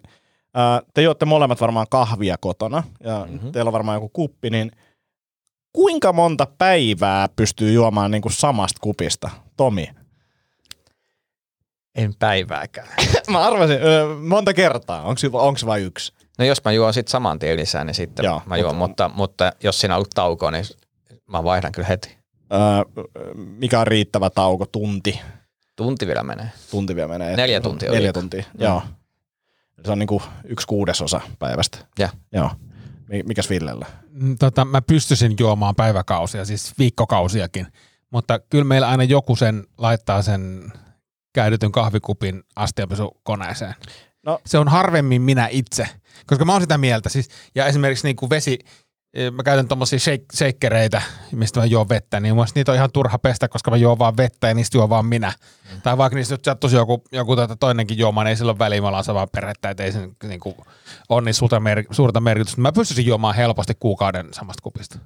äh, 0.58 0.82
te 0.94 1.02
juotte 1.02 1.26
molemmat 1.26 1.62
varmaan 1.62 1.88
kahvia 1.90 2.36
kotona 2.42 2.84
ja 3.04 3.28
mm-hmm. 3.30 3.52
teillä 3.52 3.70
on 3.70 3.74
varmaan 3.74 3.96
joku 3.96 4.10
kuppi, 4.10 4.50
niin 4.50 4.72
kuinka 5.74 6.14
monta 6.14 6.48
päivää 6.58 7.30
pystyy 7.36 7.72
juomaan 7.72 8.12
niin 8.12 8.22
kuin 8.22 8.34
samasta 8.34 8.80
kupista? 8.82 9.30
Tomi. 9.58 9.90
En 11.96 12.16
päivääkään. 12.20 12.88
Mä 13.32 13.48
arvasin, 13.48 13.78
monta 14.28 14.54
kertaa. 14.54 15.02
Onko 15.02 15.58
se 15.58 15.66
vain 15.66 15.84
yksi? 15.84 16.14
No 16.39 16.46
jos 16.46 16.63
mä 16.65 16.72
juon 16.72 16.94
sitten 16.94 17.12
saman 17.12 17.39
tien 17.39 17.58
lisää, 17.58 17.84
niin 17.84 17.96
sitten 17.96 18.26
Joo, 18.26 18.41
mä 18.46 18.58
juon, 18.58 18.76
mutta, 18.76 19.08
mutta, 19.08 19.17
mutta 19.17 19.52
jos 19.63 19.80
siinä 19.80 19.94
on 19.94 19.98
ollut 19.98 20.10
tauko, 20.15 20.52
niin 20.52 20.65
mä 21.28 21.44
vaihdan 21.44 21.72
kyllä 21.72 21.88
heti. 21.88 22.17
Ö, 22.54 23.02
mikä 23.36 23.80
on 23.80 23.88
riittävä 23.88 24.30
tauko? 24.30 24.65
Tunti. 24.65 25.20
Tunti 25.76 26.08
vielä 26.08 26.24
menee. 26.24 26.52
Tunti 26.72 26.96
vielä 26.96 27.08
menee. 27.08 27.36
Neljä 27.36 27.62
tuntia 27.62 27.91
Neljä 27.91 28.13
tuntia, 28.13 28.44
mm. 28.54 28.63
joo. 28.63 28.82
Se 29.86 29.91
on 29.91 30.00
niinku 30.00 30.22
yksi 30.44 30.67
kuudesosa 30.67 31.22
päivästä. 31.39 31.78
Ja. 32.00 32.10
Joo. 32.34 32.52
Mi- 33.10 33.24
Mikäs 33.24 33.50
Villellä? 33.50 33.86
Mm, 34.12 34.38
tota, 34.38 34.65
mä 34.65 34.82
pystyisin 34.82 35.36
juomaan 35.39 35.76
päiväkausia, 35.76 36.46
siis 36.46 36.74
viikkokausiakin, 36.80 37.67
mutta 38.10 38.39
kyllä 38.39 38.63
meillä 38.63 38.89
aina 38.89 39.04
joku 39.04 39.36
sen 39.36 39.63
laittaa 39.78 40.22
sen 40.22 40.72
käytetyn 41.34 41.72
kahvikupin 41.72 42.44
astianpesukoneeseen. 42.56 43.76
No. 44.26 44.40
Se 44.46 44.58
on 44.58 44.68
harvemmin 44.68 45.22
minä 45.22 45.48
itse, 45.52 45.88
koska 46.28 46.46
mä 46.46 46.52
oon 46.52 46.62
sitä 46.62 46.78
mieltä. 46.78 47.10
Siis, 47.10 47.30
ja 47.56 47.66
esimerkiksi 47.66 48.08
niin 48.08 48.16
kuin 48.16 48.30
vesi, 48.30 48.60
eh, 49.14 49.32
mä 49.32 49.44
käytän 49.44 49.68
tommosia 49.68 50.00
shake, 50.00 50.26
shakereita, 50.34 51.02
mistä 51.32 51.60
mä 51.60 51.66
juon 51.66 51.90
vettä, 51.90 52.20
niin 52.20 52.36
mun 52.36 52.46
niitä 52.56 52.72
on 52.72 52.76
ihan 52.76 52.92
turha 52.92 53.20
pestä, 53.20 53.48
koska 53.48 53.72
mä 53.72 53.78
juon 53.78 54.00
vaan 54.00 54.18
vettä 54.18 54.48
ja 54.48 54.54
niistä 54.54 54.78
juon 54.78 54.90
vaan 54.90 55.06
minä. 55.06 55.34
Mm. 55.74 55.82
Tai 55.82 55.98
vaikka 55.98 56.16
niistä 56.16 56.34
nyt 56.34 56.46
sattuisi 56.46 56.76
joku, 56.76 57.04
joku 57.12 57.36
tota 57.36 57.56
toinenkin 57.56 57.98
juoma, 57.98 58.24
niin 58.24 58.30
ei 58.30 58.36
sillä 58.36 58.52
ole 58.52 58.60
väliä, 58.60 58.82
me 58.82 58.88
ollaan 58.88 59.04
samaa 59.04 59.28
perhettä, 59.28 59.70
että 59.70 59.84
ei 59.84 59.92
se 59.92 60.10
niin 60.24 60.40
kuin, 60.40 60.56
ole 61.10 61.22
niin 61.22 61.34
suurta, 61.34 61.60
mer- 61.60 61.86
suurta 61.92 62.20
merkitystä. 62.20 62.62
Mä 62.62 62.72
pystyisin 62.72 63.06
juomaan 63.06 63.36
helposti 63.36 63.74
kuukauden 63.80 64.34
samasta 64.34 64.62
kupista. 64.64 65.00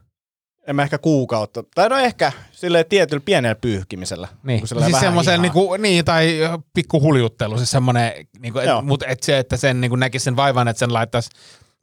En 0.68 0.76
mä 0.76 0.84
ehkä 0.84 0.98
kuukautta. 0.98 1.64
Tai 1.76 1.90
no 1.90 1.98
ehkä 1.98 2.32
silleen 2.52 2.86
tietyllä 2.90 3.22
pienellä 3.26 3.56
pyyhkimisellä. 3.56 4.28
Niin, 4.44 4.60
Kun 4.60 4.68
sillä 4.68 4.80
on 4.80 4.92
siis 4.92 5.00
semmoisen 5.00 5.42
niinku, 5.42 5.76
niin, 5.76 6.06
tai 6.06 6.40
pikku 6.74 7.02
huljuttelu, 7.02 7.58
siis 7.58 7.72
semmoinen, 7.72 8.12
niinku, 8.40 8.60
et, 8.60 8.70
mutta 8.82 9.06
et 9.08 9.24
se, 9.24 9.38
että 9.38 9.58
sen 9.58 9.82
niinku 9.82 9.96
näkisi 9.96 10.24
sen 10.24 10.36
vaivan, 10.36 10.68
että 10.68 10.80
sen 10.80 10.94
laittaisi 10.94 11.30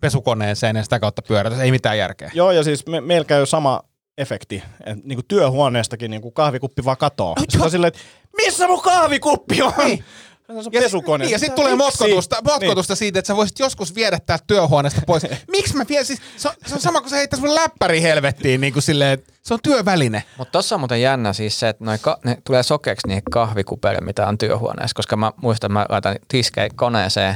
pesukoneeseen 0.00 0.76
ja 0.76 0.82
sitä 0.82 1.00
kautta 1.00 1.22
pyörätä, 1.22 1.62
ei 1.62 1.70
mitään 1.70 1.98
järkeä. 1.98 2.30
Joo, 2.34 2.50
ja 2.50 2.62
siis 2.62 2.86
me, 2.86 3.00
meillä 3.00 3.24
käy 3.24 3.46
sama 3.46 3.82
efekti. 4.18 4.62
Et 4.86 5.04
niinku 5.04 5.22
työhuoneestakin 5.28 6.10
niinku 6.10 6.30
kahvikuppi 6.30 6.84
vaan 6.84 6.96
katoo. 6.96 7.34
Sitten 7.40 7.62
on 7.62 7.70
silleen, 7.70 7.88
että 7.88 8.00
missä 8.36 8.68
mun 8.68 8.82
kahvikuppi 8.82 9.62
on? 9.62 9.72
Niin. 9.84 10.04
Se 10.46 10.52
on 10.52 10.64
Ja, 10.72 10.80
pesukone. 10.80 11.24
niin, 11.24 11.32
ja 11.32 11.38
sitten 11.38 11.56
tulee 11.56 11.72
Miksi? 11.76 11.84
motkotusta, 11.84 12.36
Niin. 12.36 12.44
motkotusta 12.52 12.94
siitä, 12.94 13.18
että 13.18 13.26
sä 13.26 13.36
voisit 13.36 13.58
joskus 13.58 13.94
viedä 13.94 14.18
täältä 14.26 14.44
työhuoneesta 14.46 15.00
pois. 15.06 15.22
Miksi 15.50 15.76
mä 15.76 15.84
vien? 15.88 16.04
Siis, 16.04 16.20
se, 16.36 16.48
on, 16.48 16.54
se 16.66 16.74
on 16.74 16.80
sama 16.80 17.00
kuin 17.00 17.10
se 17.10 17.16
heittäisi 17.16 17.46
mun 17.46 17.54
läppäri 17.54 18.02
helvettiin, 18.02 18.60
niin 18.60 18.72
kuin 18.72 18.82
silleen, 18.82 19.10
että 19.12 19.32
se 19.42 19.54
on 19.54 19.60
työväline. 19.62 20.22
Mutta 20.38 20.52
tossa 20.52 20.74
on 20.76 20.80
muuten 20.80 21.02
jännä 21.02 21.32
siis 21.32 21.60
se, 21.60 21.68
että 21.68 21.84
noi 21.84 21.98
ka- 21.98 22.18
ne 22.24 22.38
tulee 22.46 22.62
sokeeksi 22.62 23.06
niihin 23.08 23.22
kahvikupeille, 23.30 24.00
mitä 24.00 24.26
on 24.28 24.38
työhuoneessa, 24.38 24.94
koska 24.94 25.16
mä 25.16 25.32
muistan, 25.42 25.68
että 25.70 25.78
mä 25.78 25.86
laitan 25.88 26.16
tiskejä 26.28 26.68
koneeseen, 26.76 27.34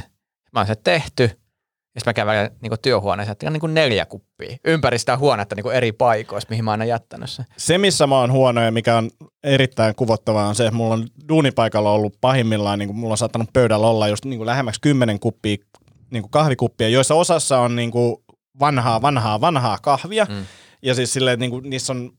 mä 0.52 0.60
oon 0.60 0.66
se 0.66 0.74
tehty, 0.84 1.30
ja 1.96 2.00
sitten 2.00 2.10
mä 2.10 2.14
käyn 2.14 2.26
välillä 2.26 2.50
niinku 2.62 2.76
työhuoneeseen, 2.82 3.32
että 3.32 3.46
on 3.46 3.52
niinku 3.52 3.66
neljä 3.66 4.06
kuppia 4.06 4.56
ympäri 4.64 4.98
sitä 4.98 5.16
huonetta 5.16 5.54
niinku 5.54 5.70
eri 5.70 5.92
paikoissa, 5.92 6.46
mihin 6.50 6.64
mä 6.64 6.70
oon 6.70 6.80
aina 6.80 6.84
jättänyt 6.90 7.30
sen. 7.30 7.44
Se, 7.56 7.78
missä 7.78 8.06
mä 8.06 8.18
oon 8.18 8.32
huono 8.32 8.62
ja 8.64 8.70
mikä 8.72 8.96
on 8.96 9.10
erittäin 9.44 9.94
kuvottavaa, 9.94 10.48
on 10.48 10.54
se, 10.54 10.66
että 10.66 10.76
mulla 10.76 10.94
on 10.94 11.06
duunipaikalla 11.28 11.90
ollut 11.92 12.14
pahimmillaan, 12.20 12.78
niin 12.78 12.88
kuin 12.88 12.96
mulla 12.96 13.12
on 13.12 13.18
saattanut 13.18 13.52
pöydällä 13.52 13.86
olla 13.86 14.08
just 14.08 14.24
niin 14.24 14.38
kuin 14.38 14.46
lähemmäksi 14.46 14.80
kymmenen 14.80 15.20
kuppia 15.20 15.56
niin 16.10 16.22
kuin 16.22 16.30
kahvikuppia, 16.30 16.88
joissa 16.88 17.14
osassa 17.14 17.58
on 17.58 17.76
niin 17.76 17.90
kuin 17.90 18.16
vanhaa, 18.60 19.02
vanhaa, 19.02 19.40
vanhaa 19.40 19.78
kahvia. 19.82 20.26
Mm. 20.30 20.46
Ja 20.82 20.94
siis 20.94 21.12
silleen, 21.12 21.32
että 21.34 21.40
niin 21.40 21.50
kuin, 21.50 21.70
niissä 21.70 21.92
on 21.92 22.10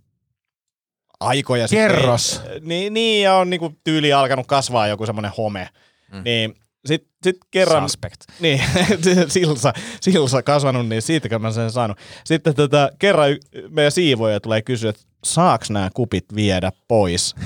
aikoja. 1.19 1.67
sitten- 1.67 1.91
Kerros. 1.91 2.41
Niin, 2.61 2.93
niin, 2.93 3.23
ja 3.23 3.35
on 3.35 3.49
niin 3.49 3.59
kuin 3.59 3.77
tyyli 3.83 4.13
alkanut 4.13 4.47
kasvaa 4.47 4.87
joku 4.87 5.05
semmoinen 5.05 5.31
home. 5.37 5.69
Mm. 6.11 6.21
Niin 6.23 6.55
sitten 6.87 7.09
sit 7.23 7.37
kerran... 7.51 7.83
Suspect. 7.83 8.21
Niin, 8.39 8.61
silsa, 9.27 9.73
silsa 10.01 10.43
kasvanut, 10.43 10.87
niin 10.87 11.01
siitäkö 11.01 11.39
mä 11.39 11.51
sen 11.51 11.71
saanut. 11.71 11.97
Sitten 12.23 12.55
tota, 12.55 12.89
kerran 12.99 13.29
meidän 13.69 13.91
siivoja 13.91 14.39
tulee 14.39 14.61
kysyä, 14.61 14.89
että 14.89 15.01
saaks 15.23 15.69
nämä 15.69 15.89
kupit 15.93 16.25
viedä 16.35 16.71
pois? 16.87 17.35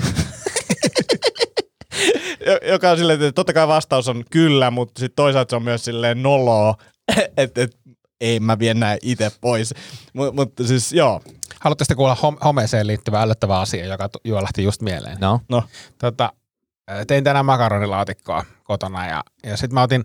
Jo- 2.46 2.72
Joka 2.72 2.90
on 2.90 2.98
silleen, 2.98 3.22
että 3.22 3.32
totta 3.32 3.52
kai 3.52 3.68
vastaus 3.68 4.08
on 4.08 4.24
kyllä, 4.30 4.70
mutta 4.70 5.00
sitten 5.00 5.16
toisaalta 5.16 5.50
se 5.50 5.56
on 5.56 5.62
myös 5.62 5.84
silleen 5.84 6.22
noloa, 6.22 6.74
että 7.36 7.62
et, 7.62 7.76
ei 8.20 8.40
mä 8.40 8.58
vien 8.58 8.80
nää 8.80 8.96
itse 9.02 9.30
pois. 9.40 9.74
Mut, 10.12 10.34
mutta 10.34 10.66
siis 10.66 10.92
joo, 10.92 11.20
Haluatte 11.60 11.84
sitten 11.84 11.96
kuulla 11.96 12.16
hom- 12.22 12.44
homeeseen 12.44 12.86
liittyvä 12.86 13.22
ällöttävä 13.22 13.60
asia, 13.60 13.86
joka 13.86 14.08
juolahti 14.24 14.62
just 14.62 14.82
mieleen? 14.82 15.16
No. 15.20 15.40
no. 15.48 15.62
tota, 15.98 16.32
tein 17.06 17.24
tänään 17.24 17.46
makaronilaatikkoa 17.46 18.44
kotona 18.64 19.06
ja, 19.06 19.24
ja 19.42 19.56
sitten 19.56 19.74
mä 19.74 19.82
otin 19.82 20.04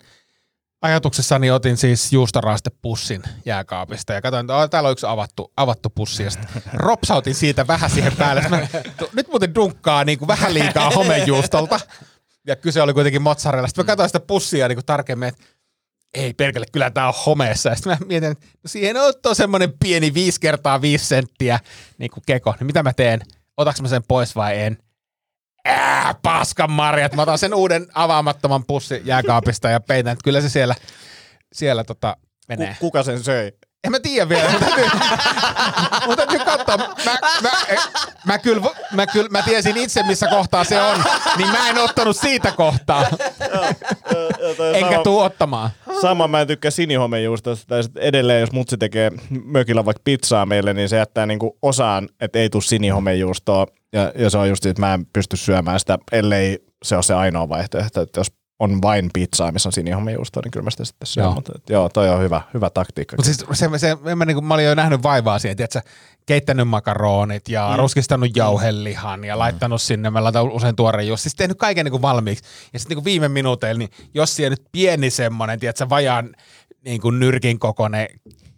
ajatuksessani 0.82 1.52
otin 1.52 1.78
siis 1.78 2.14
juustoraastepussin 2.14 3.24
jääkaapista 3.46 4.14
ja 4.14 4.22
katsoin, 4.22 4.44
että 4.44 4.68
täällä 4.68 4.88
on 4.88 4.92
yksi 4.92 5.06
avattu, 5.06 5.52
avattu 5.58 5.90
pussi 5.90 6.24
ja 6.24 6.30
ropsautin 6.74 7.36
siitä 7.36 7.68
vähän 7.68 7.90
siihen 7.90 8.16
päälle. 8.18 8.46
Mä, 8.50 8.68
nyt 9.14 9.28
muuten 9.28 9.56
dunkkaa 9.56 10.04
niin 10.04 10.20
kuin 10.20 10.28
vähän 10.28 10.54
liikaa 10.54 10.90
homejuustolta 10.90 11.80
ja 12.48 12.56
kyse 12.56 12.82
oli 12.82 12.94
kuitenkin 12.94 13.22
mozzarella. 13.22 13.68
Sitten 13.68 13.86
mä 13.86 13.88
katsoin 13.88 14.10
sitä 14.10 14.20
pussia 14.20 14.68
niin 14.68 14.76
kuin 14.76 14.86
tarkemmin, 14.86 15.28
että 15.28 15.46
ei 16.14 16.34
perkele, 16.34 16.66
kyllä 16.72 16.90
tää 16.90 17.08
on 17.08 17.14
homeessa. 17.26 17.70
Ja 17.70 17.76
sitten 17.76 17.98
mä 18.00 18.06
mietin, 18.08 18.32
että 18.32 18.46
no 18.64 18.68
siihen 18.68 18.98
on 19.26 19.36
semmoinen 19.36 19.74
pieni 19.80 20.14
5 20.14 20.40
kertaa 20.40 20.82
5 20.82 21.06
senttiä 21.06 21.60
niin 21.98 22.12
kuin 22.12 22.24
keko. 22.26 22.56
Niin 22.60 22.66
mitä 22.66 22.84
mä 22.84 22.94
teen? 22.94 23.22
Otaks 23.58 23.82
mä 23.82 23.88
sen 23.88 24.04
pois 24.08 24.36
vai 24.36 24.60
en? 24.60 24.78
Ää, 25.68 26.16
paskan 26.22 26.72
marjat. 26.72 27.16
Mä 27.16 27.22
otan 27.22 27.38
sen 27.38 27.54
uuden 27.54 27.88
avaamattoman 27.94 28.64
pussin 28.68 29.02
jääkaapista 29.06 29.70
ja 29.70 29.80
peitän, 29.80 30.14
että 30.14 30.24
kyllä 30.24 30.42
se 30.42 30.50
siellä, 30.50 30.76
siellä 31.54 31.84
tota, 31.84 32.18
menee. 32.48 32.68
Ku- 32.68 32.76
kuka 32.80 33.04
sen 33.04 33.24
söi? 33.24 33.52
En 33.84 33.92
mä 33.92 34.00
tiedä 34.00 34.30
vielä. 34.30 34.50
Mun 34.52 34.60
täytyy, 34.60 34.86
mun 36.06 36.16
täytyy 36.16 36.40
katsoa. 36.40 36.78
Mä, 36.78 37.18
mä, 37.42 37.50
mä, 38.26 38.38
kyllä, 38.40 38.62
mä, 38.94 39.08
kyllä, 39.08 39.30
mä 39.30 39.42
tiesin 39.42 39.78
itse, 39.78 40.04
missä 40.04 40.28
kohtaa 40.28 40.64
se 40.64 40.82
on, 40.82 41.04
niin 41.38 41.50
mä 41.50 41.70
en 41.70 41.78
ottanut 41.78 42.18
siitä 42.18 42.52
kohtaa. 42.52 43.06
Enkä 44.74 44.90
sama, 44.92 45.04
tuu 45.04 45.20
ottamaan. 45.20 45.70
sama 46.02 46.28
mä 46.28 46.42
en 46.42 46.48
tykkää 46.48 46.72
sinihomejuustosta. 46.72 47.66
Tai 47.68 47.82
edelleen, 47.96 48.42
jos 48.42 48.52
mutsi 48.52 48.78
tekee 48.78 49.12
mökillä 49.46 49.86
vaikka 49.86 50.02
pizzaa 50.04 50.46
meille, 50.46 50.74
niin 50.74 50.90
se 50.90 50.98
jättää 50.98 51.26
niinku 51.26 51.58
osaan, 51.62 52.10
että 52.22 52.40
ei 52.40 52.50
tule 52.50 52.64
sinihomejuustoa. 52.64 53.68
Ja, 53.94 54.12
ja 54.16 54.30
se 54.30 54.38
on 54.38 54.50
just, 54.50 54.66
että 54.66 54.82
mä 54.82 54.94
en 54.94 55.06
pysty 55.06 55.38
syömään 55.38 55.80
sitä, 55.80 55.98
ellei 56.12 56.60
se 56.84 56.96
ole 56.96 57.04
se 57.04 57.14
ainoa 57.14 57.50
vaihtoehto. 57.50 58.02
Että 58.02 58.20
jos 58.20 58.28
on 58.60 58.82
vain 58.82 59.10
pizzaa, 59.14 59.52
missä 59.52 59.70
on 59.70 59.74
sinihomejuustoa, 59.74 60.42
niin 60.44 60.52
kyllä 60.52 60.64
mä 60.64 60.70
sitä 60.70 60.86
sitten 60.86 61.08
syön. 61.08 61.24
Joo. 61.24 61.34
Mutta, 61.34 61.54
joo, 61.70 61.90
toi 61.90 62.10
on 62.10 62.22
hyvä, 62.22 62.42
hyvä 62.54 62.70
taktiikka. 62.70 63.16
Mutta 63.16 63.34
siis 63.34 63.46
se, 63.60 63.70
se, 63.78 64.16
mä, 64.16 64.26
niin 64.26 64.46
mä 64.46 64.54
olin 64.54 64.66
jo 64.66 64.76
nähnyt 64.76 65.04
vaivaa 65.04 65.40
siihen, 65.40 65.58
tiedätkö, 65.58 65.82
keittänyt 66.26 66.68
makaronit 66.68 67.50
ja 67.50 67.70
mm. 67.72 67.78
ruskistanut 67.78 68.36
jauhelihan 68.36 69.24
ja 69.24 69.40
laittanut 69.40 69.82
sinne, 69.82 70.10
mä 70.10 70.24
laitan 70.24 70.52
usein 70.52 70.76
tuoreen 70.76 71.08
just, 71.08 71.24
siis 71.24 71.36
tehnyt 71.36 71.58
kaiken 71.58 71.86
niin 71.86 71.92
kuin 71.92 72.02
valmiiksi. 72.02 72.44
Ja 72.74 72.80
sitten 72.80 72.98
niin 72.98 73.06
viime 73.06 73.28
minuuteilla, 73.28 73.80
niin 73.80 73.90
jos 74.14 74.36
siellä 74.36 74.50
nyt 74.50 74.66
pieni 74.72 75.10
semmoinen, 75.10 75.60
tiedätkö, 75.60 75.90
vajaan 75.90 76.30
niin 76.86 77.02
kuin 77.02 77.20
nyrkin 77.20 77.60
kokoinen 77.60 78.08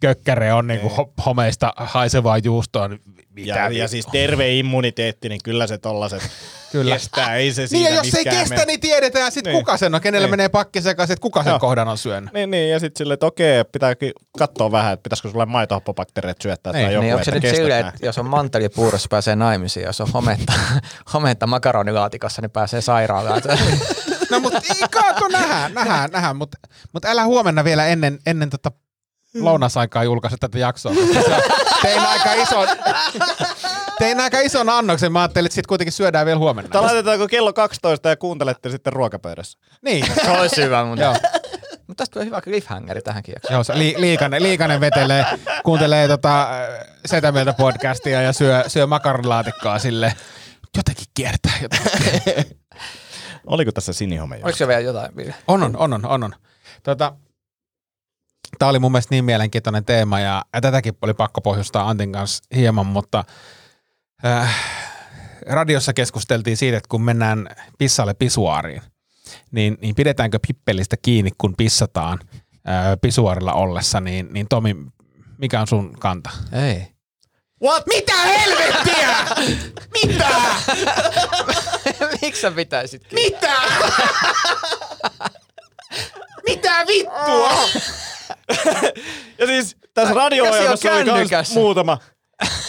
kökkäre 0.00 0.52
on 0.52 0.66
niin 0.66 0.80
kuin 0.80 0.92
ho- 0.92 1.12
homeista 1.26 1.72
haisevaa 1.76 2.38
juustoa, 2.38 2.88
niin 2.88 3.00
mitä 3.30 3.48
ja, 3.54 3.68
ja 3.70 3.88
siis 3.88 4.06
terve 4.12 4.54
immuniteetti, 4.54 5.28
niin 5.28 5.40
kyllä 5.44 5.66
se 5.66 5.78
tollaset 5.78 6.22
Kyllä. 6.72 6.94
kestää. 6.94 7.34
Ei 7.36 7.52
se 7.52 7.66
Niin 7.70 7.84
ja 7.84 7.90
jos 7.94 8.14
ei 8.14 8.24
kestä, 8.24 8.54
mene. 8.54 8.64
niin 8.64 8.80
tiedetään 8.80 9.32
sitten 9.32 9.52
Niin. 9.52 9.60
kuka 9.64 9.76
sen 9.76 9.94
on, 9.94 10.00
kenellä 10.00 10.26
Niin. 10.26 10.30
menee 10.32 10.48
pakki 10.48 10.82
sekaisin, 10.82 11.12
että 11.12 11.22
kuka 11.22 11.42
sen 11.42 11.50
Joo. 11.50 11.58
kohdan 11.58 11.88
on 11.88 11.98
syönyt. 11.98 12.32
Niin, 12.32 12.50
niin, 12.50 12.70
ja 12.70 12.78
sitten 12.80 12.98
silleen, 12.98 13.14
että 13.14 13.26
okei, 13.26 13.64
pitääkin 13.72 14.12
katsoa 14.38 14.72
vähän, 14.72 14.92
että 14.92 15.02
pitäisikö 15.02 15.30
sulle 15.30 15.46
maitohappobakteerit 15.46 16.40
syöttää 16.42 16.72
tai 16.72 16.82
Niin, 16.82 16.92
joku, 16.92 17.02
Niin 17.02 17.14
onko 17.14 17.24
se 17.24 17.30
nyt 17.30 17.68
nää. 17.68 17.78
että 17.78 18.06
jos 18.06 18.18
on 18.18 18.26
mantelipuurossa 18.26 19.06
pääsee 19.10 19.36
naimisiin, 19.36 19.86
jos 19.86 20.00
on 20.00 20.08
hometta, 20.14 20.52
hometta 21.12 21.46
makaronilaatikossa, 21.46 22.42
niin 22.42 22.50
pääsee 22.50 22.80
sairaalaan. 22.80 23.42
No 24.30 24.40
mutta 24.40 24.60
kaako 24.90 25.28
nähdään, 25.28 25.74
nähdään, 25.74 26.10
nähdään, 26.10 26.36
mutta 26.36 26.58
mut 26.92 27.04
älä 27.04 27.24
huomenna 27.24 27.64
vielä 27.64 27.86
ennen, 27.86 28.18
ennen 28.26 28.50
tota 28.50 28.72
lounasaikaa 29.34 30.04
julkaise 30.04 30.36
tätä 30.40 30.58
jaksoa. 30.58 30.92
Tein 31.82 32.00
aika 32.00 32.32
ison, 32.32 32.68
tein 33.98 34.20
aika 34.20 34.40
ison 34.40 34.68
annoksen. 34.68 35.12
Mä 35.12 35.20
ajattelin, 35.20 35.46
että 35.46 35.54
sit 35.54 35.66
kuitenkin 35.66 35.92
syödään 35.92 36.26
vielä 36.26 36.38
huomenna. 36.38 36.70
Tai 36.70 36.82
laitetaanko 36.82 37.28
kello 37.28 37.52
12 37.52 38.08
ja 38.08 38.16
kuuntelette 38.16 38.70
sitten 38.70 38.92
ruokapöydässä? 38.92 39.58
Niin. 39.82 40.06
se 40.24 40.30
olisi 40.30 40.62
hyvä, 40.62 40.84
mutta... 40.84 41.04
Joo. 41.04 41.14
Mutta 41.86 42.02
tästä 42.02 42.12
tulee 42.12 42.26
hyvä 42.26 42.40
cliffhangeri 42.40 43.02
tähänkin 43.02 43.32
jaksoon. 43.32 43.54
Joo, 43.54 43.64
se 43.64 43.78
li, 43.78 43.94
liikanen, 43.98 44.42
liikanen 44.42 44.80
vetelee, 44.80 45.24
kuuntelee 45.64 46.08
tota, 46.08 46.42
äh, 46.42 46.68
Setä 47.06 47.32
Mieltä 47.32 47.52
podcastia 47.52 48.22
ja 48.22 48.32
syö, 48.32 48.64
syö 48.66 48.86
makaronilaatikkoa 48.86 49.78
sille. 49.78 50.14
Jotenkin 50.76 51.06
kiertää. 51.14 51.52
Jotenkin. 51.62 52.58
Oliko 53.46 53.72
tässä 53.72 53.92
sinihomeja? 53.92 54.44
Oliko 54.44 54.58
se 54.58 54.68
vielä 54.68 54.80
jotain? 54.80 55.34
On, 55.48 55.62
on, 55.62 55.76
on, 55.76 56.06
on. 56.06 56.24
on. 56.24 56.34
Tota, 56.82 57.12
Tämä 58.58 58.68
oli 58.68 58.78
mun 58.78 58.92
mielestä 58.92 59.14
niin 59.14 59.24
mielenkiintoinen 59.24 59.84
teema 59.84 60.20
ja, 60.20 60.44
ja 60.54 60.60
tätäkin 60.60 60.96
oli 61.02 61.14
pakko 61.14 61.40
pohjustaa 61.40 61.88
Antin 61.88 62.12
kanssa 62.12 62.44
hieman, 62.54 62.86
mutta 62.86 63.24
äh, 64.24 64.56
radiossa 65.46 65.92
keskusteltiin 65.92 66.56
siitä, 66.56 66.76
että 66.76 66.88
kun 66.88 67.02
mennään 67.02 67.48
pissalle 67.78 68.14
pisuaariin, 68.14 68.82
niin, 69.50 69.78
niin 69.80 69.94
pidetäänkö 69.94 70.38
pippelistä 70.46 70.96
kiinni, 71.02 71.30
kun 71.38 71.54
pissataan 71.56 72.18
äh, 72.68 72.84
pisuaarilla 73.00 73.52
ollessa, 73.52 74.00
niin, 74.00 74.28
niin 74.32 74.46
Tomi, 74.48 74.76
mikä 75.38 75.60
on 75.60 75.66
sun 75.66 75.96
kanta? 75.98 76.30
Ei. 76.52 76.86
What? 77.62 77.86
Mitä 77.86 78.16
helvettiä? 78.16 79.16
Mitä? 79.94 80.28
Miksi 82.22 82.40
sä 82.40 82.50
pitäisit 82.50 83.02
Mitä? 83.12 83.56
Mitä 86.46 86.86
vittua? 86.86 87.50
Ja 89.38 89.46
siis 89.46 89.76
tässä 89.94 90.14
radio-ohjelmassa 90.14 90.92
oli 90.92 91.04
kans 91.04 91.10
kännykässä? 91.10 91.54
muutama. 91.54 91.98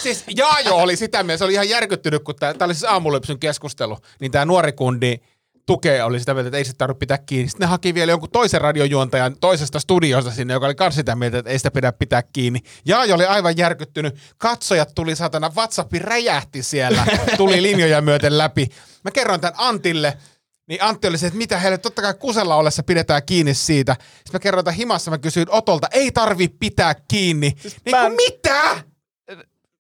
Siis 0.02 0.24
Jaajo 0.36 0.76
oli 0.76 0.96
sitä 0.96 1.24
mieltä, 1.24 1.38
se 1.38 1.44
oli 1.44 1.54
ihan 1.54 1.70
järkyttynyt, 1.70 2.24
kun 2.24 2.36
tämä 2.36 2.56
oli 2.62 2.74
siis 2.74 2.92
aamulypsyn 2.92 3.40
keskustelu, 3.40 3.98
niin 4.20 4.32
tämä 4.32 4.46
nuori 4.46 4.72
kundi 4.72 5.18
tukee 5.66 6.04
oli 6.04 6.20
sitä 6.20 6.34
mieltä, 6.34 6.48
että 6.48 6.58
ei 6.58 6.66
se 6.66 6.74
tarvitse 6.74 7.00
pitää 7.00 7.18
kiinni. 7.18 7.50
Sitten 7.50 7.66
ne 7.66 7.70
haki 7.70 7.94
vielä 7.94 8.12
jonkun 8.12 8.30
toisen 8.30 8.62
radiojuontajan 8.62 9.36
toisesta 9.40 9.80
studiosta 9.80 10.32
sinne, 10.32 10.54
joka 10.54 10.66
oli 10.66 10.76
myös 10.80 10.96
sitä 10.96 11.16
mieltä, 11.16 11.38
että 11.38 11.52
ei 11.52 11.60
sitä 11.60 11.72
pidä 11.72 11.92
pitää 11.92 12.24
kiinni. 12.34 12.60
Jaajo 12.86 13.16
oli 13.16 13.26
aivan 13.26 13.58
järkyttynyt. 13.58 14.16
Katsojat 14.38 14.96
tuli 14.96 15.16
satana, 15.16 15.52
WhatsApp 15.56 15.94
räjähti 15.94 16.64
siellä, 16.64 17.06
tuli 17.38 17.62
linjoja 17.62 18.02
myöten 18.02 18.38
läpi. 18.38 18.68
Mä 19.04 19.12
kerroin 19.12 19.42
tämän 19.42 19.56
Antille, 19.58 20.18
niin 20.72 20.84
Antti 20.84 21.08
oli 21.08 21.18
se, 21.18 21.28
että 21.28 21.38
mitä 21.38 21.58
heille, 21.58 21.78
totta 21.78 22.02
kai 22.02 22.14
kusella 22.14 22.56
ollessa 22.56 22.84
pidetään 22.84 23.22
kiinni 23.26 23.54
siitä. 23.54 23.94
Sitten 24.00 24.34
mä 24.34 24.40
kerroin 24.40 24.66
tämän 24.66 24.78
himassa, 24.78 25.12
mä 25.12 25.18
kysyin 25.18 25.48
Otolta, 25.52 25.88
ei 25.92 26.12
tarvi 26.12 26.48
pitää 26.48 26.96
kiinni. 27.08 27.50
Niin 27.64 27.74
mä 27.92 27.98
kuin, 28.02 28.06
en- 28.06 28.14
mitä? 28.16 28.84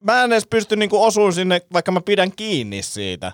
Mä 0.03 0.23
en 0.23 0.31
edes 0.33 0.47
pysty 0.49 0.75
niinku 0.75 1.03
osuun 1.03 1.33
sinne, 1.33 1.61
vaikka 1.73 1.91
mä 1.91 2.01
pidän 2.01 2.31
kiinni 2.31 2.81
siitä. 2.83 3.31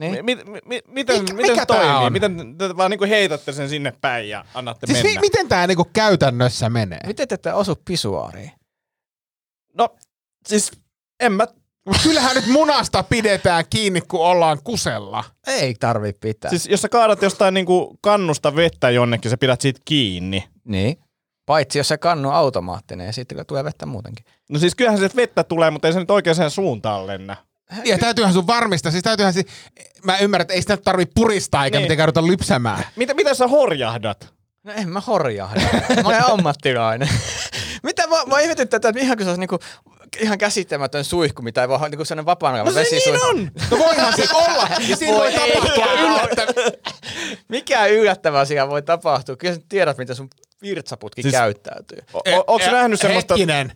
Niin? 0.00 0.24
Mi- 0.24 0.34
mi- 0.36 0.60
mi- 0.64 0.82
miten 0.88 1.20
Mikä- 1.22 1.34
miten 1.34 1.50
mikä 1.52 1.66
toimii? 1.66 2.06
on? 2.06 2.12
Miten 2.12 2.58
te 2.58 2.76
vaan 2.76 2.90
niinku 2.90 3.04
heitätte 3.04 3.52
sen 3.52 3.68
sinne 3.68 3.92
päin 4.00 4.28
ja 4.28 4.44
annatte 4.54 4.86
Siis 4.86 5.02
mennä? 5.02 5.20
mi- 5.20 5.26
miten 5.26 5.48
tämä 5.48 5.66
niinku 5.66 5.90
käytännössä 5.92 6.70
menee? 6.70 7.00
Miten 7.06 7.28
te 7.28 7.34
ette 7.34 7.52
osu 7.52 7.76
pisuaariin? 7.84 8.50
No, 9.78 9.88
siis 10.48 10.70
en 11.20 11.32
mä... 11.32 11.46
Kyllähän 12.02 12.36
nyt 12.36 12.46
munasta 12.46 13.02
pidetään 13.02 13.64
kiinni, 13.70 14.00
kun 14.00 14.20
ollaan 14.26 14.58
kusella. 14.64 15.24
Ei 15.46 15.74
tarvi 15.80 16.12
pitää. 16.12 16.50
Siis 16.50 16.66
jos 16.66 16.82
sä 16.82 16.88
kaadat 16.88 17.22
jostain 17.22 17.54
niinku 17.54 17.98
kannusta 18.00 18.56
vettä 18.56 18.90
jonnekin, 18.90 19.30
sä 19.30 19.36
pidät 19.36 19.60
siitä 19.60 19.80
kiinni. 19.84 20.48
Niin. 20.64 20.96
Paitsi 21.46 21.78
jos 21.78 21.88
se 21.88 21.98
kannu 21.98 22.28
on 22.28 22.34
automaattinen 22.34 23.06
ja 23.06 23.12
siitä 23.12 23.44
tulee 23.44 23.64
vettä 23.64 23.86
muutenkin. 23.86 24.26
No 24.50 24.58
siis 24.58 24.74
kyllähän 24.74 25.00
se 25.00 25.10
vettä 25.16 25.44
tulee, 25.44 25.70
mutta 25.70 25.88
ei 25.88 25.92
se 25.94 26.00
nyt 26.00 26.10
oikeaan 26.10 26.50
suuntaan 26.50 27.06
lennä. 27.06 27.36
Ja 27.84 27.98
täytyyhän 27.98 28.32
sun 28.34 28.46
varmistaa, 28.46 28.92
siis 28.92 29.04
täytyyhän 29.04 29.32
si- 29.34 29.46
Mä 30.04 30.18
ymmärrän, 30.18 30.42
että 30.42 30.54
ei 30.54 30.60
sitä 30.62 30.76
tarvi 30.76 31.06
puristaa 31.14 31.64
eikä 31.64 31.78
Niin. 31.78 31.84
mitenkään 31.84 32.08
ruveta 32.08 32.26
lypsämään. 32.26 32.84
Mitä, 32.96 33.14
mitä 33.14 33.34
sä 33.34 33.48
horjahdat? 33.48 34.32
No 34.64 34.72
en 34.72 34.88
mä 34.88 35.00
horjahda. 35.00 35.60
Mä 36.02 36.08
olen 36.08 36.30
ammattilainen. 36.30 37.08
Mitä 37.82 38.06
mä, 38.06 38.16
mä 38.26 38.40
ihmetin 38.40 38.68
tätä, 38.68 38.88
että 38.88 39.00
ihan 39.00 39.16
kun 39.16 39.24
se 39.24 39.30
olisi 39.30 39.40
niinku, 39.40 39.58
ihan 40.20 40.38
käsittämätön 40.38 41.04
suihku, 41.04 41.42
mitä 41.42 41.62
ei 41.62 41.68
voi 41.68 41.90
niinku 41.90 42.04
sellainen 42.04 42.26
vapaan 42.26 42.64
No 42.64 42.72
se 42.72 42.82
niin 42.90 43.24
on! 43.24 43.50
No 43.70 43.78
voihan 43.78 44.12
se 44.16 44.24
olla, 44.34 44.68
ja 44.88 44.96
siinä 44.96 45.16
voi 45.18 45.32
Voi 45.32 45.52
tapahtua 45.52 45.92
yllättävää. 45.92 46.92
Mikä 47.48 47.86
yllättävää 47.86 48.44
siellä 48.44 48.70
voi 48.70 48.82
tapahtua? 48.82 49.36
Kyllä 49.36 49.54
sä 49.54 49.60
tiedät, 49.68 49.98
miten 49.98 50.16
sun 50.16 50.28
virtsaputki 50.62 51.22
Siis- 51.22 51.32
käyttäytyy. 51.32 51.98
O- 52.14 52.18
o- 52.18 52.44
Onko 52.46 52.66
nähnyt 52.70 53.00
semmoista... 53.00 53.34
Hetkinen. 53.34 53.72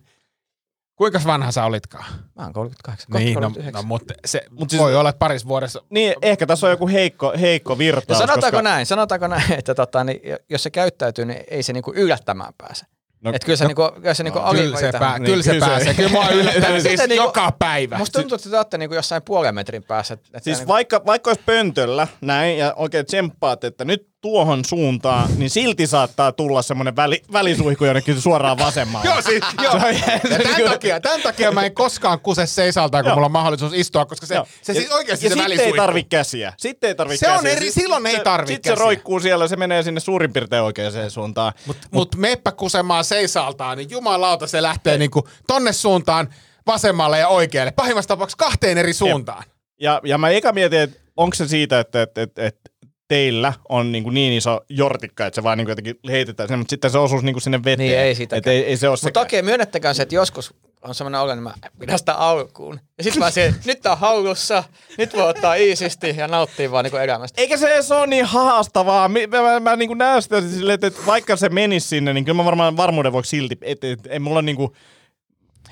Kuinka 0.97 1.21
vanha 1.27 1.53
sä 1.53 1.65
olitkaan? 1.65 2.05
Mä 2.37 2.43
oon 2.43 2.53
38, 2.53 3.07
Niin, 3.13 3.35
no, 3.35 3.41
39. 3.41 3.73
no 3.83 3.83
mutta 3.89 4.15
se 4.25 4.43
Mut 4.51 4.59
Mut 4.61 4.71
siis- 4.71 4.83
voi 4.83 4.97
olla, 4.97 5.09
että 5.11 5.19
paris 5.19 5.49
vuodessa. 5.49 5.83
Niin, 5.91 6.15
ehkä 6.23 6.47
tässä 6.47 6.67
on 6.67 6.71
joku 6.71 6.89
heikko, 6.89 7.33
heikko 7.41 7.79
virtaus. 7.79 8.19
sanotaanko 8.19 8.45
koska... 8.57 8.63
näin, 8.63 8.87
sanotaanko 8.87 9.27
näin, 9.27 9.53
että 9.53 9.75
tota, 9.75 10.05
niin, 10.05 10.21
jos 10.49 10.63
se 10.63 10.71
käyttäytyy, 10.71 11.25
niin 11.25 11.45
ei 11.51 11.63
se 11.63 11.73
niinku 11.73 11.93
yllättämään 11.97 12.53
pääse. 12.59 12.85
No, 13.27 13.31
No, 13.33 13.37
että 13.37 13.47
kyllä 13.47 13.57
se, 13.57 13.65
no, 13.65 13.69
niinku, 13.69 13.91
kyllä 14.01 14.15
se 14.15 14.23
niinku 14.23 14.41
Kyllä 14.51 14.79
se, 14.79 14.93
pää, 14.99 15.19
Niin, 15.19 15.25
kyllä 15.31 15.43
se 15.43 15.51
kyllä 15.53 15.67
se- 15.67 15.71
pääsee. 15.71 15.95
Kyllä 15.95 16.09
mua 16.11 16.29
yllättää 16.39 16.71
siis 16.71 16.85
Miten 16.85 17.09
niinku- 17.09 17.25
joka 17.29 17.53
päivä. 17.59 17.99
Musta 17.99 18.19
tuntuu, 18.21 18.37
että 18.37 18.51
te 18.51 18.57
olette 18.57 18.79
niinku 18.79 18.95
jossain 18.95 19.23
puolen 19.23 19.55
metrin 19.55 19.83
päässä. 19.83 20.15
Että 20.15 20.39
Siis 20.41 20.59
niinku, 20.59 20.73
vaikka, 20.73 21.03
vaikka 21.07 21.31
olisi 21.31 21.43
pöntöllä 21.47 22.09
näin 22.21 22.59
ja 22.59 22.75
oikein 22.77 23.07
tsemppaatte, 23.07 23.67
että 23.67 23.85
nyt 23.85 24.09
tuohon 24.27 24.65
suuntaan, 24.65 25.29
niin 25.37 25.51
silti 25.51 25.87
saattaa 25.87 26.33
tulla 26.33 26.63
semmoinen 26.63 26.97
väli, 26.97 27.23
välisuihku 27.33 27.85
jonnekin 27.85 28.21
suoraan 28.21 28.59
vasemmalle. 28.59 29.07
Joo, 29.11 29.23
siis, 29.23 29.45
joo. 29.63 29.73
Se 29.81 29.87
on- 29.87 29.95
Ja 29.95 30.21
tämän, 30.45 30.71
takia, 30.71 31.01
tämän 31.01 31.23
takia 31.23 31.53
mä 31.53 31.63
en 31.65 31.75
koskaan 31.75 32.21
kuse 32.21 32.47
seisaltaan, 32.47 33.05
kun 33.05 33.13
mulla 33.13 33.27
on 33.27 33.33
mahdollisuus 33.33 33.73
istua, 33.75 34.07
koska 34.07 34.27
se, 34.27 34.35
Joo. 34.35 34.47
se 34.63 34.73
Ja- 34.73 34.81
siis 34.81 34.93
oikeasti 34.93 35.27
ja 35.27 35.31
se 35.31 35.35
sitten 35.35 35.45
ei 35.45 35.51
välisuihku. 35.51 35.77
tarvi 35.77 36.05
käsiä. 36.05 36.53
Sitten 36.57 36.89
ei 36.89 36.95
tarvi 36.95 37.17
Se 37.17 37.31
on 37.31 37.35
käsiä. 37.37 37.51
eri- 37.57 37.71
silloin 37.73 38.07
ei 38.07 38.21
tarvi 38.25 38.47
Sitten 38.53 38.77
se 38.77 38.81
roikkuu 38.83 39.21
siellä, 39.21 39.49
se 39.49 39.57
menee 39.57 39.83
sinne 39.83 40.01
suurin 40.01 40.33
piirtein 40.33 40.63
oikeaan 40.63 41.11
suuntaan. 41.11 41.53
Mutta 41.67 41.89
mut 41.91 42.17
meppä 42.17 42.53
kusemaan 42.53 43.05
seisaltaan, 43.05 43.79
niin 43.79 43.91
jumalauta 43.91 44.47
se 44.47 44.63
lähtee 44.63 44.99
niinku 44.99 45.29
tonne 45.47 45.73
suuntaan, 45.73 46.29
vasemmalle 46.67 47.19
ja 47.19 47.29
oikealle. 47.29 47.71
Pahimmassa 47.73 48.09
tapauksessa 48.09 48.45
kahteen 48.45 48.79
eri 48.79 48.93
suuntaan. 48.93 49.45
Ja, 49.81 50.01
ja 50.05 50.19
mä 50.19 50.29
eka 50.31 50.53
mietin, 50.53 50.81
että 50.81 51.01
onko 51.17 51.35
se 51.35 51.49
siitä, 51.49 51.81
että, 51.81 52.03
että, 52.03 52.23
että, 52.23 52.47
että 52.47 52.66
teillä 53.09 53.53
on 53.69 53.93
niin, 53.93 54.05
kuin 54.05 54.15
niin 54.15 54.33
iso 54.33 54.61
jortikka, 54.69 55.27
että 55.27 55.35
se 55.35 55.43
vaan 55.43 55.59
niin 55.59 55.67
kuin 55.67 55.73
jotenkin 55.73 55.99
heitetään 56.09 56.49
sinne, 56.49 56.57
mutta 56.57 56.71
sitten 56.71 56.91
se 56.91 56.99
osuisi 56.99 57.25
niin 57.25 57.35
kuin 57.35 57.43
sinne 57.43 57.59
veteen. 57.65 57.79
Niin, 57.79 57.99
ei 57.99 58.15
sitäkään. 58.15 58.39
Et 58.39 58.47
ei, 58.47 58.71
ei 58.71 58.77
se 58.77 58.89
ole 58.89 58.97
Mutta 59.03 59.21
okei, 59.21 59.43
myönnettäkään 59.43 59.95
se, 59.95 60.03
että 60.03 60.15
joskus 60.15 60.55
on 60.83 60.95
semmoinen 60.95 61.21
olo, 61.21 61.33
että 61.33 61.43
mä 61.43 61.55
pidän 61.79 61.99
sitä 61.99 62.15
alkuun. 62.15 62.81
Ja 62.99 63.05
sitten 63.05 63.23
mä 63.23 63.31
siihen, 63.31 63.55
nyt 63.65 63.81
tää 63.81 63.93
on 63.93 63.99
haulussa, 63.99 64.65
nyt 64.99 65.17
voi 65.17 65.29
ottaa 65.29 65.55
iisisti 65.55 66.15
ja 66.17 66.29
nauttia 66.29 66.71
vaan 66.71 66.85
niinku 66.85 66.97
elämästä. 66.97 67.41
Eikä 67.41 67.57
se 67.57 67.75
edes 67.75 67.93
ole 67.93 68.07
niin 68.07 68.25
haastavaa. 68.25 69.09
Mä, 69.09 69.19
mä, 69.29 69.43
mä, 69.43 69.61
mä 69.61 69.77
niin 69.77 69.99
näen 69.99 70.23
sitä 70.23 70.41
silleen, 70.41 70.75
että, 70.75 70.87
että 70.87 71.07
vaikka 71.07 71.37
se 71.37 71.49
menisi 71.49 71.89
sinne, 71.89 72.13
niin 72.13 72.25
kyllä 72.25 72.37
mä 72.37 72.45
varmaan 72.45 72.77
varmuuden 72.77 73.13
vuoksi 73.13 73.31
silti, 73.31 73.59
että 73.61 73.87
et, 73.87 74.07
ei 74.07 74.19
mulla 74.19 74.43
niin 74.43 74.57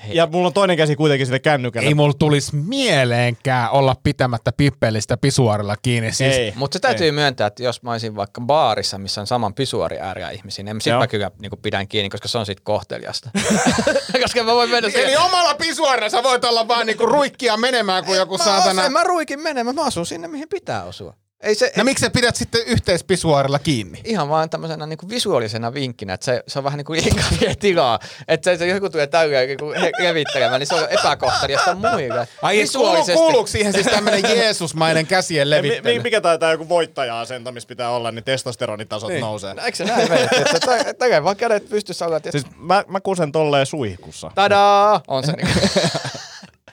kuin, 0.01 0.15
ja 0.15 0.27
mulla 0.27 0.47
on 0.47 0.53
toinen 0.53 0.77
käsi 0.77 0.95
kuitenkin 0.95 1.27
sille 1.27 1.39
kännykällä. 1.39 1.87
Ei 1.87 1.93
mulla 1.93 2.13
tulisi 2.13 2.55
mieleenkään 2.55 3.71
olla 3.71 3.95
pitämättä 4.03 4.51
pippelistä 4.51 5.17
pisuarilla 5.17 5.75
kiinni. 5.81 6.11
Siis 6.11 6.35
ei. 6.35 6.53
Mutta 6.55 6.75
se 6.75 6.79
täytyy 6.79 7.11
myöntää, 7.11 7.47
että 7.47 7.63
jos 7.63 7.83
mä 7.83 7.91
olisin 7.91 8.15
vaikka 8.15 8.41
baarissa, 8.41 8.97
missä 8.97 9.21
on 9.21 9.27
saman 9.27 9.53
pisuari 9.53 9.99
ääriä 9.99 10.29
ihmisiä, 10.29 10.63
niin 10.63 10.81
sit 10.81 10.91
Joo. 10.91 10.99
mä 10.99 11.07
kyllä 11.07 11.31
niin 11.41 11.51
pidän 11.61 11.87
kiinni, 11.87 12.09
koska 12.09 12.27
se 12.27 12.37
on 12.37 12.45
sit 12.45 12.59
kohteliasta. 12.59 13.29
koska 14.23 14.43
mä 14.43 14.55
voin 14.55 14.69
mennä 14.69 14.87
Eli 14.87 14.91
siihen. 15.05 15.19
omalla 15.19 15.55
pisuarilla 15.55 16.09
sä 16.09 16.23
voit 16.23 16.45
olla 16.45 16.67
vaan 16.67 16.85
niinku 16.85 17.05
ruikkia 17.05 17.57
menemään 17.57 18.05
kuin 18.05 18.17
joku 18.19 18.37
Mä, 18.37 18.43
saatana. 18.43 18.85
en 18.85 18.91
mä 18.93 19.03
ruikin 19.03 19.39
menemään, 19.39 19.75
mä 19.75 19.83
asun 19.83 20.05
sinne, 20.05 20.27
mihin 20.27 20.49
pitää 20.49 20.83
osua. 20.83 21.13
Ei 21.41 21.55
se, 21.55 21.71
No 21.77 21.83
miksi 21.83 22.01
sä 22.01 22.09
pidät 22.09 22.35
sitten 22.35 22.61
yhteispisuarilla 22.65 23.59
kiinni? 23.59 24.01
ihan 24.03 24.29
vaan 24.29 24.49
tämmöisenä 24.49 24.85
niin 24.85 24.99
visuaalisena 25.09 25.73
vinkkinä, 25.73 26.13
että 26.13 26.25
se, 26.25 26.43
se 26.47 26.59
on 26.59 26.63
vähän 26.63 26.77
niin 26.77 26.85
kuin 26.85 27.01
liikaa 27.03 27.23
vie 27.41 27.55
tilaa. 27.65 27.99
Että 28.27 28.51
se, 28.51 28.57
se 28.57 28.67
joku 28.67 28.89
tulee 28.89 29.07
täyteen 29.07 29.47
niin 29.47 29.59
levittelemään, 30.03 30.59
niin 30.59 30.67
se 30.67 30.75
on 30.75 30.87
epäkohteliasta 30.89 31.75
muille. 31.75 32.27
Ai 32.41 32.61
et 32.61 32.69
kuulu, 32.75 33.05
kuuluuko 33.13 33.47
siihen 33.47 33.73
siis 33.73 33.85
tämmönen 33.85 34.23
Jeesusmainen 34.37 35.07
käsien 35.07 35.49
Ja 35.49 35.61
mi, 35.61 35.67
levittely? 35.69 35.97
mi, 35.97 36.03
mikä 36.03 36.21
taitaa 36.21 36.51
joku 36.51 36.69
voittaja-asento, 36.69 37.51
missä 37.51 37.67
pitää 37.67 37.89
olla, 37.89 38.11
niin 38.11 38.23
testosteronitasot 38.23 39.09
niin. 39.09 39.21
nousee. 39.21 39.55
Eikö 39.65 39.75
se 39.77 39.85
näin 39.85 40.09
mene? 40.09 40.23
Että 40.23 40.59
tä- 40.59 40.93
Tekee 40.93 41.23
vaan 41.23 41.35
kädet 41.37 41.69
pystyssä 41.69 42.05
olla, 42.05 42.19
Siis 42.29 42.45
mä, 42.57 42.83
mä 42.87 42.99
kusen 43.01 43.31
tolleen 43.31 43.65
suihkussa. 43.65 44.31
tadaa! 44.35 45.01
On 45.07 45.23
se 45.25 45.31
niin 45.37 45.47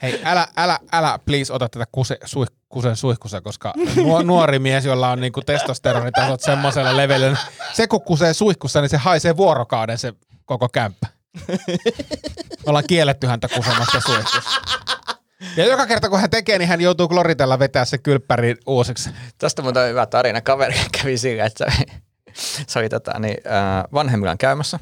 Hei, 0.03 0.21
älä, 0.25 0.47
älä, 0.57 0.79
älä 0.91 1.19
please 1.25 1.53
ota 1.53 1.69
tätä 1.69 1.85
kuse, 1.91 2.17
suih, 2.25 2.49
kusen 2.69 2.95
suihkussa, 2.95 3.41
koska 3.41 3.73
nuo, 3.95 4.21
nuori 4.21 4.59
mies, 4.59 4.85
jolla 4.85 5.11
on 5.11 5.21
niinku 5.21 5.41
testosteronitasot 5.41 6.41
semmoisella 6.41 6.97
levelillä, 6.97 7.37
se 7.73 7.87
kun 7.87 8.01
kusee 8.01 8.33
suihkussa, 8.33 8.81
niin 8.81 8.89
se 8.89 8.97
haisee 8.97 9.37
vuorokauden 9.37 9.97
se 9.97 10.13
koko 10.45 10.69
kämppä. 10.69 11.07
Me 12.47 12.65
ollaan 12.65 12.83
kielletty 12.87 13.27
häntä 13.27 13.47
kusemasta 13.47 14.01
suihkussa. 14.01 14.61
Ja 15.57 15.65
joka 15.65 15.87
kerta 15.87 16.09
kun 16.09 16.19
hän 16.19 16.29
tekee, 16.29 16.57
niin 16.57 16.67
hän 16.69 16.81
joutuu 16.81 17.07
kloritella 17.07 17.59
vetää 17.59 17.85
se 17.85 17.97
kylppäri 17.97 18.55
uusiksi. 18.65 19.09
Tästä 19.37 19.61
on 19.61 19.73
hyvä 19.89 20.05
tarina. 20.05 20.41
Kaveri 20.41 20.75
kävi 21.01 21.17
sillä, 21.17 21.45
että 21.45 21.65
se, 21.71 21.83
se 22.67 22.79
oli 22.79 22.89
tota, 22.89 23.19
niin, 23.19 23.37
äh, 23.47 23.83
vanhemmillaan 23.93 24.37
käymässä. 24.37 24.79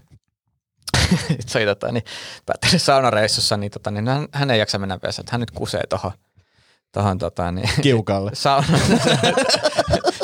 Se 1.48 1.58
oli 1.58 1.66
tota, 1.66 1.92
niin, 1.92 2.04
päättänyt 2.46 2.82
saunareissussa, 2.82 3.58
niin, 3.58 3.72
tota, 3.72 3.92
niin 3.92 4.08
hän, 4.08 4.28
hän, 4.32 4.52
ei 4.52 4.60
jaksa 4.60 4.80
mennä 4.80 4.96
että 4.96 5.24
hän 5.32 5.40
nyt 5.40 5.52
kusee 5.52 5.88
tohon, 5.90 6.12
tohon 6.92 7.18
tota, 7.18 7.52
niin, 7.52 7.70
Kiukalle. 7.82 8.32
sauna. 8.36 8.80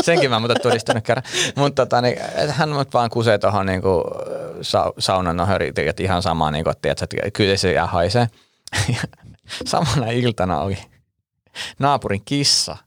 Senkin 0.01 0.29
mä 0.29 0.39
muuten 0.39 0.61
todistanut 0.61 1.03
kerran. 1.03 1.23
Mutta 1.55 1.85
tota, 1.85 2.01
niin, 2.01 2.17
hän 2.49 2.69
mut 2.69 2.93
vaan 2.93 3.09
kusee 3.09 3.38
tuohon 3.38 3.65
niinku, 3.65 4.03
sa, 4.61 4.93
saunan 4.99 5.38
nohöriin, 5.38 5.73
ihan 5.99 6.21
sama, 6.21 6.51
niinku, 6.51 6.69
että, 6.69 6.81
tiedätkö, 6.81 7.17
että 7.17 7.38
kyllä 7.38 7.57
se 7.57 7.73
jää 7.73 7.88
haisee. 7.88 8.27
Ja 8.89 9.01
Samana 9.65 10.11
iltana 10.11 10.59
oli 10.59 10.77
naapurin 11.79 12.21
kissa 12.25 12.77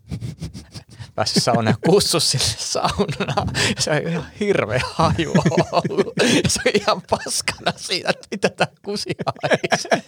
päässyt 1.20 1.42
saunaan 1.42 1.66
ja 1.66 1.90
kutsu 1.90 2.20
sille 2.20 2.44
saunaan. 2.58 3.48
Ja 3.76 3.82
se 3.82 3.90
oli 3.90 4.10
ihan 4.10 4.26
hirveä 4.40 4.80
haju 4.94 5.32
ollut. 5.72 6.12
Ja 6.44 6.50
se 6.50 6.60
oli 6.66 6.72
ihan 6.80 7.02
paskana 7.10 7.72
siitä, 7.76 8.10
että 8.10 8.28
mitä 8.30 8.48
tää 8.48 8.66
kusi 8.84 9.10
haisee. 9.42 10.02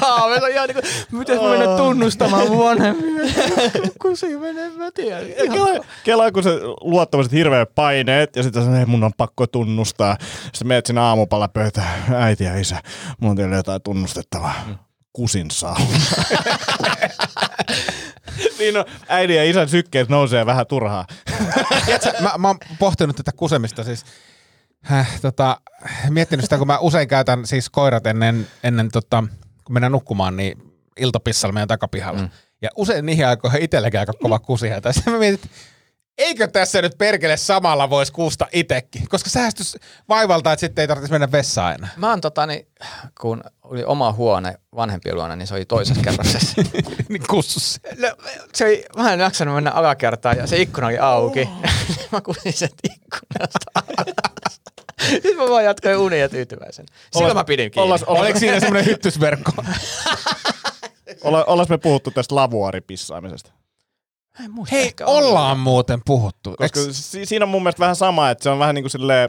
Kaave 0.00 0.40
on 0.42 0.50
ihan 0.50 0.68
niin 0.68 0.82
kuin, 0.82 1.18
miten 1.18 1.42
mä 1.42 1.50
menen 1.50 1.76
tunnustamaan 1.76 2.48
mun 2.48 2.64
vanhemmille. 2.64 3.32
Kusi 4.02 4.36
menee, 4.36 4.70
mä 4.70 4.90
tiedän. 4.90 5.26
Kela, 5.52 5.84
Kela, 6.04 6.32
kun 6.32 6.42
se 6.42 6.50
luo 6.80 7.06
tämmöiset 7.06 7.32
hirveät 7.32 7.74
paineet 7.74 8.36
ja 8.36 8.42
sitten 8.42 8.64
sanoo, 8.64 8.86
mun 8.86 9.04
on 9.04 9.12
pakko 9.16 9.46
tunnustaa. 9.46 10.16
Sitten 10.42 10.68
menet 10.68 10.86
sinne 10.86 11.00
aamupalapöytään, 11.00 12.14
äiti 12.14 12.44
ja 12.44 12.56
isä, 12.56 12.82
mulla 13.20 13.30
on 13.30 13.36
teille 13.36 13.56
jotain 13.56 13.82
tunnustettavaa. 13.82 14.54
Kusin 15.12 15.50
sauna. 15.50 15.80
niin 18.58 18.74
no, 18.74 18.84
äidin 19.08 19.36
ja 19.36 19.44
isän 19.44 19.68
sykkeet 19.68 20.08
nousee 20.08 20.46
vähän 20.46 20.66
turhaa. 20.66 21.06
Tiedätkö, 21.86 22.12
mä, 22.20 22.32
mä 22.38 22.48
oon 22.48 22.58
pohtinut 22.78 23.16
tätä 23.16 23.32
kusemista 23.32 23.84
siis, 23.84 24.04
äh, 24.92 25.20
tota, 25.20 25.60
miettinyt 26.10 26.44
sitä, 26.44 26.58
kun 26.58 26.66
mä 26.66 26.78
usein 26.78 27.08
käytän 27.08 27.46
siis 27.46 27.70
koirat 27.70 28.06
ennen, 28.06 28.46
ennen 28.62 28.90
tota, 28.90 29.24
kun 29.64 29.72
mennään 29.72 29.92
nukkumaan, 29.92 30.36
niin 30.36 30.72
iltapissalla 30.96 31.52
meidän 31.52 31.68
takapihalla. 31.68 32.20
Mm. 32.20 32.28
Ja 32.62 32.70
usein 32.76 33.06
niihin 33.06 33.26
aikoihin 33.26 33.62
itselläkin 33.62 34.00
aika 34.00 34.12
kova 34.12 34.38
kusia. 34.38 34.80
Ja 34.84 34.92
sitten 34.92 35.12
mä 35.12 35.18
mietin, 35.18 35.34
että 35.34 35.48
eikö 36.18 36.48
tässä 36.48 36.82
nyt 36.82 36.98
perkele 36.98 37.36
samalla 37.36 37.90
voisi 37.90 38.12
kuusta 38.12 38.46
itekin? 38.52 39.08
Koska 39.08 39.30
säästys 39.30 39.76
vaivalta, 40.08 40.52
että 40.52 40.60
sitten 40.60 40.82
ei 40.82 40.88
tarvitsisi 40.88 41.12
mennä 41.12 41.32
vessaan 41.32 41.74
enää. 41.74 41.88
Mä 41.96 42.10
oon 42.10 42.20
tota, 42.20 42.46
niin, 42.46 42.66
kun 43.20 43.44
oli 43.62 43.84
oma 43.84 44.12
huone 44.12 44.54
vanhempien 44.76 45.14
luona, 45.14 45.36
niin 45.36 45.46
se 45.46 45.54
oli 45.54 45.64
toisessa 45.64 46.02
kerroksessa. 46.02 46.62
niin 47.08 47.22
kussus. 47.30 47.80
No, 47.98 48.08
se 48.54 48.64
oli, 48.64 48.84
mä 48.96 49.12
en 49.12 49.20
jaksanut 49.20 49.54
mennä 49.54 49.70
alakertaan 49.70 50.36
ja 50.36 50.46
se 50.46 50.56
ikkuna 50.56 50.86
oli 50.86 50.98
auki. 50.98 51.48
mä 52.12 52.20
kuulin 52.20 52.52
sen 52.52 52.68
ikkunasta. 52.84 53.70
Sitten 55.10 55.36
mä 55.36 55.48
vaan 55.48 55.64
jatkoin 55.64 55.96
unia 55.96 56.28
tyytyväisen. 56.28 56.86
Silloin 57.12 57.36
mä 57.36 57.44
pidin 57.44 57.70
kiinni. 57.70 57.84
Ollas, 57.86 58.02
ollas, 58.02 58.22
Oliko 58.22 58.38
siinä 58.38 58.60
semmoinen 58.60 58.86
hyttysverkko? 58.86 59.52
olla, 61.24 61.44
ollas 61.44 61.68
me 61.68 61.78
puhuttu 61.78 62.10
tästä 62.10 62.34
lavuaaripissaamisesta? 62.34 63.50
En 64.44 64.50
muista, 64.50 64.76
Hei, 64.76 64.92
ollaan 65.04 65.58
muuten 65.58 66.00
puhuttu. 66.06 66.54
Koska 66.58 66.80
Eks- 66.80 67.10
si- 67.10 67.26
siinä 67.26 67.44
on 67.44 67.48
mun 67.48 67.62
mielestä 67.62 67.80
vähän 67.80 67.96
sama, 67.96 68.30
että 68.30 68.42
se 68.42 68.50
on 68.50 68.58
vähän 68.58 68.74
niin 68.74 68.82
kuin 68.82 68.90
silleen, 68.90 69.28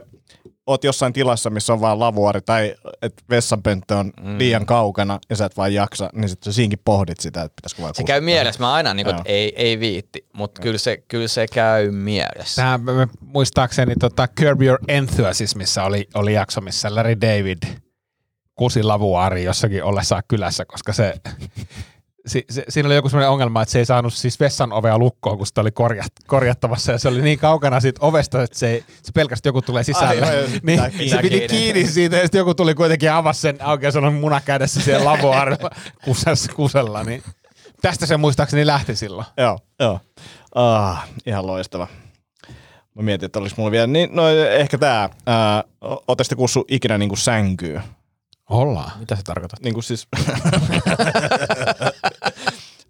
oot 0.66 0.84
jossain 0.84 1.12
tilassa, 1.12 1.50
missä 1.50 1.72
on 1.72 1.80
vaan 1.80 2.00
lavuari 2.00 2.40
tai 2.40 2.74
että 3.02 3.22
vessanpönttö 3.30 3.96
on 3.96 4.12
mm. 4.22 4.38
liian 4.38 4.66
kaukana 4.66 5.18
ja 5.30 5.36
sä 5.36 5.44
et 5.44 5.56
vaan 5.56 5.74
jaksa, 5.74 6.10
niin 6.12 6.28
sitten 6.28 6.52
siinkin 6.52 6.78
pohdit 6.84 7.20
sitä, 7.20 7.42
että 7.42 7.56
pitäisikö 7.56 7.82
vaan 7.82 7.94
Se 7.94 8.04
käy 8.04 8.20
mielessä. 8.20 8.60
Mä 8.60 8.72
aina 8.72 8.94
niin 8.94 9.06
kuin, 9.06 9.16
ei, 9.24 9.52
ei 9.56 9.80
viitti, 9.80 10.26
mutta 10.32 10.62
kyllä 10.62 10.78
se, 10.78 10.96
kyllä 11.08 11.28
se 11.28 11.46
käy 11.48 11.90
mielessä. 11.90 12.62
Tämä 12.62 12.78
me- 12.78 13.08
muistaakseni 13.20 13.94
tota 14.00 14.28
Curb 14.40 14.62
Your 14.62 14.78
Enthusiasmissa 14.88 15.84
oli, 15.84 16.08
oli 16.14 16.34
jakso, 16.34 16.60
missä 16.60 16.94
Larry 16.94 17.20
David 17.20 17.58
kusi 18.54 18.82
lavuaari 18.82 19.44
jossakin 19.44 19.84
ollessaan 19.84 20.22
kylässä, 20.28 20.64
koska 20.64 20.92
se, 20.92 21.14
si, 22.26 22.44
se, 22.50 22.64
siinä 22.68 22.86
oli 22.86 22.94
joku 22.94 23.08
sellainen 23.08 23.30
ongelma, 23.30 23.62
että 23.62 23.72
se 23.72 23.78
ei 23.78 23.86
saanut 23.86 24.14
siis 24.14 24.40
vessan 24.40 24.72
ovea 24.72 24.98
lukkoon, 24.98 25.36
kun 25.36 25.46
sitä 25.46 25.60
oli 25.60 25.70
korjat, 25.70 26.12
korjattavassa 26.26 26.92
ja 26.92 26.98
se 26.98 27.08
oli 27.08 27.22
niin 27.22 27.38
kaukana 27.38 27.80
siitä 27.80 28.06
ovesta, 28.06 28.42
että 28.42 28.58
se, 28.58 28.70
ei, 28.70 28.84
se 29.02 29.12
pelkästään 29.12 29.48
joku 29.48 29.62
tulee 29.62 29.82
sisälle. 29.82 30.26
Ai, 30.26 30.38
ai, 30.38 30.46
niin, 30.62 31.10
se 31.10 31.16
piti 31.16 31.28
kiinni. 31.28 31.48
kiinni 31.48 31.86
siitä 31.86 32.16
ja 32.16 32.22
sitten 32.22 32.38
joku 32.38 32.54
tuli 32.54 32.74
kuitenkin 32.74 33.12
avasi 33.12 33.40
sen 33.40 33.56
auki 33.60 33.84
ja 33.84 33.92
sanoi 33.92 34.10
muna 34.10 34.40
kädessä 34.40 34.80
siellä 34.80 35.04
lavuaarilla 35.04 35.70
kusessa, 36.04 36.52
kusella. 36.52 37.04
Niin 37.04 37.22
tästä 37.82 38.06
se 38.06 38.16
muistaakseni 38.16 38.66
lähti 38.66 38.96
silloin. 38.96 39.26
Joo, 39.36 39.58
joo. 39.80 40.00
Ah, 40.54 41.08
ihan 41.26 41.46
loistava. 41.46 41.86
Mä 42.94 43.02
mietin, 43.02 43.26
että 43.26 43.38
olisi 43.38 43.54
mulla 43.58 43.70
vielä, 43.70 43.86
niin, 43.86 44.10
no 44.12 44.28
ehkä 44.28 44.78
tää, 44.78 45.08
ää, 45.26 45.64
ootte 45.80 46.24
sitten 46.24 46.38
kussu 46.38 46.64
ikinä 46.68 46.98
niinku 46.98 47.16
sänkyy? 47.16 47.80
Ollaan. 48.50 48.90
Mitä 48.98 49.16
se 49.16 49.22
tarkoittaa? 49.22 49.58
Niin 49.62 49.74
kuin 49.74 49.84
siis... 49.84 50.08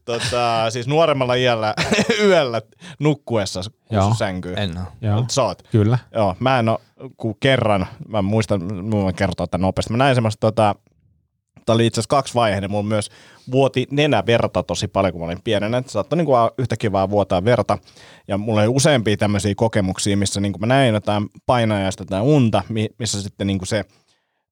tota, 0.05 0.71
siis 0.71 0.87
nuoremmalla 0.89 1.35
iällä 1.35 1.75
yöllä 2.27 2.63
nukkuessa 3.01 3.61
Joo. 3.91 4.03
kussu 4.03 4.19
sänkyy. 4.19 4.55
En 4.57 4.79
oo. 4.79 4.85
Joo, 5.01 5.25
Sä 5.31 5.43
oot. 5.43 5.63
kyllä. 5.71 5.99
Joo, 6.15 6.37
mä 6.41 6.59
en 6.59 6.69
oo, 6.69 6.81
kun 7.17 7.35
kerran, 7.41 7.87
mä 8.09 8.23
muistan, 8.23 8.75
mä 8.75 8.91
voin 8.91 9.15
kertoa 9.15 9.47
tämän 9.47 9.63
nopeasti. 9.67 9.93
Mä 9.93 9.97
näin 9.97 10.15
semmoista 10.15 10.41
tota, 10.41 10.75
Tämä 11.67 11.75
oli 11.75 11.87
itse 11.87 12.01
asiassa 12.01 12.09
kaksi 12.17 12.35
vaiheinen. 12.35 12.71
Mulla 12.71 12.83
myös 12.83 13.11
vuoti 13.51 13.87
nenä 13.91 14.23
verta 14.27 14.63
tosi 14.63 14.89
paljon, 14.89 15.13
kun 15.13 15.21
mä 15.21 15.25
olin 15.25 15.43
pienenä. 15.45 15.79
Että 15.79 15.93
saattoi 15.93 16.17
niin 16.17 16.27
kuin 16.27 16.37
yhtäkkiä 16.59 16.93
vaan 16.93 17.11
vuotaa 17.11 17.45
verta. 17.45 17.79
Ja 18.29 18.39
mulla 18.39 18.61
oli 18.61 18.69
useampia 18.69 19.17
tämmöisiä 19.17 19.55
kokemuksia, 19.57 20.17
missä 20.17 20.41
niin 20.41 20.53
kuin 20.53 20.61
mä 20.61 20.67
näin 20.67 20.95
jotain 20.95 21.29
painajasta 21.47 22.05
tai 22.05 22.21
unta, 22.21 22.63
mi- 22.69 22.89
missä 22.99 23.23
sitten 23.23 23.47
niin 23.47 23.59
kuin 23.59 23.67
se, 23.67 23.85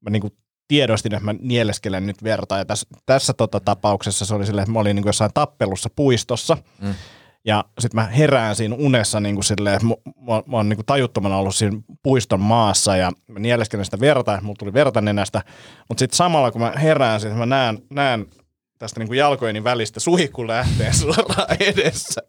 mä 0.01 0.11
niin 0.11 0.23
tiedostin, 0.69 1.15
että 1.15 1.25
mä 1.25 1.35
nieleskelen 1.41 2.07
nyt 2.07 2.25
verta. 2.25 2.59
Ja 2.59 2.65
tässä, 2.65 2.87
tässä 3.07 3.33
tota 3.33 3.61
tapauksessa 3.61 4.25
se 4.25 4.35
oli 4.35 4.47
silleen, 4.47 4.63
että 4.63 4.73
mä 4.73 4.79
olin 4.79 4.97
niin 4.97 5.03
kuin 5.03 5.09
jossain 5.09 5.31
tappelussa 5.35 5.91
puistossa. 5.97 6.57
Mm. 6.81 6.95
Ja 7.45 7.65
sitten 7.79 8.01
mä 8.01 8.07
herään 8.07 8.57
siinä 8.57 8.75
unessa 8.79 9.21
niin 9.21 9.35
kuin 9.35 9.45
silleen, 9.45 9.77
että 9.77 9.87
mä, 9.87 9.95
mä, 10.05 10.43
mä 10.47 10.57
oon 10.57 10.69
niin 10.69 10.77
kuin 10.77 10.87
tajuttomana 10.87 11.37
ollut 11.37 11.55
siinä 11.55 11.81
puiston 12.03 12.41
maassa 12.41 12.97
ja 12.97 13.13
mä 13.27 13.39
nieleskelen 13.39 13.85
sitä 13.85 14.01
verta 14.01 14.33
ja 14.33 14.41
mulla 14.41 14.57
tuli 14.59 14.73
verta 14.73 15.01
nenästä. 15.01 15.43
Mutta 15.89 15.99
sitten 15.99 16.17
samalla 16.17 16.51
kun 16.51 16.61
mä 16.61 16.73
herään, 16.77 17.21
sit 17.21 17.37
mä 17.37 17.47
näen, 17.47 17.79
näen 17.91 18.27
tästä 18.79 19.01
niin 19.01 19.09
kuin 19.09 19.19
jalkojeni 19.19 19.65
välistä 19.65 20.01
suihku 20.01 20.47
lähteen 20.47 20.95
suoraan 21.01 21.57
edessä. 21.61 22.21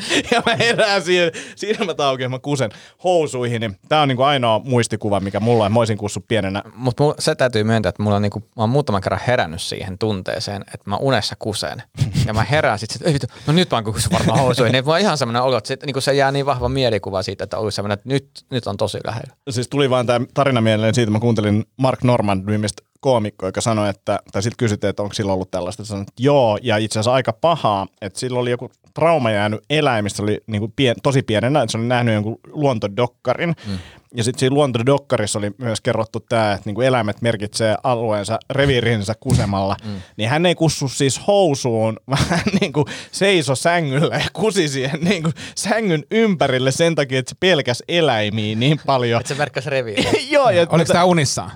Ja 0.32 0.42
mä 0.46 0.56
herään 0.56 1.02
siihen, 1.02 1.32
silmät 1.56 2.00
auki 2.00 2.28
mä 2.28 2.38
kusen 2.38 2.70
housuihin. 3.04 3.60
Niin 3.60 3.76
tää 3.88 4.02
on 4.02 4.08
niinku 4.08 4.22
ainoa 4.22 4.60
muistikuva, 4.64 5.20
mikä 5.20 5.40
mulla 5.40 5.64
on. 5.64 5.72
Mä 5.72 5.78
olisin 5.78 5.98
kussut 5.98 6.28
pienenä. 6.28 6.62
Mutta 6.74 7.04
se 7.18 7.34
täytyy 7.34 7.64
myöntää, 7.64 7.88
että 7.90 8.02
mulla 8.02 8.16
on 8.16 8.22
niinku, 8.22 8.40
mä 8.40 8.62
oon 8.62 8.70
muutaman 8.70 9.00
kerran 9.00 9.20
herännyt 9.26 9.62
siihen 9.62 9.98
tunteeseen, 9.98 10.62
että 10.74 10.90
mä 10.90 10.96
unessa 10.96 11.36
kusen. 11.38 11.82
Ja 12.26 12.34
mä 12.34 12.44
herään 12.44 12.78
sitten, 12.78 12.96
että 12.96 13.08
ei 13.08 13.12
vittu, 13.12 13.26
no 13.46 13.52
nyt 13.52 13.70
mä 13.70 13.76
oon 13.76 13.84
kussu 13.84 14.10
varmaan 14.12 14.38
housuihin. 14.38 14.72
Niin 14.72 14.88
on 14.88 14.98
ihan 14.98 15.18
semmoinen 15.18 15.42
olo, 15.42 15.56
että 15.56 15.68
sit, 15.68 15.82
niinku 15.82 16.00
se 16.00 16.14
jää 16.14 16.32
niin 16.32 16.46
vahva 16.46 16.68
mielikuva 16.68 17.22
siitä, 17.22 17.44
että 17.44 17.58
olisi 17.58 17.76
semmoinen, 17.76 17.94
että 17.94 18.08
nyt, 18.08 18.28
nyt 18.50 18.66
on 18.66 18.76
tosi 18.76 18.98
lähellä. 19.04 19.34
Siis 19.50 19.68
tuli 19.68 19.90
vaan 19.90 20.06
tämä 20.06 20.26
tarina 20.34 20.60
mieleen 20.60 20.94
siitä, 20.94 21.12
mä 21.12 21.20
kuuntelin 21.20 21.64
Mark 21.76 22.02
Norman 22.02 22.42
nimistä 22.46 22.82
koomikko, 23.02 23.46
joka 23.46 23.60
sanoi, 23.60 23.88
että, 23.88 24.18
tai 24.32 24.42
sitten 24.42 24.56
kysyttiin, 24.56 24.88
että 24.88 25.02
onko 25.02 25.14
sillä 25.14 25.32
ollut 25.32 25.50
tällaista, 25.50 25.84
sanoi, 25.84 26.02
että 26.02 26.12
joo, 26.18 26.58
ja 26.62 26.76
itse 26.76 26.98
asiassa 26.98 27.12
aika 27.12 27.32
pahaa, 27.32 27.86
että 28.00 28.18
sillä 28.18 28.38
oli 28.38 28.50
joku 28.50 28.70
trauma 28.94 29.30
jäänyt 29.30 29.60
eläimistä, 29.70 30.22
oli 30.22 30.40
niin 30.46 30.60
kuin 30.60 30.72
pien, 30.76 30.96
tosi 31.02 31.22
pienenä, 31.22 31.62
että 31.62 31.72
se 31.72 31.78
oli 31.78 31.86
nähnyt 31.86 32.14
jonkun 32.14 32.38
luontodokkarin, 32.46 33.54
mm. 33.66 33.78
ja 34.14 34.24
sitten 34.24 34.38
siinä 34.40 34.54
luontodokkarissa 34.54 35.38
oli 35.38 35.50
myös 35.58 35.80
kerrottu 35.80 36.20
tämä, 36.20 36.52
että 36.52 36.62
niin 36.64 36.74
kuin 36.74 36.86
eläimet 36.86 37.22
merkitsee 37.22 37.76
alueensa 37.82 38.38
reviirinsä 38.50 39.14
kusemalla, 39.20 39.76
mm. 39.84 40.02
niin 40.16 40.30
hän 40.30 40.46
ei 40.46 40.54
kussu 40.54 40.88
siis 40.88 41.26
housuun, 41.26 41.96
vaan 42.10 42.26
hän 42.28 42.44
niin 42.60 42.72
kuin 42.72 42.86
seiso 43.12 43.54
sängyllä 43.54 44.14
ja 44.14 44.26
kusi 44.32 44.68
siihen 44.68 45.00
niin 45.00 45.22
kuin 45.22 45.34
sängyn 45.56 46.04
ympärille 46.10 46.70
sen 46.70 46.94
takia, 46.94 47.18
että 47.18 47.30
se 47.30 47.36
pelkäs 47.40 47.82
eläimiä 47.88 48.56
niin 48.56 48.80
paljon. 48.86 49.20
Että 49.20 49.34
se 49.34 49.38
merkkäsi 49.38 49.70
reviiriä. 49.70 50.12
joo, 50.30 50.50
ja 50.50 50.66
Oliko 50.70 50.92
tämä 50.92 51.04
unissaan? 51.04 51.50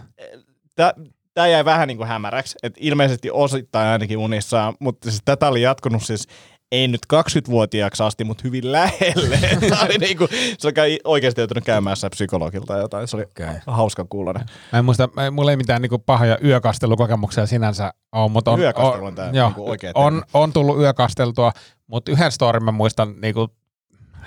Tämä 1.37 1.47
jäi 1.47 1.65
vähän 1.65 1.89
niin 1.89 1.99
kuin 1.99 2.09
hämäräksi, 2.09 2.59
että 2.63 2.81
ilmeisesti 2.83 3.31
osittain 3.31 3.89
ainakin 3.89 4.19
unissaan, 4.19 4.75
mutta 4.79 5.11
siis 5.11 5.23
tätä 5.25 5.49
oli 5.49 5.63
jatkunut 5.63 6.03
siis 6.03 6.29
ei 6.73 6.89
nyt 6.89 7.01
20-vuotiaaksi 7.15 8.03
asti, 8.03 8.25
mutta 8.25 8.43
hyvin 8.45 8.73
lähelle. 8.73 9.39
Tämä 9.69 9.83
oli 9.83 9.99
niin 9.99 10.19
kuin, 10.19 10.29
se 10.59 10.69
oli 10.69 11.01
oikeasti 11.05 11.41
joutunut 11.41 11.65
käymään 11.65 11.97
psykologilta 12.11 12.67
tai 12.67 12.81
jotain. 12.81 13.09
Se 13.09 13.17
oli 13.17 13.25
okay. 13.25 13.55
hauska 13.67 14.05
kuulonen. 14.09 14.47
Mä 14.73 14.79
en 14.79 14.85
muista, 14.85 15.09
mä, 15.17 15.31
mulla 15.31 15.51
ei 15.51 15.57
mitään 15.57 15.83
niinku 15.83 15.99
pahoja 15.99 16.39
yökastelukokemuksia 16.45 17.47
sinänsä 17.47 17.93
ole, 18.13 18.31
mutta 18.31 18.51
on, 18.51 18.61
Yökastelu 18.61 19.03
on 19.03 19.09
on, 19.09 19.15
tää 19.15 19.31
joo, 19.33 19.49
niinku 19.49 19.71
oikea 19.71 19.93
on, 19.95 20.23
on, 20.35 20.53
tullut 20.53 20.81
yökasteltua, 20.81 21.53
mutta 21.87 22.13
yhden 22.13 22.33
storin 22.33 22.65
mä 22.65 22.73
muistan 22.73 23.15
niinku 23.23 23.49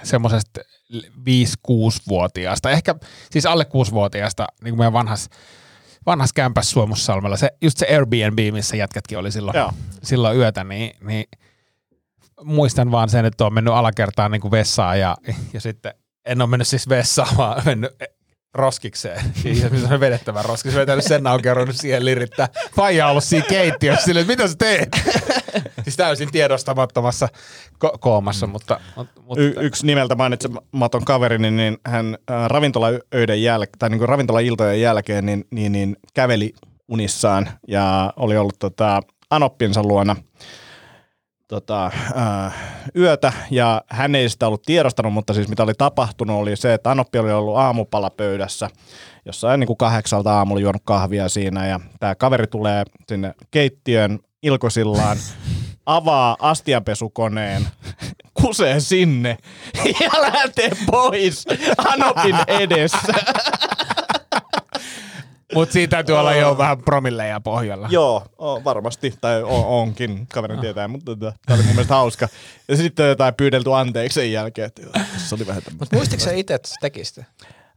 semmoisesta 0.03 0.62
5-6-vuotiaasta, 0.93 2.70
ehkä 2.70 2.95
siis 3.32 3.45
alle 3.45 3.66
6-vuotiaasta, 3.89 4.47
niin 4.64 4.72
kuin 4.72 4.80
meidän 4.80 4.93
vanhas, 4.93 5.30
vanhas 6.06 6.34
kämpäs 6.34 6.72
Suomussalmella, 6.72 7.38
se, 7.38 7.50
just 7.62 7.78
se 7.78 7.88
Airbnb, 7.95 8.54
missä 8.54 8.78
jätkätkin 8.78 9.18
oli 9.18 9.32
silloin, 9.32 9.58
Joo. 9.58 9.72
silloin 10.04 10.38
yötä, 10.38 10.64
niin, 10.64 10.91
niin 11.02 11.26
muistan 12.43 12.91
vaan 12.91 13.10
sen, 13.10 13.26
että 13.26 13.45
on 13.45 13.54
mennyt 13.54 13.74
alakertaan 13.74 14.32
niin 14.32 14.41
kuin 14.41 14.52
vessaan 14.52 15.00
ja, 15.00 15.18
ja 15.54 15.62
sitten 15.62 15.93
en 16.26 16.41
ole 16.41 16.50
mennyt 16.50 16.68
siis 16.68 16.89
vessaan, 16.89 17.38
vaan 17.38 17.62
mennyt 17.66 17.91
roskikseen. 18.54 19.22
Siis 19.34 19.64
missä 19.72 19.93
on 19.93 20.00
vedettävä 20.00 20.41
roskis. 20.41 20.76
Vetänyt 20.76 21.06
sen 21.06 21.28
auki 21.28 21.47
ja 21.47 21.56
siihen 21.72 22.06
lirittää. 22.06 22.47
Faija 22.76 23.06
on 23.06 23.12
ollut 23.12 23.24
siinä 23.24 23.45
keittiössä 23.50 24.06
silleen, 24.06 24.22
että 24.22 24.43
mitä 24.43 24.47
sä 24.47 24.56
teet? 24.58 24.89
siis 25.84 25.97
täysin 25.97 26.32
tiedostamattomassa 26.32 27.28
ko- 27.86 27.97
koomassa, 28.00 28.47
mutta... 28.47 28.80
mutta 28.95 29.14
Y- 29.38 29.54
yksi 29.60 29.86
nimeltä 29.86 30.16
mainitsematon 30.16 31.06
kaverini, 31.06 31.52
niin 31.52 31.78
hän 31.86 32.18
äh, 32.32 32.47
ravintolaöiden 32.47 33.43
jälkeen, 33.43 33.80
tai 33.80 33.89
niin 33.89 34.00
kuin 34.00 34.10
ravintolailtojen 34.10 34.82
jälkeen, 34.82 35.26
niin, 35.26 35.45
niin, 35.52 35.72
niin 35.72 35.97
käveli 36.14 36.54
unissaan 36.88 37.50
ja 37.68 38.14
oli 38.16 38.38
ollut 38.38 38.60
tota, 38.60 39.02
Anoppinsa 39.30 39.84
luona 39.84 40.16
tota, 41.50 41.86
äh, 42.18 42.54
yötä 42.95 43.34
ja 43.52 43.82
hän 43.88 44.16
ei 44.16 44.30
sitä 44.30 44.47
ollut 44.47 44.64
tiedostanut, 44.64 45.14
mutta 45.14 45.34
siis 45.34 45.47
mitä 45.47 45.64
oli 45.64 45.74
tapahtunut 45.78 46.41
oli 46.41 46.56
se, 46.56 46.74
että 46.74 46.91
Anoppi 46.91 47.20
oli 47.20 47.32
ollut 47.32 47.58
aamupalapöydässä 47.58 48.70
jossain 49.26 49.60
niin 49.60 49.68
kuin 49.68 49.78
kahdeksalta 49.78 50.38
aamulla 50.38 50.62
juonut 50.62 50.82
kahvia 50.86 51.30
siinä 51.30 51.68
ja 51.68 51.80
tämä 52.00 52.16
kaveri 52.16 52.47
tulee 52.47 52.84
sinne 53.08 53.34
keittiön 53.52 54.20
ilkosillaan, 54.43 55.18
avaa 55.86 56.38
astianpesukoneen, 56.39 57.68
kusee 58.34 58.80
sinne 58.80 59.38
ja 60.02 60.22
lähtee 60.22 60.72
pois 60.91 61.45
Anopin 61.78 62.36
edessä. 62.47 63.14
Mutta 65.54 65.74
siitä 65.74 65.91
täytyy 65.91 66.18
olla 66.18 66.36
jo 66.36 66.58
vähän 66.58 66.78
promilleja 66.78 67.39
pohjalla. 67.39 67.88
Joo, 67.91 68.24
o, 68.38 68.64
varmasti, 68.64 69.14
tai 69.22 69.43
o, 69.43 69.82
onkin, 69.82 70.28
kaveri 70.28 70.58
tietää, 70.58 70.88
mutta 70.88 71.16
tämä 71.16 71.34
oli 71.50 71.64
mun 71.64 71.76
mielestä 71.76 71.93
hauska. 71.93 72.28
Ja 72.68 72.78
sitten 72.78 73.08
jotain 73.08 73.34
pyydelty 73.34 73.74
anteeksi 73.74 74.20
sen 74.20 74.32
jälkeen, 74.32 74.68
että 74.68 74.82
se 75.18 75.36
oli 75.36 75.47
vähän. 75.47 75.62
Mutta 75.80 75.95
muistitko 75.95 76.26
sä 76.26 76.32
itse, 76.32 76.54
että 76.54 76.70
se 76.70 76.76
teki 76.82 77.06
sitä? 77.06 77.24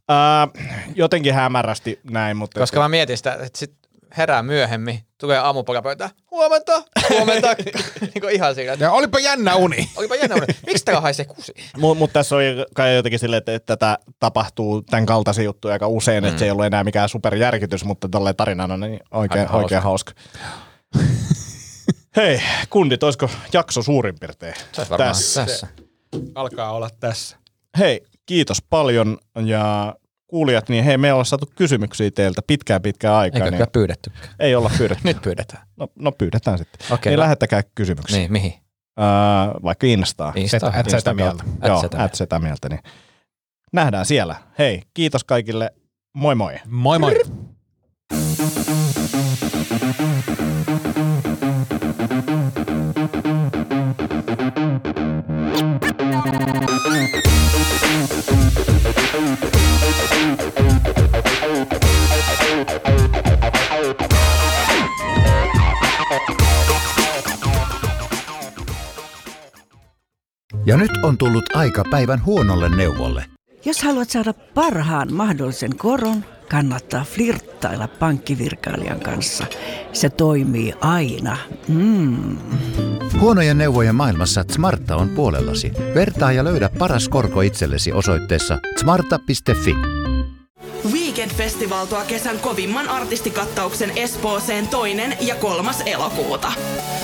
Ää, 0.09 0.47
jotenkin 0.95 1.33
hämärästi 1.33 1.99
näin, 2.03 2.37
mutta... 2.37 2.59
Koska 2.59 2.79
mä 2.79 2.89
mietin 2.89 3.17
sitä, 3.17 3.33
että 3.33 3.59
sit 3.59 3.82
herää 4.17 4.43
myöhemmin, 4.43 4.99
tulee 5.17 5.37
aamupalapöytään, 5.37 6.09
huomenta, 6.31 6.83
huomenta, 7.09 7.55
niin 8.01 8.21
kuin 8.21 8.33
ihan 8.33 8.55
siinä. 8.55 8.77
Ja 8.79 8.91
olipa 8.91 9.19
jännä 9.19 9.55
uni. 9.55 9.89
Olipa 9.95 10.15
jännä 10.15 10.35
uni. 10.35 10.45
Miksi 10.65 10.85
täällä 10.85 11.01
haisee 11.01 11.25
kusi? 11.25 11.53
Mutta 11.77 11.99
mut 11.99 12.13
tässä 12.13 12.35
oli 12.35 12.45
kai 12.75 12.95
jotenkin 12.95 13.19
silleen, 13.19 13.37
että, 13.37 13.55
että 13.55 13.77
tätä 13.77 13.97
tapahtuu 14.19 14.81
tämän 14.81 15.05
kaltaisia 15.05 15.43
juttuja 15.43 15.73
aika 15.73 15.87
usein, 15.87 16.23
mm. 16.23 16.27
että 16.27 16.39
se 16.39 16.45
ei 16.45 16.51
ollut 16.51 16.65
enää 16.65 16.83
mikään 16.83 17.09
superjärkytys, 17.09 17.85
mutta 17.85 18.09
tolleen 18.09 18.35
tarinana 18.35 18.77
niin 18.77 18.99
oikein, 19.11 19.41
Aika 19.41 19.57
oikein 19.57 19.81
hauska. 19.81 20.13
Hei, 22.15 22.41
kundit, 22.69 23.03
olisiko 23.03 23.29
jakso 23.53 23.83
suurin 23.83 24.19
piirtein 24.19 24.53
tässä? 24.97 25.45
tässä. 25.45 25.67
Alkaa 26.35 26.71
olla 26.71 26.89
tässä. 26.99 27.37
Hei, 27.77 28.01
kiitos 28.25 28.57
paljon 28.69 29.17
ja 29.45 29.95
kuulijat, 30.33 30.69
niin 30.69 30.83
hei, 30.83 30.97
me 30.97 31.07
ei 31.07 31.11
olla 31.11 31.23
saatu 31.23 31.45
kysymyksiä 31.55 32.11
teiltä 32.11 32.41
pitkään 32.47 32.81
pitkään 32.81 33.15
aikaa. 33.15 33.37
Eikö 33.37 33.51
niin 33.51 33.57
kyllä 33.57 33.71
pyydetty? 33.71 34.11
ei 34.39 34.55
olla 34.55 34.71
pyydetty. 34.77 35.03
Nyt 35.07 35.21
pyydetään. 35.21 35.67
No, 35.77 35.87
no 35.95 36.11
pyydetään 36.11 36.57
sitten. 36.57 36.93
Okei, 36.93 37.11
niin 37.11 37.17
no. 37.17 37.23
lähettäkää 37.23 37.61
kysymyksiä. 37.75 38.17
Niin, 38.19 38.31
mihin? 38.31 38.53
Öö, 38.99 39.05
vaikka 39.63 39.87
Instaa. 39.87 40.33
Insta. 40.35 40.59
Setä- 40.59 40.79
et 40.79 40.89
setä 40.89 41.13
mieltä. 41.13 41.43
Joo, 41.67 41.81
setä 41.81 42.03
at 42.03 42.15
setä 42.15 42.39
mieltä. 42.39 42.69
Niin. 42.69 42.79
Nähdään 43.73 44.05
siellä. 44.05 44.35
Hei, 44.59 44.81
kiitos 44.93 45.23
kaikille. 45.23 45.73
Moi 46.13 46.35
moi. 46.35 46.53
Moi 46.65 46.99
moi. 46.99 47.21
Ja 70.65 70.77
nyt 70.77 70.91
on 71.03 71.17
tullut 71.17 71.55
aika 71.55 71.83
päivän 71.91 72.25
huonolle 72.25 72.69
neuvolle. 72.69 73.25
Jos 73.65 73.83
haluat 73.83 74.09
saada 74.09 74.33
parhaan 74.33 75.13
mahdollisen 75.13 75.77
koron, 75.77 76.25
kannattaa 76.49 77.03
flirttailla 77.03 77.87
pankkivirkailijan 77.87 78.99
kanssa. 78.99 79.45
Se 79.93 80.09
toimii 80.09 80.73
aina. 80.81 81.37
Mm. 81.67 82.37
Huonojen 83.19 83.57
neuvojen 83.57 83.95
maailmassa 83.95 84.45
Smarta 84.51 84.95
on 84.95 85.09
puolellasi. 85.09 85.71
Vertaa 85.95 86.31
ja 86.31 86.43
löydä 86.43 86.69
paras 86.79 87.09
korko 87.09 87.41
itsellesi 87.41 87.91
osoitteessa 87.91 88.57
smarta.fi. 88.79 89.75
Weekend 90.91 91.31
Festival 91.31 91.85
tuo 91.85 92.01
kesän 92.07 92.39
kovimman 92.39 92.89
artistikattauksen 92.89 93.91
Espooseen 93.95 94.67
toinen 94.67 95.17
ja 95.21 95.35
kolmas 95.35 95.81
elokuuta. 95.85 96.53